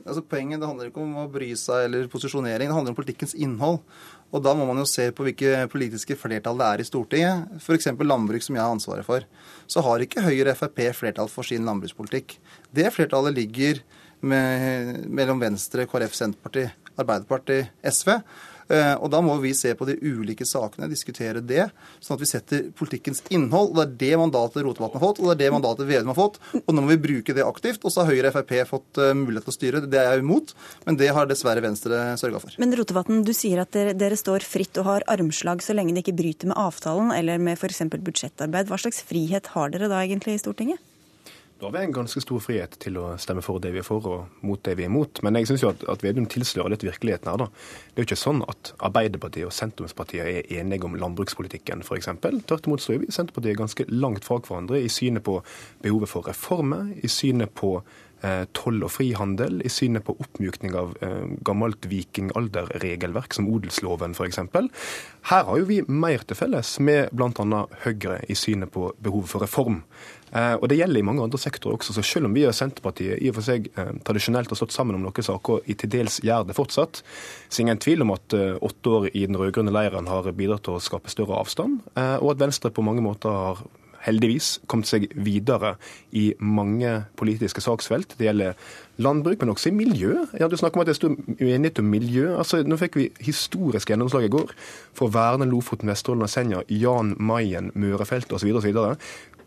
Altså 0.08 0.22
Poenget 0.24 0.62
det 0.62 0.68
handler 0.68 0.88
ikke 0.88 1.02
om 1.04 1.16
å 1.20 1.26
bry 1.30 1.50
seg 1.58 1.88
eller 1.88 2.08
posisjonering, 2.10 2.70
det 2.70 2.74
handler 2.74 2.94
om 2.94 2.96
politikkens 2.96 3.34
innhold. 3.36 3.82
Og 4.28 4.42
da 4.44 4.52
må 4.56 4.66
man 4.68 4.80
jo 4.82 4.88
se 4.88 5.06
på 5.14 5.24
hvilke 5.24 5.62
politiske 5.72 6.16
flertall 6.18 6.58
det 6.60 6.66
er 6.66 6.82
i 6.82 6.86
Stortinget. 6.86 7.54
F.eks. 7.62 7.88
landbruk, 7.96 8.44
som 8.44 8.58
jeg 8.58 8.64
har 8.64 8.74
ansvaret 8.74 9.06
for. 9.06 9.24
Så 9.70 9.84
har 9.84 10.04
ikke 10.04 10.24
Høyre 10.26 10.52
og 10.52 10.60
Frp 10.60 10.82
flertall 10.98 11.30
for 11.32 11.48
sin 11.48 11.64
landbrukspolitikk. 11.68 12.36
Det 12.74 12.90
flertallet 12.92 13.38
ligger 13.38 13.80
med, 14.20 15.06
mellom 15.08 15.40
Venstre, 15.40 15.86
KrF, 15.88 16.16
Senterpartiet, 16.18 16.76
Arbeiderpartiet, 16.98 17.72
SV. 17.86 18.18
Eh, 18.68 18.94
og 19.00 19.10
Da 19.10 19.20
må 19.24 19.34
vi 19.40 19.54
se 19.56 19.72
på 19.74 19.86
de 19.88 19.96
ulike 20.02 20.46
sakene, 20.48 20.88
diskutere 20.90 21.40
det, 21.44 21.68
sånn 22.04 22.16
at 22.18 22.22
vi 22.22 22.28
setter 22.28 22.66
politikkens 22.76 23.22
innhold. 23.32 23.72
og 23.72 23.78
Det 23.78 23.86
er 23.86 23.96
det 24.02 24.20
mandatet 24.20 24.64
Rotevatn 24.64 24.98
har 24.98 25.04
fått, 25.06 25.20
og 25.20 25.30
det 25.30 25.36
er 25.36 25.42
det 25.46 25.52
mandatet 25.56 25.88
Vedum 25.88 26.12
har 26.12 26.18
fått. 26.18 26.38
Og 26.60 26.74
nå 26.74 26.84
må 26.84 26.92
vi 26.92 27.00
bruke 27.08 27.34
det 27.34 27.46
aktivt. 27.46 27.84
Og 27.84 27.94
så 27.94 28.04
har 28.04 28.12
Høyre 28.12 28.32
og 28.32 28.36
Frp 28.36 28.54
fått 28.68 29.00
eh, 29.00 29.14
mulighet 29.16 29.48
til 29.48 29.54
å 29.54 29.58
styre. 29.58 29.84
Det 29.88 30.00
er 30.00 30.12
jeg 30.12 30.24
imot, 30.24 30.54
men 30.86 31.00
det 31.00 31.12
har 31.16 31.30
dessverre 31.30 31.64
Venstre 31.64 32.02
sørga 32.20 32.42
for. 32.42 32.58
Men 32.60 32.76
Rotevatn, 32.76 33.24
du 33.24 33.32
sier 33.36 33.62
at 33.64 33.72
dere, 33.76 33.96
dere 33.96 34.18
står 34.18 34.44
fritt 34.46 34.76
og 34.80 34.88
har 34.88 35.08
armslag 35.08 35.64
så 35.64 35.76
lenge 35.76 35.96
det 35.96 36.04
ikke 36.04 36.18
bryter 36.18 36.52
med 36.52 36.60
avtalen 36.60 37.12
eller 37.14 37.40
med 37.40 37.56
f.eks. 37.56 37.84
budsjettarbeid. 37.88 38.68
Hva 38.68 38.80
slags 38.80 39.00
frihet 39.06 39.52
har 39.54 39.72
dere 39.72 39.90
da 39.90 40.04
egentlig 40.04 40.36
i 40.36 40.42
Stortinget? 40.42 40.82
Da 41.58 41.66
har 41.66 41.72
vi 41.72 41.78
en 41.78 41.92
ganske 41.92 42.20
stor 42.22 42.38
frihet 42.38 42.76
til 42.78 43.00
å 43.00 43.16
stemme 43.18 43.42
for 43.42 43.58
det 43.58 43.72
vi 43.74 43.80
er 43.80 43.86
for 43.86 44.04
og 44.06 44.42
mot 44.46 44.60
det 44.62 44.76
vi 44.78 44.84
er 44.84 44.92
imot. 44.92 45.18
Men 45.26 45.40
jeg 45.40 45.48
syns 45.50 45.64
at, 45.66 45.82
at 45.90 46.04
Vedum 46.06 46.28
tilslører 46.30 46.70
litt 46.70 46.84
virkeligheten 46.86 47.32
her, 47.32 47.40
da. 47.42 47.48
Det 47.50 47.98
er 47.98 48.04
jo 48.04 48.08
ikke 48.12 48.20
sånn 48.20 48.44
at 48.46 48.70
Arbeiderpartiet 48.86 49.48
og 49.48 49.56
sentrumspartier 49.56 50.30
er 50.30 50.52
enige 50.60 50.86
om 50.86 50.94
landbrukspolitikken, 51.02 51.82
f.eks. 51.82 52.12
Tvert 52.22 52.68
imot 52.70 52.84
står 52.84 53.02
vi 53.02 53.10
i 53.10 53.16
Senterpartiet 53.16 53.58
ganske 53.58 53.88
langt 53.90 54.28
fra 54.28 54.38
hverandre 54.38 54.78
i 54.84 54.92
synet 54.92 55.26
på 55.26 55.40
behovet 55.82 56.12
for 56.12 56.30
reformer, 56.30 56.92
i 57.02 57.10
synet 57.10 57.50
på 57.58 57.80
eh, 58.22 58.44
toll- 58.54 58.86
og 58.86 58.92
frihandel, 58.94 59.58
i 59.66 59.72
synet 59.72 60.06
på 60.06 60.14
oppmykning 60.14 60.78
av 60.78 60.94
eh, 61.02 61.24
gammelt 61.42 61.90
vikingalderregelverk, 61.90 63.34
som 63.34 63.50
odelsloven 63.50 64.14
f.eks. 64.14 64.44
Her 65.32 65.50
har 65.50 65.58
jo 65.58 65.66
vi 65.66 65.82
mer 65.90 66.22
til 66.22 66.38
felles 66.38 66.76
med 66.78 67.10
bl.a. 67.10 67.64
Høyre 67.82 68.20
i 68.30 68.38
synet 68.38 68.70
på 68.78 68.92
behovet 69.02 69.34
for 69.34 69.42
reform. 69.42 69.82
Eh, 70.32 70.54
og 70.58 70.68
Det 70.68 70.78
gjelder 70.78 71.00
i 71.00 71.06
mange 71.06 71.22
andre 71.22 71.38
sektorer 71.38 71.78
også. 71.78 71.94
så 71.94 72.02
Selv 72.02 72.26
om 72.26 72.34
vi 72.34 72.46
og 72.46 72.54
Senterpartiet 72.54 73.22
i 73.22 73.30
og 73.30 73.38
for 73.38 73.46
seg 73.46 73.70
eh, 73.76 73.92
tradisjonelt 74.04 74.50
har 74.50 74.60
stått 74.60 74.72
sammen 74.72 74.96
om 74.96 75.02
noen 75.02 75.28
saker, 75.30 75.58
og 75.58 75.62
i 75.66 75.74
til 75.74 75.90
dels 75.90 76.20
gjør 76.20 76.46
det 76.48 76.56
fortsatt, 76.56 77.02
så 77.48 77.62
ingen 77.62 77.78
tvil 77.78 78.02
om 78.02 78.12
at 78.12 78.32
eh, 78.36 78.56
åtte 78.60 78.88
år 78.90 79.10
i 79.14 79.26
den 79.26 79.36
rød-grønne 79.36 79.72
leiren 79.72 80.08
har 80.08 80.30
bidratt 80.32 80.64
til 80.64 80.76
å 80.76 80.82
skape 80.82 81.10
større 81.10 81.38
avstand, 81.38 81.80
og 81.96 82.30
at 82.32 82.40
Venstre 82.40 82.70
på 82.70 82.82
mange 82.84 83.02
måter 83.02 83.30
har 83.30 83.62
heldigvis 84.04 84.58
kommet 84.70 84.88
seg 84.88 85.08
videre 85.14 85.74
i 86.16 86.30
mange 86.38 86.90
politiske 87.18 87.62
saksfelt. 87.64 88.14
Det 88.18 88.28
gjelder 88.28 88.58
landbruk, 89.02 89.40
men 89.40 89.52
også 89.52 89.70
i 89.70 89.76
miljø. 89.76 90.14
Ja, 90.38 90.48
du 90.48 90.56
snakker 90.58 90.78
om 90.78 90.84
at 90.84 90.90
det 90.90 90.96
er 90.96 91.00
stor 91.00 91.16
uenighet 91.16 91.80
om 91.82 91.90
miljø. 91.90 92.28
Altså, 92.38 92.62
nå 92.66 92.78
fikk 92.80 92.98
vi 92.98 93.08
historisk 93.24 93.90
gjennomslag 93.90 94.28
i 94.28 94.32
går 94.32 94.54
for 94.96 95.08
å 95.08 95.14
verne 95.14 95.48
Lofoten, 95.50 95.90
Vesterålen 95.90 96.26
og 96.26 96.32
Senja, 96.32 96.62
Jan 96.72 97.16
Mayen, 97.18 97.72
Mørefeltet 97.78 98.38
osv. 98.38 98.54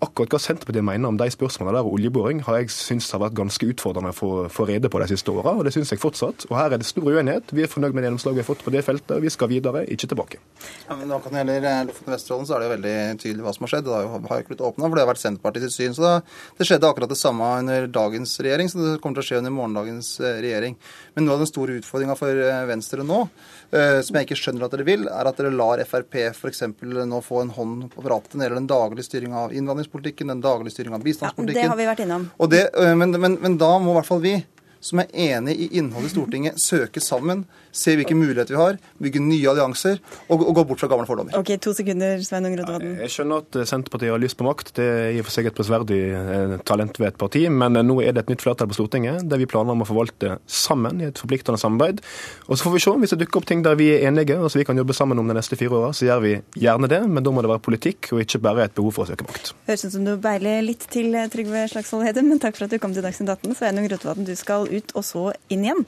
Akkurat 0.02 0.34
hva 0.34 0.40
Senterpartiet 0.42 0.86
mener 0.86 1.12
om 1.12 1.18
de 1.20 1.28
spørsmålene 1.30 1.78
der 1.78 1.86
og 1.86 1.96
oljeboring, 2.00 2.40
har 2.48 2.58
jeg 2.58 2.72
syntes 2.74 3.12
har 3.14 3.22
vært 3.22 3.36
ganske 3.38 3.68
utfordrende 3.70 4.10
å 4.10 4.48
få 4.50 4.66
rede 4.66 4.90
på 4.90 4.98
de 4.98 5.08
siste 5.12 5.30
åra, 5.30 5.54
og 5.54 5.68
det 5.68 5.76
syns 5.76 5.92
jeg 5.94 6.02
fortsatt. 6.02 6.48
Og 6.50 6.56
her 6.58 6.74
er 6.74 6.82
det 6.82 6.88
stor 6.90 7.06
uenighet. 7.06 7.54
Vi 7.54 7.62
er 7.62 7.70
fornøyd 7.70 7.94
med 7.94 8.02
det 8.02 8.10
gjennomslaget 8.10 8.40
vi 8.40 8.42
har 8.42 8.48
fått 8.48 8.64
på 8.66 8.74
det 8.74 8.82
feltet, 8.88 9.14
og 9.20 9.22
vi 9.22 9.30
skal 9.30 9.52
videre, 9.52 9.84
ikke 9.94 10.10
tilbake. 10.10 10.42
Ja, 10.88 10.98
men 10.98 11.06
Når 11.12 11.28
det 11.28 11.44
gjelder 11.44 11.68
eh, 11.70 11.84
Lofoten 11.92 12.10
og 12.10 12.16
Vesterålen, 12.16 12.50
så 12.50 12.56
er 12.56 12.64
det 12.64 12.68
jo 12.68 12.74
veldig 12.74 12.96
tydelig 13.22 13.46
hva 13.46 13.54
som 13.54 13.68
har 13.68 13.74
skjedd. 13.76 13.86
Det 13.86 13.94
har 14.00 14.08
jo 14.10 14.42
ikke 14.42 14.54
blitt 14.56 14.66
åpna, 14.72 14.88
for 14.88 14.98
det 14.98 15.06
har 15.06 15.12
vært 15.12 15.22
Senterpartiets 15.22 15.78
syn. 15.78 15.98
Så 15.98 16.16
det 16.58 16.70
skjedde 16.70 16.90
akkurat 16.90 17.14
det 17.14 17.22
samme 17.22 17.54
under 17.62 17.88
dagens 18.02 18.36
regjering 18.42 18.74
så 18.74 18.82
det 18.82 18.98
kommer 19.04 19.22
til 19.22 19.26
å 19.26 19.30
skje 19.30 19.42
under 19.44 19.54
morgendagens 19.54 20.12
eh, 20.24 20.42
regjering. 20.48 20.80
Men 21.14 21.30
noe 21.30 21.38
av 21.38 21.46
den 21.46 21.52
store 21.54 21.78
utfordringa 21.78 22.18
for 22.18 22.46
eh, 22.50 22.66
Venstre 22.74 23.06
nå, 23.06 23.22
som 23.72 24.18
jeg 24.18 24.28
ikke 24.28 24.36
skjønner 24.36 24.66
at 24.66 24.74
dere 24.76 24.84
vil, 24.84 25.06
er 25.08 25.28
at 25.30 25.38
dere 25.40 25.52
lar 25.56 25.80
Frp 25.88 26.18
f.eks. 26.34 26.64
nå 26.82 27.20
få 27.24 27.44
en 27.46 27.54
hånd 27.56 27.86
på 27.94 28.04
rattet 28.04 28.36
når 28.36 28.42
det 28.42 28.48
gjelder 28.48 28.60
den 28.60 28.72
daglige 28.72 29.08
styringa 29.08 29.46
av 29.46 29.54
innvandringspolitikken 29.56 30.34
den 30.34 30.42
daglige 30.44 30.76
styringa 30.76 31.00
av 31.00 31.06
bistandspolitikken. 31.06 31.62
Ja, 31.62 31.70
det 31.70 31.72
har 31.72 31.80
vi 31.80 31.88
vært 31.88 32.04
innom. 32.04 32.26
Det, 32.52 32.64
men, 33.00 33.16
men, 33.16 33.38
men 33.40 33.56
da 33.62 33.72
må 33.80 33.94
i 33.94 34.00
hvert 34.02 34.10
fall 34.10 34.24
vi 34.26 34.36
som 34.82 35.00
er 35.04 35.14
enig 35.14 35.56
i 35.56 35.70
innholdet 35.78 36.10
i 36.10 36.16
Stortinget, 36.16 36.62
søke 36.62 37.02
sammen, 37.04 37.46
se 37.72 37.96
hvilke 37.98 38.16
muligheter 38.18 38.56
vi 38.56 38.60
har, 38.60 38.80
bygge 39.02 39.24
nye 39.24 39.50
allianser 39.52 40.00
og, 40.28 40.42
og 40.42 40.54
gå 40.58 40.66
bort 40.72 40.84
fra 40.84 40.90
gamle 40.92 41.08
fordommer. 41.10 41.36
Ok, 41.40 41.54
to 41.64 41.74
sekunder, 41.78 42.20
Sveinung 42.26 42.56
Rotevatn. 42.60 42.98
Jeg 43.04 43.14
skjønner 43.16 43.44
at 43.44 43.60
Senterpartiet 43.70 44.14
har 44.14 44.22
lyst 44.22 44.38
på 44.40 44.48
makt. 44.48 44.74
Det 44.78 44.88
er 44.88 45.16
i 45.16 45.22
og 45.22 45.28
for 45.28 45.36
seg 45.36 45.50
et 45.50 45.58
prisverdig 45.58 46.00
eh, 46.18 46.56
talent 46.68 47.00
ved 47.00 47.12
et 47.12 47.20
parti. 47.22 47.44
Men 47.52 47.80
eh, 47.80 47.86
nå 47.88 48.00
er 48.04 48.16
det 48.16 48.26
et 48.26 48.34
nytt 48.34 48.46
flertall 48.46 48.70
på 48.72 48.78
Stortinget 48.78 49.26
der 49.32 49.42
vi 49.42 49.50
planer 49.50 49.76
om 49.76 49.84
å 49.86 49.88
forvalte 49.88 50.38
sammen 50.50 51.02
i 51.02 51.10
et 51.10 51.22
forpliktende 51.22 51.62
samarbeid. 51.62 52.02
Og 52.48 52.58
så 52.58 52.68
får 52.68 52.76
vi 52.76 52.84
se 52.84 52.96
hvis 53.04 53.16
det 53.16 53.22
dukker 53.24 53.42
opp 53.42 53.50
ting 53.50 53.64
der 53.66 53.78
vi 53.80 53.92
er 53.96 54.08
enige 54.10 54.38
og 54.40 54.52
så 54.52 54.62
vi 54.62 54.68
kan 54.68 54.80
jobbe 54.80 54.96
sammen 54.98 55.20
om 55.22 55.30
de 55.30 55.38
neste 55.38 55.58
fire 55.60 55.78
åra. 55.80 55.94
Så 55.96 56.08
gjør 56.08 56.24
vi 56.26 56.34
gjerne 56.60 56.90
det, 56.92 57.02
men 57.08 57.24
da 57.26 57.34
må 57.34 57.44
det 57.44 57.52
være 57.54 57.64
politikk 57.66 58.12
og 58.16 58.24
ikke 58.26 58.42
bare 58.44 58.68
et 58.68 58.76
behov 58.78 58.96
for 58.98 59.06
å 59.06 59.12
søke 59.12 59.28
makt. 59.28 59.54
Høres 59.70 59.86
ut 59.88 59.96
som 59.96 60.08
du 60.08 60.14
beiler 60.22 60.62
litt 60.66 60.88
til 60.94 61.14
eh, 61.16 61.30
Trygve 61.32 61.66
Slagsvold 61.72 62.08
Hedum, 62.08 62.32
men 62.34 62.42
takk 62.44 62.58
for 62.58 62.68
at 62.68 62.74
du 62.74 62.82
kom 62.82 62.96
til 62.96 63.06
Dagsnytt 63.06 63.32
18. 63.32 63.58
Sveinung 63.60 63.88
Rotevatn, 63.92 64.28
du 64.28 64.36
skal 64.40 64.68
ut 64.72 64.96
og 64.98 65.06
så 65.08 65.26
inn 65.54 65.66
igjen. 65.68 65.86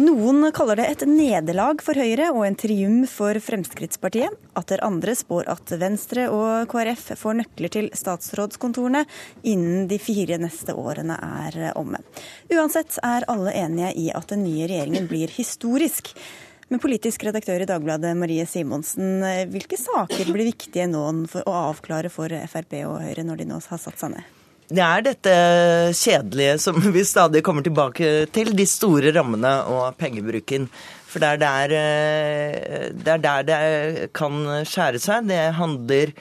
Noen 0.00 0.50
kaller 0.56 0.80
det 0.80 0.88
et 0.90 1.06
nederlag 1.20 1.82
for 1.84 1.98
Høyre 1.98 2.30
og 2.32 2.44
en 2.46 2.56
triumf 2.58 3.12
for 3.20 3.36
Fremskrittspartiet. 3.44 4.32
Atter 4.56 4.82
andre 4.86 5.14
spår 5.18 5.48
at 5.52 5.72
Venstre 5.80 6.26
og 6.32 6.70
KrF 6.70 7.10
får 7.20 7.38
nøkler 7.42 7.72
til 7.72 7.88
statsrådskontorene 7.96 9.04
innen 9.48 9.88
de 9.90 9.98
fire 10.00 10.40
neste 10.40 10.76
årene 10.76 11.18
er 11.44 11.58
omme. 11.78 12.00
Uansett 12.52 12.98
er 13.04 13.28
alle 13.30 13.54
enige 13.58 13.92
i 14.00 14.08
at 14.14 14.32
den 14.32 14.46
nye 14.46 14.68
regjeringen 14.70 15.08
blir 15.10 15.32
historisk. 15.34 16.14
Men 16.70 16.80
politisk 16.82 17.24
redaktør 17.26 17.64
i 17.64 17.68
Dagbladet 17.68 18.14
Marie 18.16 18.46
Simonsen, 18.46 19.24
hvilke 19.50 19.76
saker 19.80 20.30
blir 20.30 20.52
viktige 20.52 20.86
nå 20.88 21.02
for 21.30 21.46
å 21.50 21.56
avklare 21.72 22.12
for 22.12 22.30
Frp 22.30 22.78
og 22.84 23.00
Høyre 23.02 23.26
når 23.26 23.42
de 23.42 23.50
nå 23.50 23.58
har 23.66 23.82
satt 23.82 23.98
seg 23.98 24.14
ned? 24.14 24.36
Det 24.70 24.82
er 24.86 25.02
dette 25.02 25.32
kjedelige 25.98 26.54
som 26.62 26.76
vi 26.94 27.02
stadig 27.02 27.42
kommer 27.42 27.64
tilbake 27.66 28.28
til, 28.30 28.52
de 28.54 28.66
store 28.70 29.10
rammene 29.16 29.50
og 29.66 29.96
pengebruken. 29.98 30.68
For 31.10 31.22
det 31.22 31.32
er 31.34 31.40
der 31.42 31.72
eh, 31.76 32.90
det, 32.94 33.14
er 33.16 33.24
der 33.24 33.48
det 33.48 34.10
kan 34.16 34.44
skjære 34.68 35.00
seg. 35.02 35.26
Det 35.30 35.40
handler 35.58 36.12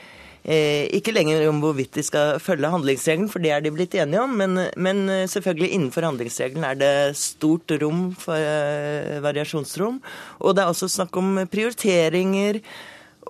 eh, 0.44 0.90
ikke 0.98 1.14
lenger 1.14 1.46
om 1.52 1.62
hvorvidt 1.62 2.00
de 2.00 2.06
skal 2.06 2.40
følge 2.42 2.72
handlingsregelen, 2.74 3.30
for 3.30 3.44
det 3.44 3.54
er 3.54 3.64
de 3.64 3.74
blitt 3.76 3.98
enige 3.98 4.24
om, 4.26 4.34
men, 4.42 4.58
men 4.76 5.04
selvfølgelig 5.30 5.72
innenfor 5.78 6.10
handlingsregelen 6.10 6.66
er 6.66 6.80
det 6.80 6.94
stort 7.22 7.72
rom 7.84 8.10
for 8.18 8.38
eh, 8.38 9.20
variasjonsrom. 9.26 10.02
Og 10.40 10.56
det 10.56 10.66
er 10.66 10.74
også 10.74 10.90
snakk 10.90 11.22
om 11.22 11.44
prioriteringer 11.52 12.64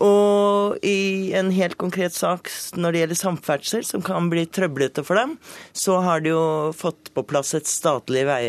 og 0.04 0.78
i 0.86 1.32
en 1.36 1.50
helt 1.52 1.76
konkret 1.80 2.16
sak 2.16 2.48
når 2.80 2.92
det 2.92 3.02
gjelder 3.02 3.20
samferdsel, 3.20 3.84
som 3.88 4.04
kan 4.06 4.30
bli 4.32 4.46
trøblete 4.48 5.04
for 5.04 5.20
dem, 5.20 5.36
så 5.76 6.00
har 6.06 6.24
de 6.24 6.32
jo 6.32 6.44
fått 6.76 7.12
på 7.16 7.26
plass 7.28 7.54
et 7.58 7.68
statlig 7.68 8.24
vei, 8.30 8.42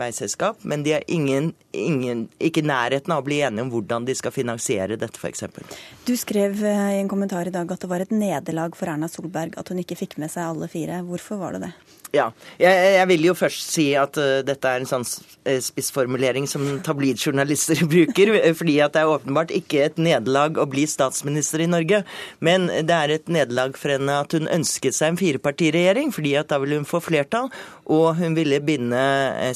veiselskap, 0.00 0.60
men 0.68 0.84
de 0.84 0.96
er 0.98 1.06
ingen, 1.08 1.52
ingen, 1.72 2.26
ikke 2.38 2.64
i 2.64 2.68
nærheten 2.68 3.14
av 3.14 3.22
å 3.22 3.28
bli 3.28 3.40
enige 3.46 3.64
om 3.64 3.72
hvordan 3.72 4.08
de 4.08 4.16
skal 4.18 4.34
finansiere 4.34 5.00
dette, 5.00 5.20
f.eks. 5.20 5.46
Du 6.04 6.14
skrev 6.20 6.60
eh, 6.64 6.84
i 6.96 7.00
en 7.00 7.10
kommentar 7.10 7.48
i 7.48 7.54
dag 7.54 7.70
at 7.72 7.80
det 7.80 7.90
var 7.90 8.04
et 8.04 8.12
nederlag 8.12 8.76
for 8.76 8.92
Erna 8.92 9.08
Solberg 9.08 9.56
at 9.60 9.72
hun 9.72 9.80
ikke 9.80 9.98
fikk 9.98 10.18
med 10.20 10.32
seg 10.32 10.50
alle 10.50 10.68
fire. 10.70 11.00
Hvorfor 11.06 11.40
var 11.40 11.56
det 11.56 11.68
det? 11.68 11.72
Ja. 12.10 12.32
Jeg, 12.58 12.74
jeg, 12.96 13.06
vil 13.12 13.24
jo 13.28 13.36
først 13.38 13.68
si 13.70 13.84
at 13.98 14.16
uh, 14.18 14.40
dette 14.42 14.66
er 14.66 14.82
en 14.82 14.88
sånn 14.88 15.04
eh, 15.46 15.60
spissformulering 15.62 16.48
som 16.50 16.64
tabloidjournalister 16.82 17.84
bruker. 17.92 18.32
Fordi 18.58 18.76
at 18.82 18.96
det 18.96 19.04
er 19.04 19.12
åpenbart 19.12 19.54
ikke 19.54 19.84
et 19.86 20.00
nederlag 20.02 20.58
å 20.58 20.66
bli 20.70 20.88
statsminister 20.90 21.62
i 21.62 21.68
Norge. 21.70 22.02
Men 22.42 22.66
det 22.66 22.96
er 22.96 23.14
et 23.14 23.30
nederlag 23.30 23.78
for 23.78 23.94
henne 23.94 24.16
at 24.24 24.34
hun 24.34 24.50
ønsket 24.50 24.96
seg 24.96 25.12
en 25.12 25.20
firepartiregjering, 25.20 26.10
fordi 26.14 26.34
at 26.40 26.50
da 26.50 26.58
ville 26.62 26.80
hun 26.80 26.88
få 26.88 27.02
flertall. 27.04 27.46
Og 27.90 28.18
hun 28.18 28.34
ville 28.38 28.58
binde 28.64 29.04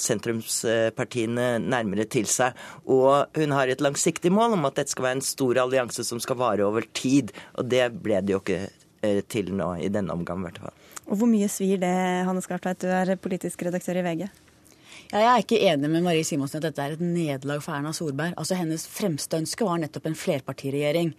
sentrumspartiene 0.03 1.57
nærmere 1.65 2.07
til 2.11 2.31
seg. 2.31 2.55
Og 2.87 3.35
hun 3.35 3.57
har 3.59 3.71
et 3.71 3.83
langsiktig 3.83 4.31
mål 4.35 4.61
om 4.61 4.71
at 4.71 4.79
dette 4.79 4.95
skal 4.95 5.09
være 5.09 5.19
en 5.19 5.27
stor 5.27 5.65
allianse 5.67 6.07
som 6.07 6.23
skal 6.23 6.39
vare 6.39 6.67
over 6.67 6.87
tid. 6.95 7.35
Og 7.59 7.67
det 7.67 7.91
ble 7.99 8.23
det 8.23 8.39
jo 8.39 8.43
ikke 8.45 8.63
til 9.29 9.51
nå, 9.53 9.75
i 9.83 9.91
denne 9.93 10.15
omgang 10.15 10.41
i 10.41 10.49
hvert 10.49 10.63
fall. 10.69 10.84
Og 11.05 11.21
Hvor 11.21 11.29
mye 11.29 11.51
svir 11.53 11.79
det, 11.83 11.95
Hanne 12.25 12.43
Skartveit, 12.45 12.81
du 12.81 12.89
er 12.89 13.15
politisk 13.21 13.63
redaktør 13.67 14.01
i 14.01 14.05
VG? 14.07 14.27
Ja, 15.13 15.21
jeg 15.21 15.31
er 15.31 15.43
ikke 15.43 15.63
enig 15.69 15.91
med 15.93 16.05
Marie 16.07 16.25
Simonsen 16.27 16.59
at 16.59 16.69
dette 16.71 16.83
er 16.83 16.95
et 16.97 17.03
nederlag 17.03 17.61
for 17.63 17.77
Erna 17.77 17.93
Solberg. 17.95 18.37
Altså 18.41 18.57
Hennes 18.59 18.87
fremste 18.89 19.39
ønske 19.39 19.67
var 19.67 19.81
nettopp 19.83 20.09
en 20.09 20.17
flerpartiregjering. 20.19 21.13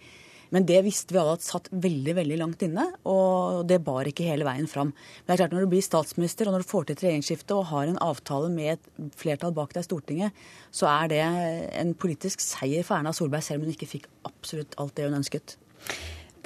Men 0.54 0.66
det 0.66 0.78
visste 0.86 1.14
vi 1.14 1.18
alle 1.18 1.34
at 1.36 1.44
satt 1.44 1.68
veldig 1.74 2.14
veldig 2.20 2.36
langt 2.38 2.60
inne, 2.62 2.84
og 3.10 3.64
det 3.66 3.80
bar 3.86 4.06
ikke 4.06 4.26
hele 4.28 4.46
veien 4.46 4.68
fram. 4.70 4.92
Men 4.92 5.26
det 5.26 5.34
er 5.34 5.40
klart 5.42 5.56
Når 5.56 5.66
du 5.66 5.72
blir 5.72 5.86
statsminister 5.86 6.46
og 6.46 6.54
når 6.54 6.62
du 6.62 6.70
får 6.70 6.86
til 6.86 6.96
et 6.96 7.04
regjeringsskifte 7.06 7.56
og 7.56 7.70
har 7.72 7.90
en 7.90 8.02
avtale 8.04 8.50
med 8.52 8.76
et 8.76 9.14
flertall 9.18 9.54
bak 9.56 9.74
deg 9.74 9.82
i 9.82 9.88
Stortinget, 9.88 10.44
så 10.70 10.90
er 10.92 11.10
det 11.12 11.22
en 11.80 11.94
politisk 11.98 12.42
seier 12.44 12.86
for 12.86 12.98
Erna 12.98 13.14
Solberg, 13.16 13.42
selv 13.46 13.62
om 13.62 13.66
hun 13.66 13.74
ikke 13.74 13.90
fikk 13.96 14.10
absolutt 14.28 14.78
alt 14.82 14.94
det 14.98 15.08
hun 15.08 15.18
ønsket. 15.18 15.58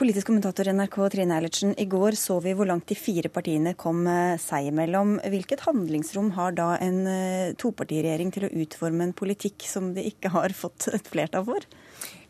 Politisk 0.01 0.31
kommentator 0.31 0.65
NRK 0.73 0.95
Trine 1.13 1.35
Eilertsen, 1.37 1.75
i 1.77 1.85
går 1.85 2.17
så 2.17 2.39
vi 2.41 2.55
hvor 2.57 2.65
langt 2.65 2.87
de 2.89 2.97
fire 2.97 3.29
partiene 3.29 3.75
kom 3.77 4.07
eh, 4.09 4.39
seg 4.41 4.71
imellom. 4.71 5.19
Hvilket 5.29 5.61
handlingsrom 5.67 6.31
har 6.39 6.55
da 6.57 6.71
en 6.81 7.03
eh, 7.05 7.51
topartiregjering 7.61 8.31
til 8.33 8.47
å 8.47 8.51
utforme 8.63 9.05
en 9.05 9.13
politikk 9.13 9.67
som 9.69 9.91
de 9.93 10.07
ikke 10.09 10.33
har 10.33 10.57
fått 10.57 10.89
et 10.97 11.11
flertall 11.13 11.45
for? 11.51 11.69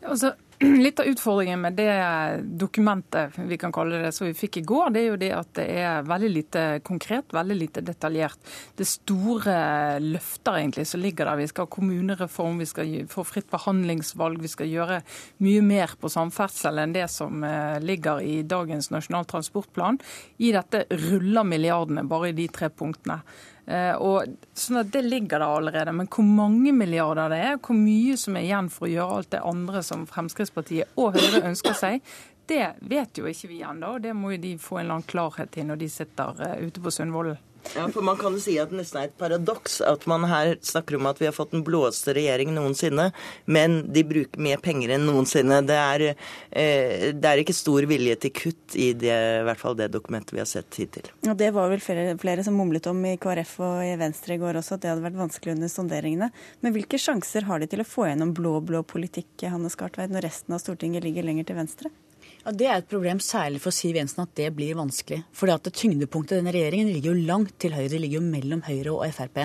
Altså, 0.07 0.33
Litt 0.61 0.99
av 0.99 1.05
utfordringen 1.05 1.61
med 1.61 1.73
det 1.73 1.93
dokumentet 2.59 3.37
vi 3.49 3.57
kan 3.57 3.71
kalle 3.73 3.97
det, 4.03 4.11
som 4.13 4.27
vi 4.27 4.35
fikk 4.37 4.59
i 4.59 4.63
går, 4.69 4.91
det 4.93 5.01
er 5.01 5.07
jo 5.07 5.19
det 5.21 5.29
at 5.33 5.49
det 5.57 5.65
er 5.81 6.05
veldig 6.05 6.29
lite 6.29 6.65
konkret, 6.85 7.33
veldig 7.33 7.57
lite 7.57 7.81
detaljert. 7.85 8.37
Det 8.77 8.85
store 8.85 9.55
løfter 10.03 10.59
egentlig 10.59 10.85
som 10.89 11.01
ligger 11.01 11.25
der. 11.25 11.39
Vi 11.41 11.47
skal 11.49 11.65
ha 11.65 11.73
kommunereform, 11.77 12.61
vi 12.61 12.69
skal 12.69 12.93
få 13.09 13.25
fritt 13.25 13.49
behandlingsvalg, 13.49 14.37
vi 14.43 14.51
skal 14.53 14.69
gjøre 14.69 14.99
mye 15.41 15.63
mer 15.65 15.95
på 15.97 16.11
samferdsel 16.13 16.83
enn 16.83 16.93
det 16.93 17.07
som 17.09 17.41
eh, 17.47 17.79
ligger 17.81 18.21
i 18.21 18.41
dagens 18.45 18.91
Nasjonal 18.93 19.25
transportplan. 19.31 19.97
I 20.37 20.53
dette 20.53 20.85
ruller 21.07 21.47
milliardene 21.47 22.05
bare 22.05 22.29
i 22.29 22.37
de 22.37 22.45
tre 22.53 22.69
punktene. 22.69 23.23
Eh, 23.71 23.93
og 23.95 24.33
sånn 24.57 24.81
at 24.81 24.91
Det 24.91 25.03
ligger 25.05 25.39
der 25.39 25.47
allerede. 25.47 25.93
Men 25.95 26.09
hvor 26.11 26.27
mange 26.27 26.73
milliarder 26.75 27.31
det 27.31 27.39
er, 27.45 27.59
hvor 27.63 27.77
mye 27.77 28.17
som 28.19 28.35
er 28.35 28.47
igjen 28.47 28.71
for 28.73 28.87
å 28.87 28.91
gjøre 28.91 29.19
alt 29.19 29.31
det 29.35 29.45
andre 29.53 29.83
som 29.85 30.07
Fremskrittspartiet 30.09 30.99
og 30.99 31.15
Høyre 31.15 31.45
ønsker 31.51 31.77
seg, 31.77 32.01
det 32.51 32.73
vet 32.91 33.15
jo 33.15 33.29
ikke 33.29 33.51
vi 33.51 33.61
ennå. 33.63 33.95
Det 34.03 34.11
må 34.17 34.33
jo 34.33 34.41
de 34.43 34.57
få 34.59 34.79
en 34.79 34.83
eller 34.85 34.97
annen 34.97 35.07
klarhet 35.07 35.57
i 35.57 35.63
når 35.67 35.79
de 35.85 35.89
sitter 35.93 36.43
eh, 36.47 36.59
ute 36.67 36.83
på 36.83 36.91
Sundvolden. 36.91 37.39
Ja, 37.75 37.87
for 37.93 38.01
Man 38.05 38.17
kan 38.19 38.35
jo 38.35 38.41
si 38.43 38.57
at 38.59 38.71
det 38.71 38.79
nesten 38.79 38.99
er 39.01 39.09
et 39.09 39.17
paradoks 39.19 39.79
at 39.85 40.05
man 40.09 40.25
her 40.29 40.55
snakker 40.65 40.97
om 40.97 41.07
at 41.09 41.21
vi 41.21 41.27
har 41.29 41.35
fått 41.35 41.53
den 41.53 41.63
blåeste 41.65 42.15
regjering 42.17 42.53
noensinne, 42.55 43.09
men 43.45 43.77
de 43.93 44.03
bruker 44.07 44.41
mer 44.41 44.61
penger 44.63 44.95
enn 44.95 45.07
noensinne. 45.07 45.61
Det 45.67 45.77
er, 45.77 46.05
eh, 46.51 47.07
det 47.13 47.29
er 47.31 47.41
ikke 47.41 47.55
stor 47.55 47.87
vilje 47.89 48.17
til 48.25 48.35
kutt 48.35 48.75
i 48.75 48.91
det, 48.93 49.13
i 49.13 49.45
hvert 49.47 49.61
fall 49.61 49.77
det 49.79 49.91
dokumentet 49.93 50.35
vi 50.35 50.43
har 50.43 50.49
sett 50.49 50.81
hittil. 50.81 51.11
Og 51.27 51.37
Det 51.41 51.51
var 51.53 51.71
vel 51.71 51.81
flere, 51.81 52.17
flere 52.21 52.43
som 52.43 52.57
mumlet 52.57 52.87
om 52.87 52.99
i 53.05 53.17
KrF 53.17 53.57
og 53.59 53.81
i 53.85 53.95
Venstre 53.97 54.35
i 54.35 54.41
går 54.41 54.59
også, 54.59 54.75
at 54.75 54.83
det 54.83 54.91
hadde 54.91 55.07
vært 55.07 55.19
vanskelig 55.21 55.55
under 55.55 55.71
sonderingene. 55.71 56.31
Men 56.61 56.75
hvilke 56.75 56.99
sjanser 57.01 57.47
har 57.47 57.59
de 57.59 57.67
til 57.71 57.81
å 57.81 57.87
få 57.87 58.09
gjennom 58.09 58.35
blå-blå 58.37 58.83
politikk 58.85 59.47
Hanne 59.49 59.71
Skartveit, 59.73 60.11
når 60.11 60.27
resten 60.27 60.55
av 60.55 60.61
Stortinget 60.63 61.03
ligger 61.03 61.25
lenger 61.27 61.49
til 61.49 61.61
venstre? 61.61 61.91
Ja, 62.41 62.51
Det 62.51 62.65
er 62.65 62.79
et 62.79 62.89
problem 62.89 63.19
særlig 63.21 63.59
for 63.61 63.75
Siv 63.75 63.99
Jensen 63.99 64.23
at 64.23 64.31
det 64.33 64.47
blir 64.57 64.73
vanskelig. 64.73 65.19
For 65.31 65.45
tyngdepunktet 65.45 66.33
i 66.33 66.39
denne 66.39 66.53
regjeringen 66.55 66.89
ligger 66.89 67.13
jo 67.13 67.27
langt 67.27 67.53
til 67.61 67.75
høyre. 67.75 67.91
Det 67.91 67.99
ligger 68.01 68.17
jo 68.17 68.31
mellom 68.31 68.63
Høyre 68.65 68.95
og 68.95 69.13
Frp. 69.13 69.43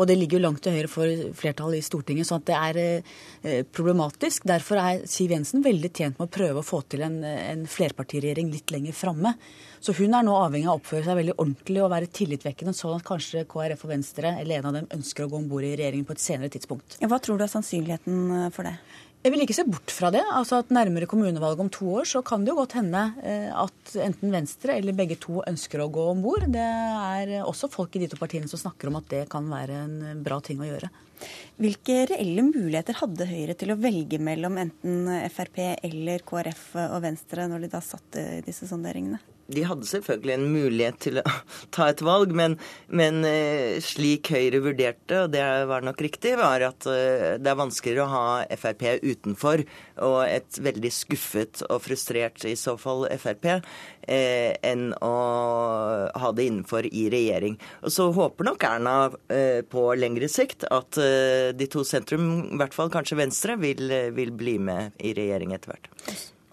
Og 0.00 0.06
det 0.08 0.16
ligger 0.16 0.38
jo 0.38 0.44
langt 0.46 0.62
til 0.64 0.72
høyre 0.72 0.88
for 0.88 1.34
flertallet 1.36 1.82
i 1.82 1.84
Stortinget, 1.84 2.24
så 2.24 2.38
det 2.40 2.56
er 2.56 2.78
eh, 2.80 3.64
problematisk. 3.68 4.46
Derfor 4.48 4.80
er 4.80 5.02
Siv 5.04 5.34
Jensen 5.34 5.60
veldig 5.60 5.90
tjent 5.92 6.16
med 6.16 6.30
å 6.30 6.32
prøve 6.32 6.62
å 6.62 6.64
få 6.64 6.80
til 6.88 7.04
en, 7.04 7.18
en 7.24 7.66
flerpartiregjering 7.68 8.48
litt 8.54 8.72
lenger 8.72 8.96
framme. 8.96 9.34
Så 9.84 9.92
hun 9.98 10.16
er 10.16 10.24
nå 10.24 10.32
avhengig 10.40 10.70
av 10.70 10.78
å 10.78 10.80
oppføre 10.80 11.04
seg 11.04 11.20
veldig 11.20 11.36
ordentlig 11.36 11.84
og 11.84 11.92
være 11.92 12.08
tillitvekkende, 12.16 12.72
sånn 12.76 12.96
at 12.96 13.04
kanskje 13.04 13.44
KrF 13.50 13.84
og 13.84 13.92
Venstre 13.92 14.32
eller 14.40 14.62
en 14.62 14.70
av 14.70 14.80
dem 14.80 14.88
ønsker 14.96 15.26
å 15.26 15.32
gå 15.34 15.42
om 15.42 15.48
bord 15.52 15.68
i 15.68 15.74
regjeringen 15.74 16.08
på 16.08 16.16
et 16.16 16.24
senere 16.24 16.52
tidspunkt. 16.56 16.96
Hva 17.04 17.20
tror 17.20 17.36
du 17.36 17.44
er 17.44 17.52
sannsynligheten 17.52 18.50
for 18.56 18.68
det? 18.68 18.78
Jeg 19.20 19.34
vil 19.34 19.42
ikke 19.44 19.52
se 19.52 19.66
bort 19.68 19.92
fra 19.92 20.08
det. 20.14 20.22
altså 20.32 20.62
at 20.62 20.70
Nærmere 20.72 21.04
kommunevalget 21.08 21.60
om 21.60 21.68
to 21.68 21.90
år 22.00 22.06
så 22.08 22.22
kan 22.24 22.40
det 22.40 22.54
jo 22.54 22.60
godt 22.62 22.78
hende 22.78 23.02
eh, 23.20 23.50
at 23.52 23.92
enten 24.00 24.32
Venstre 24.32 24.78
eller 24.80 24.96
begge 24.96 25.18
to 25.20 25.42
ønsker 25.44 25.82
å 25.84 25.90
gå 25.92 26.06
om 26.14 26.22
bord. 26.24 26.46
Det 26.48 26.64
er 26.64 27.34
også 27.42 27.68
folk 27.68 27.98
i 27.98 28.00
de 28.00 28.08
to 28.08 28.16
partiene 28.16 28.48
som 28.48 28.62
snakker 28.62 28.88
om 28.88 28.96
at 28.96 29.10
det 29.12 29.26
kan 29.28 29.44
være 29.52 29.82
en 29.84 30.22
bra 30.24 30.38
ting 30.40 30.62
å 30.64 30.70
gjøre. 30.70 30.88
Hvilke 31.60 31.98
reelle 32.14 32.46
muligheter 32.46 32.96
hadde 33.02 33.28
Høyre 33.28 33.58
til 33.60 33.74
å 33.74 33.76
velge 33.82 34.16
mellom 34.24 34.56
enten 34.62 35.12
Frp 35.28 35.60
eller 35.74 36.24
KrF 36.24 36.64
og 36.86 37.02
Venstre 37.04 37.44
når 37.50 37.66
de 37.66 37.72
da 37.76 37.82
satte 37.84 38.24
disse 38.46 38.70
sonderingene? 38.72 39.20
De 39.54 39.64
hadde 39.66 39.88
selvfølgelig 39.88 40.34
en 40.36 40.46
mulighet 40.52 40.98
til 41.04 41.20
å 41.20 41.24
ta 41.74 41.90
et 41.90 42.02
valg, 42.04 42.32
men, 42.36 42.56
men 42.88 43.24
eh, 43.28 43.78
slik 43.84 44.32
Høyre 44.34 44.62
vurderte, 44.64 45.24
og 45.24 45.34
det 45.34 45.44
var 45.70 45.86
nok 45.86 46.00
riktig, 46.04 46.36
var 46.40 46.64
at 46.66 46.86
eh, 46.90 47.36
det 47.40 47.52
er 47.52 47.60
vanskeligere 47.60 48.06
å 48.06 48.14
ha 48.14 48.58
Frp 48.60 48.86
utenfor, 49.04 49.64
og 50.06 50.18
et 50.24 50.60
veldig 50.62 50.92
skuffet 50.94 51.64
og 51.68 51.82
frustrert 51.84 52.44
i 52.48 52.56
så 52.58 52.76
fall 52.80 53.06
Frp, 53.20 53.48
eh, 53.50 54.56
enn 54.66 54.90
å 55.04 55.14
ha 56.22 56.32
det 56.36 56.48
innenfor 56.48 56.88
i 56.88 57.06
regjering. 57.12 57.58
Og 57.84 57.94
så 57.94 58.08
håper 58.14 58.50
nok 58.50 58.66
Erna 58.66 58.96
på 59.70 59.84
lengre 59.98 60.28
sikt 60.30 60.66
at 60.70 60.98
de 61.56 61.70
to 61.70 61.84
sentrum, 61.86 62.26
i 62.54 62.60
hvert 62.60 62.76
fall 62.76 62.92
kanskje 62.92 63.18
Venstre, 63.20 63.56
vil, 63.60 63.90
vil 64.16 64.34
bli 64.34 64.58
med 64.62 65.00
i 65.04 65.14
regjering 65.16 65.54
etter 65.56 65.74
hvert. 65.74 65.90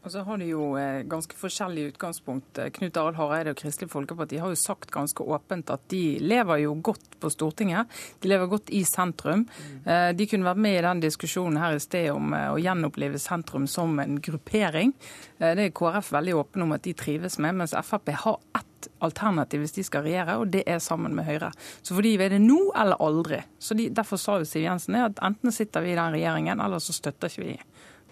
Og 0.08 0.12
så 0.14 0.22
har 0.24 0.38
de 0.39 0.45
jo 0.47 0.70
eh, 0.80 1.01
ganske 1.03 1.36
forskjellig 1.36 1.89
utgangspunkt. 1.89 2.62
Eh, 2.62 2.70
Knut 2.72 2.95
Arild 2.95 3.18
Hareide 3.20 3.51
og 3.51 3.58
Kristelig 3.60 3.89
Folkeparti 3.91 4.38
har 4.39 4.53
jo 4.53 4.60
sagt 4.60 4.88
ganske 4.93 5.20
åpent 5.20 5.68
at 5.74 5.82
de 5.91 5.99
lever 6.24 6.62
jo 6.62 6.78
godt 6.80 7.18
på 7.20 7.28
Stortinget. 7.34 7.91
De 8.24 8.30
lever 8.32 8.47
godt 8.47 8.72
i 8.72 8.86
sentrum. 8.88 9.43
Eh, 9.84 10.14
de 10.16 10.28
kunne 10.32 10.47
vært 10.47 10.62
med 10.64 10.78
i 10.78 10.86
den 10.86 11.01
diskusjonen 11.03 11.60
her 11.60 11.76
i 11.76 11.82
sted 11.84 12.08
om 12.14 12.32
å 12.32 12.55
gjenopplive 12.55 13.20
sentrum 13.20 13.66
som 13.68 13.99
en 13.99 14.16
gruppering. 14.24 14.93
Det 15.41 15.66
er 15.66 15.76
KrF 15.76 16.14
veldig 16.16 16.38
åpne 16.39 16.64
om 16.64 16.72
at 16.78 16.88
de 16.88 16.95
trives 16.95 17.36
med, 17.43 17.60
mens 17.60 17.76
Frp 17.76 18.14
har 18.24 18.39
ett 18.55 18.88
alternativ 19.03 19.66
hvis 19.66 19.76
de 19.76 19.86
skal 19.89 20.08
regjere, 20.08 20.38
og 20.39 20.53
det 20.55 20.64
er 20.72 20.80
sammen 20.80 21.20
med 21.20 21.28
Høyre. 21.28 21.51
Så 21.82 21.97
for 21.97 22.05
de 22.05 22.16
er 22.16 22.32
det 22.32 22.39
nå 22.45 22.62
eller 22.72 23.03
aldri. 23.03 23.43
Så 23.60 23.76
de, 23.76 23.89
Derfor 23.91 24.24
sa 24.24 24.39
jo 24.39 24.47
Siv 24.47 24.64
Jensen 24.64 24.95
at 25.03 25.20
enten 25.20 25.51
sitter 25.51 25.84
vi 25.84 25.91
i 25.91 25.99
den 25.99 26.16
regjeringen, 26.16 26.64
eller 26.64 26.80
så 26.80 26.95
støtter 26.95 27.28
ikke 27.28 27.43
vi 27.43 27.60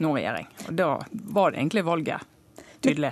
nå 0.03 0.15
regjering. 0.15 0.47
Og 0.67 0.73
Da 0.79 0.89
var 1.11 1.51
det 1.51 1.61
egentlig 1.61 1.85
valget 1.87 2.31
tydelig. 2.85 3.11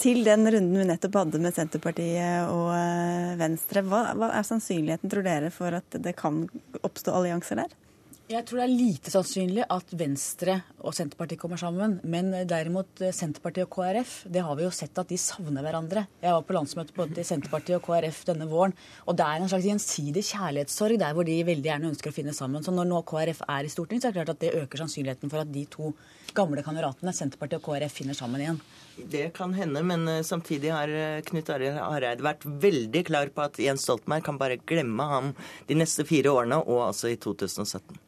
Til 0.00 0.24
den 0.24 0.46
runden 0.54 0.78
vi 0.78 0.86
nettopp 0.88 1.18
hadde 1.20 1.40
med 1.42 1.54
Senterpartiet 1.56 2.48
og 2.48 2.70
eh, 2.72 3.36
Venstre, 3.40 3.82
hva, 3.84 4.06
hva 4.16 4.30
er 4.38 4.46
sannsynligheten, 4.46 5.10
tror 5.12 5.26
dere, 5.26 5.50
for 5.54 5.76
at 5.76 5.98
det 6.00 6.14
kan 6.18 6.44
oppstå 6.80 7.14
allianser 7.18 7.64
der? 7.64 7.74
Jeg 8.30 8.44
tror 8.46 8.60
det 8.60 8.64
er 8.68 8.78
lite 8.78 9.10
sannsynlig 9.10 9.64
at 9.74 9.88
Venstre 9.98 10.52
og 10.86 10.94
Senterpartiet 10.94 11.40
kommer 11.40 11.58
sammen. 11.58 11.96
Men 12.06 12.28
derimot 12.46 13.00
eh, 13.02 13.10
Senterpartiet 13.10 13.66
og 13.66 13.72
KrF, 13.74 14.12
det 14.30 14.44
har 14.46 14.54
vi 14.54 14.62
jo 14.62 14.70
sett 14.70 15.00
at 15.02 15.08
de 15.10 15.16
savner 15.18 15.64
hverandre. 15.66 16.04
Jeg 16.22 16.36
var 16.36 16.44
på 16.46 16.54
landsmøte 16.54 16.94
både 16.94 17.16
til 17.16 17.24
Senterpartiet 17.26 17.80
og 17.80 17.88
KrF 17.88 18.20
denne 18.28 18.46
våren. 18.46 18.76
Og 19.10 19.16
det 19.18 19.24
er 19.26 19.40
en 19.42 19.50
slags 19.50 19.66
gjensidig 19.66 20.22
kjærlighetssorg 20.28 21.00
der 21.02 21.16
hvor 21.16 21.26
de 21.26 21.40
veldig 21.48 21.70
gjerne 21.72 21.88
ønsker 21.90 22.12
å 22.12 22.14
finne 22.20 22.34
sammen. 22.36 22.62
Så 22.62 22.70
når 22.76 22.86
nå 22.92 23.00
KrF 23.10 23.40
er 23.48 23.66
i 23.66 23.72
Stortinget, 23.72 24.04
så 24.04 24.10
er 24.10 24.14
det 24.14 24.20
klart 24.20 24.30
at 24.36 24.44
det 24.44 24.52
øker 24.60 24.82
sannsynligheten 24.84 25.32
for 25.32 25.42
at 25.42 25.50
de 25.50 25.64
to 25.72 25.90
gamle 26.36 26.62
kameratene, 26.62 27.14
Senterpartiet 27.16 27.58
og 27.58 27.66
KrF, 27.66 27.96
finner 27.96 28.14
sammen 28.14 28.44
igjen. 28.44 28.60
Det 29.10 29.24
kan 29.34 29.56
hende, 29.58 29.82
men 29.82 30.06
eh, 30.12 30.20
samtidig 30.28 30.70
har 30.70 30.92
eh, 31.00 31.24
Knut 31.26 31.50
Arild 31.50 31.82
Hareide 31.82 32.28
vært 32.28 32.46
veldig 32.46 33.02
klar 33.10 33.34
på 33.34 33.42
at 33.48 33.58
Jens 33.58 33.88
Stoltenberg 33.88 34.28
kan 34.28 34.38
bare 34.38 34.60
glemme 34.62 35.08
ham 35.16 35.34
de 35.66 35.80
neste 35.82 36.06
fire 36.06 36.30
årene, 36.30 36.60
og 36.62 36.84
altså 36.92 37.10
i 37.10 37.18
2017. 37.18 37.98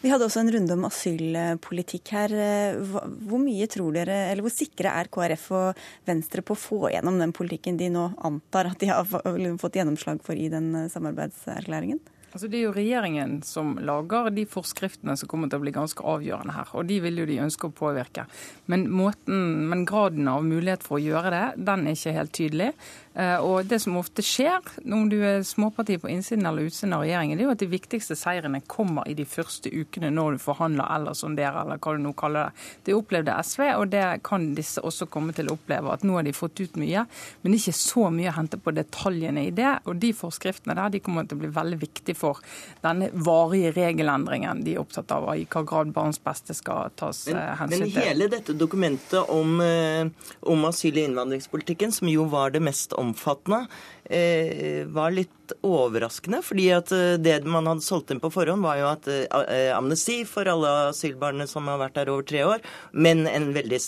Vi 0.00 0.10
hadde 0.12 0.26
også 0.26 0.42
en 0.42 0.52
runde 0.54 0.76
om 0.76 0.86
asylpolitikk 0.88 2.12
her. 2.16 2.36
Hvor 2.80 3.42
mye 3.42 3.68
tror 3.70 3.96
dere, 3.96 4.20
eller 4.30 4.46
hvor 4.46 4.54
sikre 4.54 4.94
er 5.00 5.10
KrF 5.12 5.50
og 5.56 5.82
Venstre 6.08 6.44
på 6.46 6.56
å 6.56 6.62
få 6.62 6.80
gjennom 6.94 7.20
den 7.20 7.34
politikken 7.36 7.80
de 7.80 7.90
nå 7.92 8.10
antar 8.26 8.72
at 8.72 8.80
de 8.80 8.90
har 8.90 9.04
fått 9.06 9.76
gjennomslag 9.78 10.24
for 10.26 10.38
i 10.38 10.48
den 10.52 10.72
samarbeidserklæringen? 10.92 12.00
Altså, 12.30 12.46
det 12.46 12.60
er 12.60 12.68
jo 12.68 12.74
regjeringen 12.76 13.40
som 13.42 13.72
lager 13.82 14.28
de 14.30 14.44
forskriftene 14.46 15.16
som 15.18 15.28
kommer 15.30 15.50
til 15.50 15.58
å 15.58 15.64
bli 15.64 15.72
ganske 15.74 16.04
avgjørende 16.06 16.54
her. 16.54 16.68
Og 16.78 16.86
de 16.86 17.00
vil 17.02 17.18
jo 17.18 17.26
de 17.26 17.40
ønske 17.42 17.66
å 17.66 17.74
påvirke. 17.74 18.26
Men, 18.70 18.86
måten, 18.94 19.66
men 19.70 19.82
graden 19.88 20.30
av 20.30 20.46
mulighet 20.46 20.86
for 20.86 21.00
å 21.00 21.02
gjøre 21.02 21.32
det, 21.34 21.44
den 21.66 21.88
er 21.88 21.98
ikke 21.98 22.14
helt 22.14 22.34
tydelig. 22.38 22.70
Eh, 23.14 23.42
og 23.42 23.66
det 23.66 23.80
som 23.82 23.96
ofte 23.98 24.22
skjer 24.22 24.62
om 24.94 25.08
du 25.10 25.16
er 25.26 25.40
småparti 25.42 25.96
på 25.98 26.10
innsiden 26.12 26.46
eller 26.46 26.68
utsiden 26.68 26.94
av 26.94 27.02
regjeringen, 27.02 27.34
det 27.34 27.42
er 27.42 27.48
jo 27.48 27.54
at 27.56 27.62
de 27.62 27.70
viktigste 27.72 28.14
seirene 28.14 28.60
kommer 28.70 29.08
i 29.10 29.16
de 29.18 29.26
første 29.26 29.72
ukene 29.72 30.12
når 30.14 30.36
du 30.36 30.42
forhandler 30.44 30.86
eller 30.94 31.16
sonderer, 31.18 31.58
eller 31.64 31.80
hva 31.82 31.96
du 31.96 32.04
nå 32.04 32.12
kaller 32.18 32.50
det. 32.50 32.66
Det 32.86 32.94
opplevde 32.94 33.34
SV, 33.42 33.64
og 33.80 33.88
det 33.90 34.04
kan 34.26 34.46
disse 34.54 34.84
også 34.86 35.08
komme 35.10 35.34
til 35.34 35.50
å 35.50 35.56
oppleve. 35.58 35.90
At 35.90 36.06
nå 36.06 36.20
har 36.20 36.26
de 36.26 36.34
fått 36.36 36.62
ut 36.62 36.78
mye, 36.78 37.02
men 37.42 37.56
ikke 37.58 37.74
så 37.74 38.06
mye 38.14 38.30
å 38.30 38.36
hente 38.36 38.60
på 38.62 38.74
detaljene 38.76 39.48
i 39.48 39.50
det. 39.58 39.72
Og 39.90 39.98
de 39.98 40.12
forskriftene 40.14 40.78
der 40.78 40.94
de 40.94 41.02
kommer 41.02 41.26
til 41.26 41.40
å 41.40 41.42
bli 41.42 41.52
veldig 41.58 41.80
viktige 41.82 42.18
for 42.18 42.38
denne 42.84 43.10
varige 43.10 43.74
regelendringen 43.74 44.62
de 44.62 44.76
er 44.76 44.84
opptatt 44.84 45.10
av, 45.16 45.26
og 45.32 45.40
i 45.40 45.48
hva 45.50 45.64
grad 45.66 45.90
barns 45.96 46.22
beste 46.22 46.54
skal 46.54 46.94
tas 46.94 47.24
men, 47.26 47.42
eh, 47.42 47.58
hensyn 47.58 47.84
til. 47.88 47.90
Men 47.90 48.06
hele 48.06 48.30
dette 48.30 48.54
dokumentet 48.54 49.34
om, 49.34 49.60
eh, 49.60 50.06
om 50.46 50.64
asyl- 50.70 50.94
og 50.94 51.04
innvandringspolitikken, 51.10 51.92
som 51.92 52.08
jo 52.08 52.24
var 52.30 52.54
det 52.54 52.62
mest 52.62 52.94
omfattende, 53.00 53.64
eh, 54.04 54.84
var 54.86 55.10
litt 55.10 55.54
overraskende. 55.62 56.42
fordi 56.42 56.70
at 56.74 56.92
eh, 56.92 57.18
det 57.18 57.44
man 57.44 57.66
hadde 57.66 57.84
solgt 57.84 58.10
inn 58.10 58.20
på 58.20 58.30
forhånd, 58.30 58.62
var 58.62 58.78
jo 58.78 58.88
at 58.90 59.08
eh, 59.08 59.70
amnesti 59.76 60.24
for 60.28 60.46
alle 60.46 60.90
asylbarna 60.90 61.46
som 61.46 61.68
har 61.68 61.80
vært 61.80 61.98
der 61.98 62.10
over 62.12 62.22
tre 62.22 62.44
år, 62.44 62.60
men 62.92 63.26
en 63.26 63.52
veldig 63.54 63.80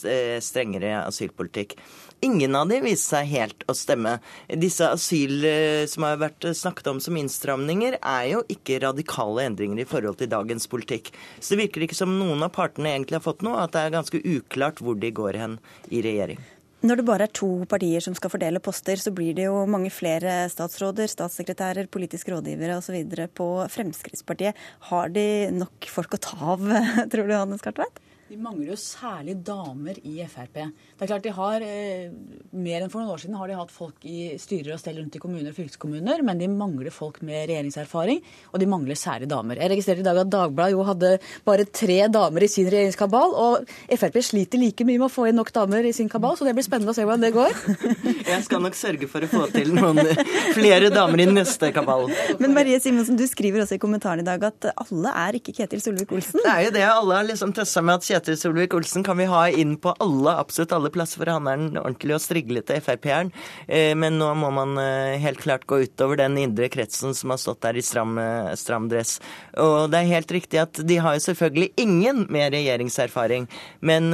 strengere 0.42 1.02
asylpolitikk. 1.06 1.76
Ingen 2.22 2.54
av 2.54 2.68
de 2.70 2.78
viste 2.84 3.16
seg 3.16 3.32
helt 3.32 3.64
å 3.66 3.74
stemme. 3.74 4.20
Disse 4.46 4.86
asyl 4.86 5.42
som 5.90 6.06
har 6.06 6.20
vært 6.22 6.46
snakket 6.54 6.92
om 6.92 7.00
som 7.02 7.18
innstramninger, 7.18 7.98
er 7.98 8.28
jo 8.30 8.44
ikke 8.46 8.78
radikale 8.84 9.48
endringer 9.48 9.82
i 9.82 9.88
forhold 9.90 10.20
til 10.20 10.30
dagens 10.30 10.70
politikk. 10.70 11.10
Så 11.40 11.56
det 11.56 11.64
virker 11.64 11.88
ikke 11.88 11.98
som 11.98 12.14
noen 12.20 12.46
av 12.46 12.54
partene 12.54 12.94
egentlig 12.94 13.18
har 13.18 13.26
fått 13.26 13.42
noe, 13.42 13.58
at 13.64 13.74
det 13.74 13.82
er 13.82 13.96
ganske 13.98 14.22
uklart 14.22 14.78
hvor 14.78 14.94
de 15.02 15.10
går 15.10 15.42
hen 15.42 15.58
i 15.90 16.06
regjering. 16.06 16.38
Når 16.82 16.98
det 16.98 17.04
bare 17.06 17.26
er 17.28 17.30
to 17.30 17.48
partier 17.70 18.02
som 18.02 18.14
skal 18.18 18.32
fordele 18.32 18.58
poster, 18.62 18.98
så 18.98 19.12
blir 19.14 19.36
det 19.38 19.44
jo 19.44 19.60
mange 19.70 19.90
flere 19.94 20.48
statsråder, 20.50 21.06
statssekretærer, 21.06 21.86
politiske 21.86 22.32
rådgivere 22.34 22.80
osv. 22.80 22.96
på 23.38 23.46
Fremskrittspartiet. 23.70 24.58
Har 24.90 25.12
de 25.14 25.26
nok 25.54 25.86
folk 25.86 26.18
å 26.18 26.22
ta 26.26 26.38
av, 26.56 26.66
tror 27.12 27.30
du, 27.30 27.36
Hanne 27.38 27.60
Skartveit? 27.62 28.02
De 28.32 28.38
mangler 28.40 28.70
jo 28.70 28.76
særlig 28.80 29.34
damer 29.44 29.98
i 30.08 30.14
Frp. 30.24 30.54
Det 30.56 31.04
er 31.04 31.08
klart 31.10 31.24
de 31.26 31.32
har, 31.36 31.60
eh, 31.60 32.08
Mer 32.52 32.80
enn 32.80 32.90
for 32.90 33.00
noen 33.00 33.12
år 33.12 33.20
siden 33.20 33.36
har 33.36 33.48
de 33.48 33.54
hatt 33.56 33.70
folk 33.70 34.04
i 34.04 34.38
styrer 34.38 34.74
og 34.74 34.80
stell 34.80 34.96
rundt 34.96 35.16
i 35.16 35.18
kommuner 35.18 35.48
og 35.48 35.56
fylkeskommuner, 35.56 36.22
men 36.22 36.38
de 36.38 36.46
mangler 36.48 36.92
folk 36.92 37.22
med 37.22 37.48
regjeringserfaring, 37.48 38.20
og 38.52 38.60
de 38.60 38.66
mangler 38.66 38.94
særlig 38.94 39.28
damer. 39.28 39.56
Jeg 39.56 39.70
registrerer 39.70 40.00
i 40.00 40.02
dag 40.02 40.18
at 40.20 40.30
Dagbladet 40.30 40.72
jo 40.72 40.84
hadde 40.84 41.18
bare 41.44 41.64
tre 41.64 42.08
damer 42.08 42.42
i 42.42 42.48
sin 42.48 42.68
regjeringskabal, 42.68 43.34
og 43.34 43.66
Frp 43.88 44.20
sliter 44.22 44.60
like 44.60 44.84
mye 44.84 44.98
med 44.98 45.08
å 45.08 45.12
få 45.12 45.28
inn 45.28 45.36
nok 45.36 45.52
damer 45.52 45.84
i 45.84 45.92
sin 45.92 46.08
kabal, 46.08 46.36
så 46.36 46.44
det 46.44 46.54
blir 46.54 46.64
spennende 46.64 46.92
å 46.92 46.94
se 46.94 47.04
hvordan 47.04 47.20
det 47.20 47.32
går. 47.32 47.52
Jeg 48.32 48.44
skal 48.44 48.60
nok 48.60 48.76
sørge 48.76 49.08
for 49.08 49.24
å 49.24 49.28
få 49.32 49.50
til 49.52 49.72
noen 49.72 50.12
flere 50.52 50.92
damer 50.92 51.20
i 51.20 51.28
neste 51.32 51.72
kabal. 51.72 52.08
Men 52.38 52.52
Marie 52.52 52.80
Simonsen, 52.80 53.16
du 53.16 53.26
skriver 53.26 53.64
også 53.64 53.76
i 53.76 53.82
kommentaren 53.82 54.20
i 54.20 54.28
dag 54.28 54.44
at 54.44 54.72
alle 54.76 55.16
er 55.26 55.40
ikke 55.40 55.56
Ketil 55.56 55.80
Solvik-Olsen. 55.80 56.44
Det 56.44 56.52
er 56.52 56.68
jo 56.68 56.76
det. 56.76 56.86
Alle 56.92 57.16
har 57.16 57.24
liksom 57.24 57.56
testa 57.56 57.80
med 57.80 57.96
at 57.96 58.04
Kjetil 58.04 58.21
Ketil 58.22 58.38
Solvik-Olsen 58.38 59.02
kan 59.02 59.18
vi 59.18 59.24
ha 59.26 59.48
inn 59.50 59.74
på 59.82 59.90
alle, 59.98 60.36
absolutt 60.38 60.72
alle 60.76 60.92
plasser, 60.94 61.18
for 61.18 61.30
han 61.32 61.48
er 61.50 61.58
den 61.58 61.78
ordentlige 61.80 62.14
og 62.14 62.22
striglete 62.22 62.76
Frp-eren. 62.78 63.32
Eh, 63.66 63.96
men 63.98 64.14
nå 64.20 64.28
må 64.38 64.52
man 64.54 64.76
eh, 64.78 65.18
helt 65.22 65.40
klart 65.42 65.66
gå 65.66 65.80
utover 65.82 66.20
den 66.20 66.38
indre 66.38 66.68
kretsen 66.70 67.16
som 67.18 67.34
har 67.34 67.40
stått 67.42 67.64
der 67.66 67.80
i 67.80 67.82
stram, 67.82 68.14
eh, 68.22 68.52
stram 68.58 68.86
dress. 68.92 69.16
Og 69.58 69.90
det 69.90 69.98
er 70.04 70.12
helt 70.12 70.36
riktig 70.38 70.62
at 70.62 70.78
de 70.86 71.00
har 71.02 71.18
jo 71.18 71.24
selvfølgelig 71.26 71.72
ingen 71.82 72.26
med 72.30 72.54
regjeringserfaring, 72.54 73.48
men, 73.80 74.12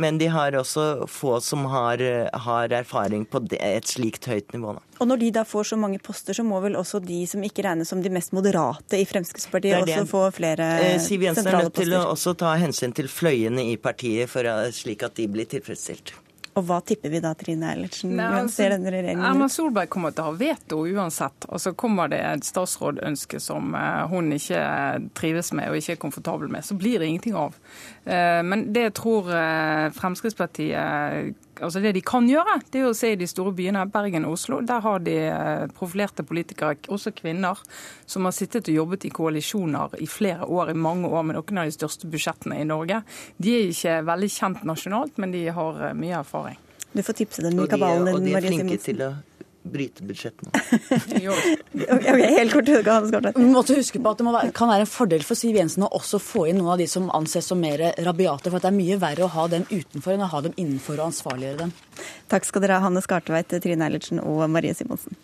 men 0.00 0.18
de 0.18 0.26
har 0.32 0.56
også 0.58 1.06
få 1.10 1.38
som 1.44 1.68
har, 1.70 2.02
har 2.46 2.74
erfaring 2.74 3.28
på 3.30 3.44
et 3.54 3.94
slikt 3.94 4.26
høyt 4.26 4.50
nivå. 4.56 4.74
nå. 4.74 4.82
Og 4.96 5.08
når 5.10 5.20
de 5.20 5.30
da 5.34 5.42
får 5.44 5.70
så 5.72 5.76
mange 5.78 5.98
poster, 6.00 6.36
så 6.36 6.44
må 6.46 6.58
vel 6.64 6.76
også 6.78 7.00
de 7.04 7.18
som 7.28 7.42
ikke 7.44 7.64
regnes 7.66 7.90
som 7.92 8.00
de 8.02 8.12
mest 8.12 8.32
moderate 8.36 8.96
i 8.96 9.04
Fremskrittspartiet, 9.08 9.76
også 9.82 10.06
få 10.08 10.22
flere 10.34 10.56
sentrale 10.56 10.94
poster? 10.94 11.04
Siv 11.06 11.26
Jensen 11.26 11.50
er 11.50 11.58
nødt 11.66 11.76
til 11.76 11.96
å 11.98 12.02
også 12.14 12.32
ta 12.40 12.54
hensyn 12.60 12.94
til 12.96 13.10
fløyene 13.36 13.70
i 13.72 13.76
partiet, 13.76 14.30
for, 14.30 14.46
slik 14.72 15.04
at 15.04 15.16
de 15.16 15.28
blir 15.28 15.48
tilfredsstilt. 15.50 16.14
Og 16.56 16.64
hva 16.64 16.78
tipper 16.80 17.12
vi 17.12 17.18
da, 17.20 17.34
Trine 17.36 17.68
Eilertsen? 17.74 18.14
Altså, 18.16 18.62
ser 18.62 18.72
denne 18.72 18.88
regjeringen 18.88 19.26
Erna 19.28 19.48
Solberg 19.52 19.90
kommer 19.92 20.14
til 20.16 20.24
å 20.24 20.30
ha 20.30 20.36
veto 20.40 20.78
uansett. 20.88 21.44
Og 21.52 21.60
så 21.60 21.74
kommer 21.76 22.08
det 22.08 22.22
et 22.24 22.48
statsrådønske 22.48 23.40
som 23.44 23.76
eh, 23.76 24.06
hun 24.08 24.32
ikke 24.32 24.62
trives 25.20 25.52
med 25.52 25.68
og 25.68 25.76
ikke 25.76 25.98
er 25.98 26.00
komfortabel 26.00 26.48
med. 26.48 26.64
Så 26.64 26.78
blir 26.80 27.02
det 27.02 27.10
ingenting 27.10 27.36
av. 27.36 27.58
Eh, 28.06 28.42
men 28.46 28.68
det 28.70 28.84
jeg 28.84 28.92
tror 29.00 29.32
eh, 29.34 29.88
Fremskrittspartiet 29.90 31.34
altså 31.56 31.80
Det 31.80 31.94
de 31.96 32.02
kan 32.04 32.26
gjøre, 32.28 32.58
det 32.70 32.82
er 32.82 32.90
å 32.90 32.94
se 32.94 33.14
i 33.14 33.18
de 33.18 33.26
store 33.26 33.50
byene, 33.56 33.86
Bergen 33.90 34.26
og 34.28 34.36
Oslo. 34.36 34.60
Der 34.66 34.82
har 34.84 35.00
de 35.02 35.14
eh, 35.24 35.64
profilerte 35.74 36.22
politikere, 36.26 36.76
også 36.92 37.14
kvinner, 37.16 37.58
som 38.06 38.28
har 38.28 38.34
sittet 38.36 38.68
og 38.68 38.76
jobbet 38.76 39.08
i 39.08 39.12
koalisjoner 39.16 39.96
i 40.04 40.06
flere 40.10 40.44
år, 40.44 40.74
i 40.74 40.76
mange 40.76 41.08
år, 41.08 41.24
med 41.24 41.38
noen 41.38 41.62
av 41.62 41.70
de 41.70 41.74
største 41.74 42.10
budsjettene 42.12 42.60
i 42.60 42.68
Norge. 42.68 43.00
De 43.40 43.56
er 43.56 43.72
ikke 43.72 43.96
veldig 44.06 44.30
kjent 44.36 44.68
nasjonalt, 44.68 45.16
men 45.16 45.32
de 45.32 45.46
har 45.56 45.80
mye 45.96 46.20
erfaring. 46.20 46.60
Du 46.92 47.02
får 47.02 47.18
tipse 47.24 47.42
dem 47.44 47.56
i 47.56 47.66
kabalen 47.72 48.04
din, 48.04 48.12
Marie 48.12 48.20
Simonsen. 48.20 48.20
Og 48.20 48.28
de 48.28 48.36
er 48.36 48.52
flinke 48.52 48.84
til 48.84 49.02
å 49.08 49.10
bryte 49.72 50.04
budsjettene. 50.06 50.50
okay, 51.96 52.26
helt 52.36 52.52
kort, 52.54 52.70
Vi 53.36 53.46
må 53.46 53.60
også 53.60 53.78
huske 53.78 54.00
på 54.02 54.12
at 54.12 54.20
det 54.20 54.26
være, 54.28 54.52
kan 54.56 54.70
være 54.72 54.86
en 54.86 54.90
fordel 54.90 55.24
for 55.26 55.38
Siv 55.38 55.58
Jensen 55.58 55.86
å 55.86 55.92
også 55.98 56.20
få 56.22 56.46
inn 56.50 56.60
noen 56.60 56.74
av 56.74 56.82
de 56.82 56.88
som 56.90 57.08
anses 57.16 57.48
som 57.50 57.60
mer 57.60 57.82
rabiate. 58.06 58.50
For 58.50 58.62
det 58.62 58.70
er 58.70 58.78
mye 58.78 59.00
verre 59.02 59.26
å 59.26 59.32
ha 59.36 59.48
dem 59.52 59.66
utenfor 59.70 60.16
enn 60.16 60.26
å 60.26 60.30
ha 60.32 60.44
dem 60.46 60.56
innenfor 60.56 61.00
og 61.00 61.10
ansvarliggjøre 61.10 61.64
dem. 61.64 61.74
Takk 62.32 62.48
skal 62.48 62.64
dere 62.64 62.78
ha, 62.78 62.86
Hanne 62.86 63.02
Skartveit, 63.04 63.58
Trine 63.62 63.88
Eilertsen 63.88 64.22
og 64.22 64.46
Marie 64.52 64.76
Simonsen. 64.76 65.18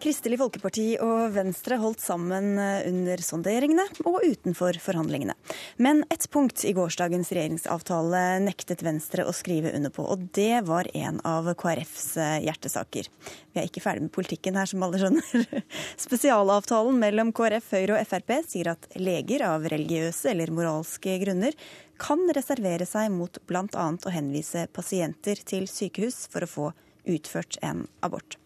Kristelig 0.00 0.38
Folkeparti 0.40 0.84
og 1.04 1.34
Venstre 1.34 1.76
holdt 1.76 2.00
sammen 2.00 2.54
eh, 2.56 2.86
under 2.88 3.20
sonderingene 3.20 3.84
og 4.08 4.22
utenfor 4.24 4.78
forhandlingene. 4.80 5.34
Men 5.76 6.00
ett 6.08 6.24
punkt 6.32 6.62
i 6.64 6.72
gårsdagens 6.72 7.28
regjeringsavtale 7.36 8.22
nektet 8.46 8.80
Venstre 8.86 9.26
å 9.28 9.34
skrive 9.36 9.74
under 9.76 9.92
på, 9.92 10.06
og 10.08 10.24
det 10.36 10.62
var 10.64 10.88
en 10.96 11.20
av 11.28 11.52
KrFs 11.52 12.08
eh, 12.16 12.38
hjertesaker. 12.46 13.12
Vi 13.52 13.60
er 13.60 13.68
ikke 13.68 13.84
ferdig 13.84 14.06
med 14.06 14.14
politikken 14.16 14.56
her, 14.56 14.72
som 14.72 14.88
alle 14.88 15.02
skjønner. 15.02 15.62
Spesialavtalen 16.06 16.96
mellom 17.04 17.36
KrF, 17.36 17.68
Høyre 17.76 18.00
og 18.00 18.08
Frp 18.08 18.38
sier 18.48 18.72
at 18.72 18.88
leger 18.96 19.44
av 19.52 19.68
religiøse 19.68 20.32
eller 20.32 20.56
moralske 20.56 21.20
grunner 21.26 21.56
kan 22.00 22.24
reservere 22.32 22.88
seg 22.88 23.12
mot 23.12 23.36
bl.a. 23.44 23.66
å 23.68 24.14
henvise 24.16 24.64
pasienter 24.72 25.44
til 25.44 25.68
sykehus 25.68 26.24
for 26.32 26.48
å 26.48 26.54
få 26.56 26.70
utført 27.04 27.60
en 27.60 27.84
abort. 28.00 28.40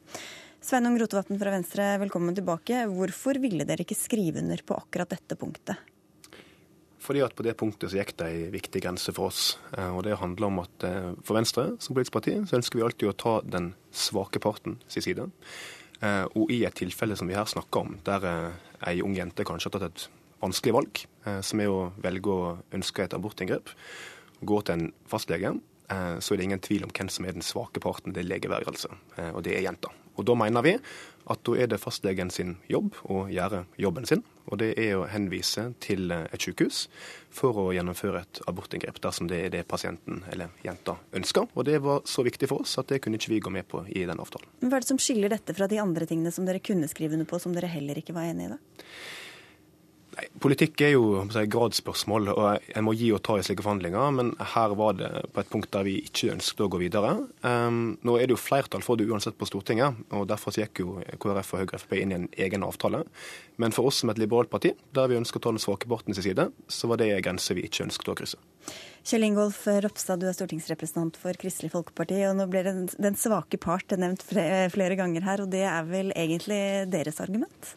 Sveinung 0.64 0.94
Rotevatn 0.96 1.36
fra 1.36 1.50
Venstre, 1.52 1.86
velkommen 2.00 2.32
tilbake. 2.32 2.86
Hvorfor 2.88 3.36
ville 3.36 3.66
dere 3.68 3.84
ikke 3.84 3.96
skrive 3.98 4.40
under 4.40 4.62
på 4.64 4.72
akkurat 4.78 5.10
dette 5.12 5.36
punktet? 5.36 5.76
Fordi 7.04 7.20
at 7.20 7.34
På 7.36 7.44
det 7.44 7.52
punktet 7.60 7.90
så 7.92 7.98
gikk 7.98 8.14
det 8.16 8.28
ei 8.30 8.46
viktig 8.48 8.80
grense 8.80 9.12
for 9.12 9.28
oss. 9.28 9.58
Eh, 9.76 9.90
og 9.92 10.04
Det 10.04 10.16
handler 10.16 10.46
om 10.46 10.62
at 10.62 10.86
eh, 10.88 11.10
for 11.20 11.36
Venstre 11.36 11.76
som 11.76 11.92
politisk 11.92 12.14
parti 12.16 12.38
så 12.48 12.56
ønsker 12.56 12.80
vi 12.80 12.84
alltid 12.86 13.10
å 13.10 13.12
ta 13.12 13.34
den 13.44 13.74
svake 13.92 14.40
parten 14.40 14.78
sin 14.88 15.04
side. 15.04 15.26
Eh, 16.00 16.24
og 16.32 16.48
i 16.48 16.64
et 16.64 16.78
tilfelle 16.80 17.12
som 17.20 17.28
vi 17.28 17.36
her 17.36 17.44
snakker 17.44 17.84
om, 17.84 17.98
der 18.08 18.24
ei 18.88 19.02
ung 19.04 19.12
jente 19.12 19.44
kanskje 19.44 19.68
har 19.68 19.76
tatt 19.76 19.90
et 19.90 20.06
vanskelig 20.40 20.72
valg, 20.78 21.02
som 21.44 21.60
er 21.60 21.68
å 21.72 21.92
velge 22.00 22.32
å 22.32 22.56
ønske 22.72 23.04
et 23.04 23.16
abortinngrep, 23.16 23.68
gå 24.40 24.62
til 24.64 24.74
en 24.74 24.88
fastlege, 25.08 25.52
så 25.88 26.34
er 26.34 26.40
det 26.40 26.48
ingen 26.48 26.60
tvil 26.60 26.84
om 26.84 26.92
hvem 26.92 27.08
som 27.08 27.24
er 27.24 27.36
den 27.36 27.44
svake 27.44 27.80
parten. 27.80 28.12
Det 28.12 28.20
er 28.20 28.28
legevergelse, 28.28 28.92
og 29.32 29.40
det 29.46 29.56
er 29.56 29.64
jenta. 29.64 29.92
Og 30.16 30.24
Da 30.24 30.34
mener 30.38 30.62
vi 30.62 30.78
at 31.30 31.40
da 31.46 31.56
er 31.56 31.70
det 31.72 31.80
fastlegen 31.80 32.30
sin 32.30 32.58
jobb 32.68 32.94
å 33.08 33.24
gjøre 33.32 33.64
jobben 33.80 34.06
sin. 34.08 34.22
Og 34.52 34.58
det 34.60 34.74
er 34.76 34.98
å 34.98 35.06
henvise 35.08 35.70
til 35.80 36.12
et 36.12 36.44
sykehus 36.44 36.82
for 37.32 37.56
å 37.62 37.66
gjennomføre 37.72 38.20
et 38.20 38.40
abortinngrep 38.50 39.00
dersom 39.00 39.30
det 39.30 39.40
er 39.46 39.54
det 39.54 39.62
pasienten 39.68 40.20
eller 40.32 40.52
jenta 40.66 40.98
ønsker. 41.16 41.48
Og 41.56 41.64
det 41.64 41.78
var 41.84 42.04
så 42.04 42.26
viktig 42.26 42.50
for 42.50 42.66
oss 42.66 42.76
at 42.80 42.92
det 42.92 43.00
kunne 43.04 43.16
ikke 43.16 43.32
vi 43.32 43.40
gå 43.40 43.54
med 43.54 43.68
på 43.70 43.86
i 43.88 44.04
den 44.04 44.20
avtalen. 44.20 44.50
Men 44.60 44.70
Hva 44.70 44.78
er 44.78 44.84
det 44.84 44.92
som 44.92 45.00
skiller 45.00 45.32
dette 45.32 45.56
fra 45.56 45.68
de 45.70 45.80
andre 45.80 46.08
tingene 46.10 46.32
som 46.34 46.44
dere 46.44 46.60
kunne 46.60 46.90
skrive 46.92 47.16
under 47.16 47.28
på, 47.30 47.40
som 47.40 47.56
dere 47.56 47.72
heller 47.72 48.00
ikke 48.00 48.16
var 48.16 48.28
enig 48.28 48.50
i 48.50 48.52
da? 48.52 48.60
Nei, 50.14 50.26
Politikk 50.42 50.82
er 50.84 50.92
jo 50.94 51.24
si, 51.32 51.42
gradsspørsmål, 51.50 52.28
og 52.34 52.66
en 52.76 52.84
må 52.86 52.94
gi 52.94 53.08
og 53.14 53.22
ta 53.26 53.38
i 53.38 53.44
slike 53.46 53.64
forhandlinger. 53.64 54.12
Men 54.14 54.32
her 54.54 54.74
var 54.78 54.98
det 54.98 55.10
på 55.34 55.42
et 55.42 55.50
punkt 55.50 55.72
der 55.74 55.86
vi 55.86 55.96
ikke 56.04 56.34
ønsket 56.36 56.62
å 56.66 56.68
gå 56.70 56.80
videre. 56.84 57.14
Um, 57.42 57.96
nå 58.06 58.16
er 58.18 58.28
det 58.28 58.36
jo 58.36 58.42
flertall 58.42 58.84
for 58.84 59.00
det 59.00 59.08
uansett 59.10 59.38
på 59.40 59.48
Stortinget, 59.48 59.98
og 60.14 60.28
derfor 60.30 60.54
gikk 60.54 60.84
jo 60.84 61.00
KrF 61.22 61.54
og 61.56 61.64
Høyre 61.64 61.80
Frp 61.82 61.96
inn 61.98 62.14
i 62.14 62.18
en 62.20 62.28
egen 62.46 62.66
avtale. 62.66 63.02
Men 63.58 63.74
for 63.74 63.90
oss 63.90 64.02
som 64.02 64.12
et 64.12 64.20
liberalt 64.20 64.52
parti, 64.52 64.74
der 64.94 65.10
vi 65.10 65.18
ønsker 65.18 65.40
å 65.40 65.46
ta 65.46 65.54
den 65.54 65.62
svake 65.62 65.90
partens 65.90 66.22
side, 66.22 66.48
så 66.68 66.90
var 66.90 67.02
det 67.02 67.10
en 67.10 67.26
grense 67.26 67.56
vi 67.56 67.66
ikke 67.66 67.88
ønsket 67.88 68.12
å 68.12 68.16
krysse. 68.22 68.40
Kjell 69.04 69.26
Ingolf 69.26 69.64
Ropstad, 69.66 70.22
du 70.22 70.30
er 70.30 70.36
stortingsrepresentant 70.36 71.18
for 71.20 71.36
Kristelig 71.40 71.74
Folkeparti. 71.74 72.22
og 72.30 72.38
Nå 72.38 72.46
blir 72.52 72.64
den, 72.64 72.86
den 72.96 73.18
svake 73.20 73.58
part 73.60 73.92
nevnt 73.98 74.24
flere 74.24 74.96
ganger 75.00 75.26
her, 75.26 75.42
og 75.44 75.52
det 75.52 75.66
er 75.68 75.90
vel 75.90 76.14
egentlig 76.14 76.62
deres 76.94 77.20
argument? 77.24 77.74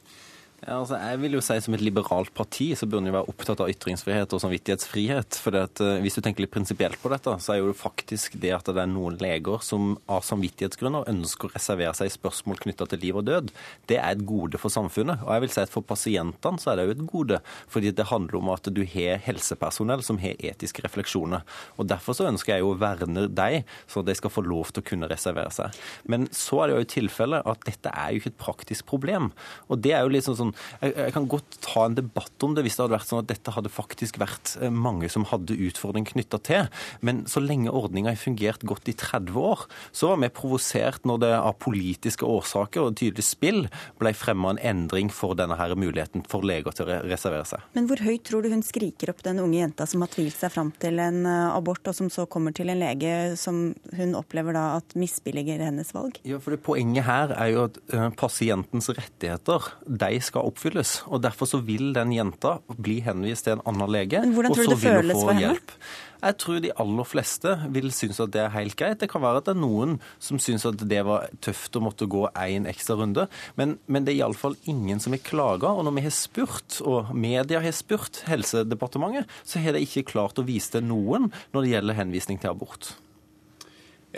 Ja, 0.65 0.79
altså 0.79 0.97
jeg 0.97 1.19
vil 1.21 1.35
jo 1.37 1.41
si 1.45 1.55
Som 1.61 1.75
et 1.77 1.83
liberalt 1.85 2.31
parti 2.33 2.71
så 2.77 2.87
burde 2.89 3.05
en 3.05 3.13
være 3.13 3.29
opptatt 3.29 3.59
av 3.61 3.69
ytringsfrihet 3.69 4.31
og 4.33 4.41
samvittighetsfrihet. 4.41 5.37
For 5.43 5.57
at, 5.59 5.81
uh, 5.83 5.99
Hvis 6.01 6.17
du 6.17 6.21
tenker 6.25 6.43
litt 6.43 6.53
prinsipielt 6.53 6.97
på 7.01 7.11
dette, 7.13 7.35
så 7.43 7.53
er 7.53 7.59
jo 7.61 7.71
det 7.71 7.77
faktisk 7.79 8.39
det 8.41 8.53
at 8.55 8.71
det 8.71 8.81
er 8.81 8.89
noen 8.89 9.19
leger 9.21 9.61
som 9.65 9.95
av 10.09 10.25
samvittighetsgrunner 10.25 11.09
ønsker 11.11 11.49
å 11.49 11.53
reservere 11.53 11.93
seg 11.97 12.09
i 12.09 12.15
spørsmål 12.15 12.61
knytta 12.63 12.87
til 12.89 13.03
liv 13.05 13.19
og 13.19 13.27
død, 13.27 13.51
det 13.89 13.99
er 13.99 14.15
et 14.15 14.25
gode 14.27 14.59
for 14.61 14.73
samfunnet. 14.73 15.21
Og 15.25 15.33
jeg 15.35 15.45
vil 15.45 15.53
si 15.53 15.61
at 15.63 15.73
For 15.73 15.85
pasientene 15.85 16.61
så 16.61 16.71
er 16.71 16.79
det 16.79 16.87
jo 16.87 16.95
et 16.95 17.05
gode, 17.11 17.41
fordi 17.69 17.93
det 17.93 18.09
handler 18.09 18.39
om 18.39 18.51
at 18.55 18.71
du 18.73 18.81
har 18.95 19.21
helsepersonell 19.27 20.01
som 20.05 20.21
har 20.21 20.39
etiske 20.39 20.85
refleksjoner. 20.85 21.45
Og 21.77 21.89
Derfor 21.91 22.17
så 22.17 22.27
ønsker 22.31 22.55
jeg 22.55 22.65
jo 22.65 22.73
å 22.73 22.79
verne 22.81 23.27
dem, 23.29 23.67
så 23.85 24.01
de 24.05 24.15
skal 24.17 24.33
få 24.33 24.41
lov 24.45 24.71
til 24.71 24.81
å 24.81 24.89
kunne 24.89 25.11
reservere 25.11 25.53
seg. 25.53 25.77
Men 26.09 26.27
så 26.35 26.63
er 26.63 26.71
det 26.71 26.77
jo 26.79 26.91
tilfellet 26.97 27.07
tilfelle 27.07 27.41
at 27.45 27.63
dette 27.65 27.91
er 27.91 28.11
jo 28.11 28.21
ikke 28.21 28.31
et 28.33 28.41
praktisk 28.41 28.87
problem. 28.87 29.31
Og 29.69 29.81
det 29.81 29.93
er 29.95 30.03
jo 30.03 30.11
litt 30.13 30.27
sånn 30.27 30.46
sånn 30.47 30.55
jeg, 30.81 30.93
jeg, 30.95 31.13
kan 31.15 31.27
godt 31.29 31.59
ta 31.63 31.85
en 31.87 31.97
debatt 31.97 32.45
om 32.45 32.55
det 32.55 32.63
hvis 32.65 32.77
det 32.77 32.85
hadde 32.85 32.97
vært 32.97 33.11
sånn 33.11 33.23
at 33.23 33.29
dette 33.31 33.53
hadde 33.55 33.73
faktisk 33.73 34.19
vært 34.21 34.55
eh, 34.61 34.73
mange 34.73 35.09
som 35.11 35.27
hadde 35.29 35.57
utfordring 35.67 36.07
knytta 36.07 36.39
til. 36.47 36.69
Men 37.05 37.25
så 37.29 37.41
lenge 37.43 37.73
ordninga 37.73 38.13
har 38.13 38.21
fungert 38.21 38.65
godt 38.67 38.89
i 38.91 38.95
30 38.97 39.37
år, 39.41 39.65
så 39.91 40.11
var 40.11 40.21
vi 40.23 40.31
provosert 40.33 41.07
når 41.07 41.23
det 41.23 41.33
av 41.37 41.57
politiske 41.63 42.27
årsaker 42.27 42.83
og 42.83 42.97
tydelig 42.99 43.25
spill 43.27 43.65
ble 44.01 44.13
fremma 44.17 44.55
en 44.55 44.61
endring 44.73 45.11
for 45.13 45.37
denne 45.37 45.57
her 45.59 45.75
muligheten 45.77 46.23
for 46.29 46.45
leger 46.47 46.75
til 46.75 46.87
å 46.87 46.99
reservere 47.07 47.45
seg. 47.47 47.65
Men 47.77 47.89
hvor 47.89 48.01
høyt 48.03 48.25
tror 48.27 48.45
du 48.45 48.51
hun 48.53 48.65
skriker 48.65 49.11
opp 49.13 49.23
den 49.25 49.41
unge 49.43 49.59
jenta 49.59 49.87
som 49.89 50.03
har 50.03 50.11
tvilt 50.13 50.37
seg 50.37 50.53
fram 50.53 50.71
til 50.81 51.01
en 51.03 51.23
eh, 51.27 51.49
abort, 51.51 51.85
og 51.87 51.97
som 51.97 52.11
så 52.13 52.27
kommer 52.29 52.55
til 52.55 52.71
en 52.73 52.81
lege 52.81 53.13
som 53.39 53.71
hun 53.97 54.15
opplever 54.17 54.57
da 54.57 54.67
at 54.77 54.95
misbilliger 54.99 55.61
hennes 55.63 55.93
valg? 55.95 56.19
Ja, 56.27 56.41
for 56.43 56.55
det 56.55 56.63
Poenget 56.67 57.05
her 57.07 57.31
er 57.31 57.51
jo 57.53 57.61
at 57.69 57.77
eh, 57.95 58.09
pasientens 58.19 58.89
rettigheter 58.91 59.71
de 59.87 60.19
skal 60.23 60.36
oppfylles. 60.45 61.01
og 61.07 61.23
Derfor 61.23 61.49
så 61.49 61.61
vil 61.65 61.93
den 61.95 62.11
jenta 62.15 62.57
bli 62.77 62.99
henvist 63.05 63.47
til 63.47 63.57
en 63.57 63.63
annen 63.69 63.91
lege. 63.91 64.21
Men 64.23 64.35
Hvordan 64.35 64.55
tror 64.55 64.69
du 64.69 64.75
det 64.75 64.83
føles 64.83 65.17
for 65.17 65.33
henne? 65.33 65.45
Hjelp. 65.47 65.73
Jeg 66.17 66.37
tror 66.41 66.61
de 66.61 66.71
aller 66.81 67.05
fleste 67.05 67.51
vil 67.75 67.91
synes 67.93 68.19
at 68.23 68.31
det 68.33 68.41
er 68.41 68.53
helt 68.55 68.75
greit. 68.79 68.97
Det 69.01 69.09
kan 69.11 69.21
være 69.21 69.41
at 69.41 69.49
det 69.49 69.53
er 69.53 69.61
noen 69.61 69.97
som 70.23 70.39
synes 70.41 70.65
at 70.65 70.81
det 70.89 71.03
var 71.05 71.27
tøft 71.45 71.77
å 71.77 71.83
måtte 71.85 72.09
gå 72.09 72.23
én 72.33 72.65
ekstra 72.69 72.97
runde, 72.97 73.27
men, 73.59 73.77
men 73.85 74.07
det 74.07 74.15
er 74.15 74.23
iallfall 74.23 74.57
ingen 74.65 75.01
som 75.03 75.13
har 75.13 75.21
klaga. 75.21 75.69
Og 75.69 75.85
når 75.85 75.97
vi 75.99 76.05
har 76.07 76.15
spurt, 76.15 76.79
og 76.81 77.13
media 77.13 77.61
har 77.61 77.75
spurt 77.75 78.23
Helsedepartementet, 78.27 79.29
så 79.45 79.61
har 79.61 79.77
de 79.77 79.85
ikke 79.85 80.07
klart 80.09 80.41
å 80.41 80.47
vise 80.47 80.73
til 80.73 80.87
noen 80.89 81.29
når 81.53 81.63
det 81.63 81.73
gjelder 81.75 82.01
henvisning 82.01 82.41
til 82.41 82.55
abort. 82.55 82.95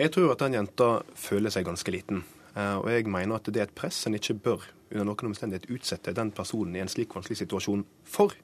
Jeg 0.00 0.14
tror 0.14 0.32
at 0.32 0.40
den 0.40 0.56
jenta 0.56 0.92
føler 1.18 1.52
seg 1.52 1.68
ganske 1.68 1.92
liten. 1.92 2.24
Eh, 2.56 2.76
og 2.80 2.88
jeg 2.90 3.10
mener 3.10 3.36
at 3.36 3.50
det 3.52 3.60
er 3.60 3.68
et 3.68 3.76
press 3.76 4.06
en 4.08 4.16
ikke 4.16 4.38
bør 4.40 4.68
under 4.90 5.06
noen 5.06 5.30
omstendighet 5.30 5.70
utsette 5.70 6.14
den 6.16 6.32
personen 6.34 6.76
i 6.76 6.82
en 6.82 6.90
slik 6.90 7.14
vanskelig 7.14 7.38
situasjon 7.42 7.84
for. 8.04 8.34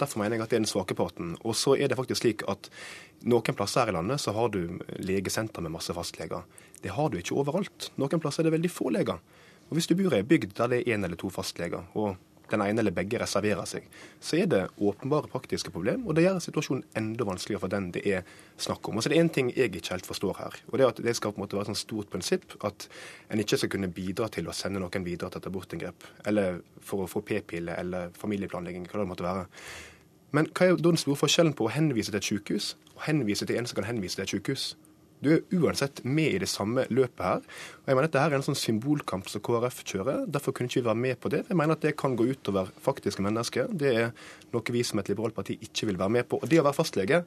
Derfor 0.00 0.22
mener 0.22 0.38
jeg 0.38 0.46
at 0.46 0.52
det 0.52 0.58
er 0.58 0.64
den 0.64 0.70
svake 0.70 0.96
parten. 0.96 1.34
Og 1.44 1.56
så 1.58 1.76
er 1.76 1.90
det 1.90 1.98
faktisk 1.98 2.22
slik 2.22 2.44
at 2.48 2.70
noen 3.28 3.56
plasser 3.56 3.84
her 3.84 3.92
i 3.92 3.96
landet 3.98 4.22
så 4.22 4.32
har 4.36 4.48
du 4.54 4.80
legesenter 5.04 5.64
med 5.64 5.74
masse 5.76 5.94
fastleger. 5.96 6.46
Det 6.80 6.94
har 6.96 7.12
du 7.12 7.18
ikke 7.20 7.36
overalt. 7.36 7.90
Noen 8.00 8.22
plasser 8.22 8.42
er 8.42 8.48
det 8.48 8.56
veldig 8.56 8.72
få 8.72 8.88
leger. 8.96 9.20
Og 9.68 9.76
Hvis 9.76 9.86
du 9.86 9.94
bor 9.94 10.14
i 10.14 10.22
ei 10.22 10.26
bygd 10.26 10.56
der 10.58 10.72
det 10.72 10.80
er 10.80 10.96
én 10.96 11.04
eller 11.04 11.20
to 11.20 11.30
fastleger, 11.30 11.84
og 11.94 12.16
den 12.50 12.64
ene 12.64 12.82
eller 12.82 12.94
begge 12.94 13.20
reserverer 13.20 13.68
seg, 13.68 13.86
så 14.20 14.38
er 14.40 14.48
det 14.50 14.62
åpenbare 14.78 15.30
praktiske 15.32 15.72
problem, 15.74 16.06
og 16.06 16.16
det 16.16 16.26
gjør 16.26 16.40
situasjonen 16.44 16.84
enda 16.98 17.26
vanskeligere 17.28 17.64
for 17.64 17.72
den 17.72 17.90
det 17.94 18.04
er 18.06 18.24
snakk 18.60 18.88
om. 18.88 18.98
Og 18.98 19.04
så 19.04 19.10
er 19.10 19.14
det 19.14 19.20
én 19.22 19.32
ting 19.34 19.52
jeg 19.54 19.70
ikke 19.70 19.94
helt 19.94 20.08
forstår 20.08 20.40
her, 20.40 20.58
og 20.70 20.78
det 20.78 20.86
er 20.86 20.94
at 20.94 21.02
det 21.06 21.16
skal 21.18 21.34
på 21.34 21.40
en 21.40 21.46
måte 21.46 21.58
være 21.58 21.74
et 21.74 21.82
stort 21.82 22.10
prinsipp 22.12 22.56
at 22.66 22.88
en 23.30 23.42
ikke 23.42 23.60
skal 23.60 23.72
kunne 23.76 23.92
bidra 23.94 24.28
til 24.32 24.48
å 24.48 24.56
sende 24.56 24.82
noen 24.82 25.06
videre 25.06 25.30
til 25.30 25.42
et 25.42 25.50
abortinngrep, 25.50 26.10
eller 26.26 26.60
for 26.84 27.04
å 27.04 27.10
få 27.10 27.24
p-pille 27.26 27.76
eller 27.78 28.12
familieplanlegging, 28.18 28.88
hva 28.90 29.02
det 29.02 29.10
måtte 29.10 29.26
være. 29.26 29.48
Men 30.36 30.46
hva 30.54 30.68
er 30.70 30.78
den 30.78 31.00
store 31.00 31.18
forskjellen 31.18 31.56
på 31.58 31.66
å 31.66 31.74
henvise 31.74 32.12
til 32.12 32.20
et 32.20 32.28
sykehus 32.28 32.74
og 32.94 33.02
henvise 33.08 33.46
til 33.46 33.58
en 33.58 33.66
som 33.66 33.80
kan 33.80 33.88
henvise 33.88 34.18
til 34.18 34.26
et 34.26 34.34
sykehus? 34.36 34.70
Du 35.20 35.30
er 35.34 35.42
uansett 35.60 36.02
med 36.04 36.34
i 36.36 36.40
det 36.42 36.48
samme 36.48 36.86
løpet 36.88 37.24
her. 37.24 37.44
Og 37.82 37.90
jeg 37.90 37.98
mener 37.98 38.08
at 38.08 38.14
Dette 38.14 38.26
er 38.30 38.38
en 38.38 38.46
sånn 38.46 38.58
symbolkamp 38.58 39.28
som 39.28 39.42
KrF 39.44 39.82
kjører. 39.84 40.26
Derfor 40.32 40.54
kunne 40.56 40.70
ikke 40.70 40.80
vi 40.80 40.88
være 40.88 41.02
med 41.04 41.20
på 41.20 41.32
det. 41.32 41.44
Jeg 41.48 41.58
mener 41.60 41.76
at 41.76 41.84
det 41.84 41.96
kan 42.00 42.16
gå 42.16 42.28
utover 42.32 42.70
faktiske 42.84 43.24
mennesker. 43.24 43.68
Det 43.70 43.90
er 43.90 44.12
noe 44.54 44.74
vi 44.74 44.82
som 44.86 45.00
et 45.02 45.10
liberalt 45.12 45.36
parti 45.36 45.58
ikke 45.60 45.90
vil 45.90 46.00
være 46.00 46.16
med 46.18 46.28
på. 46.30 46.40
Og 46.40 46.48
Det 46.50 46.60
å 46.60 46.66
være 46.66 46.78
fastlege 46.80 47.20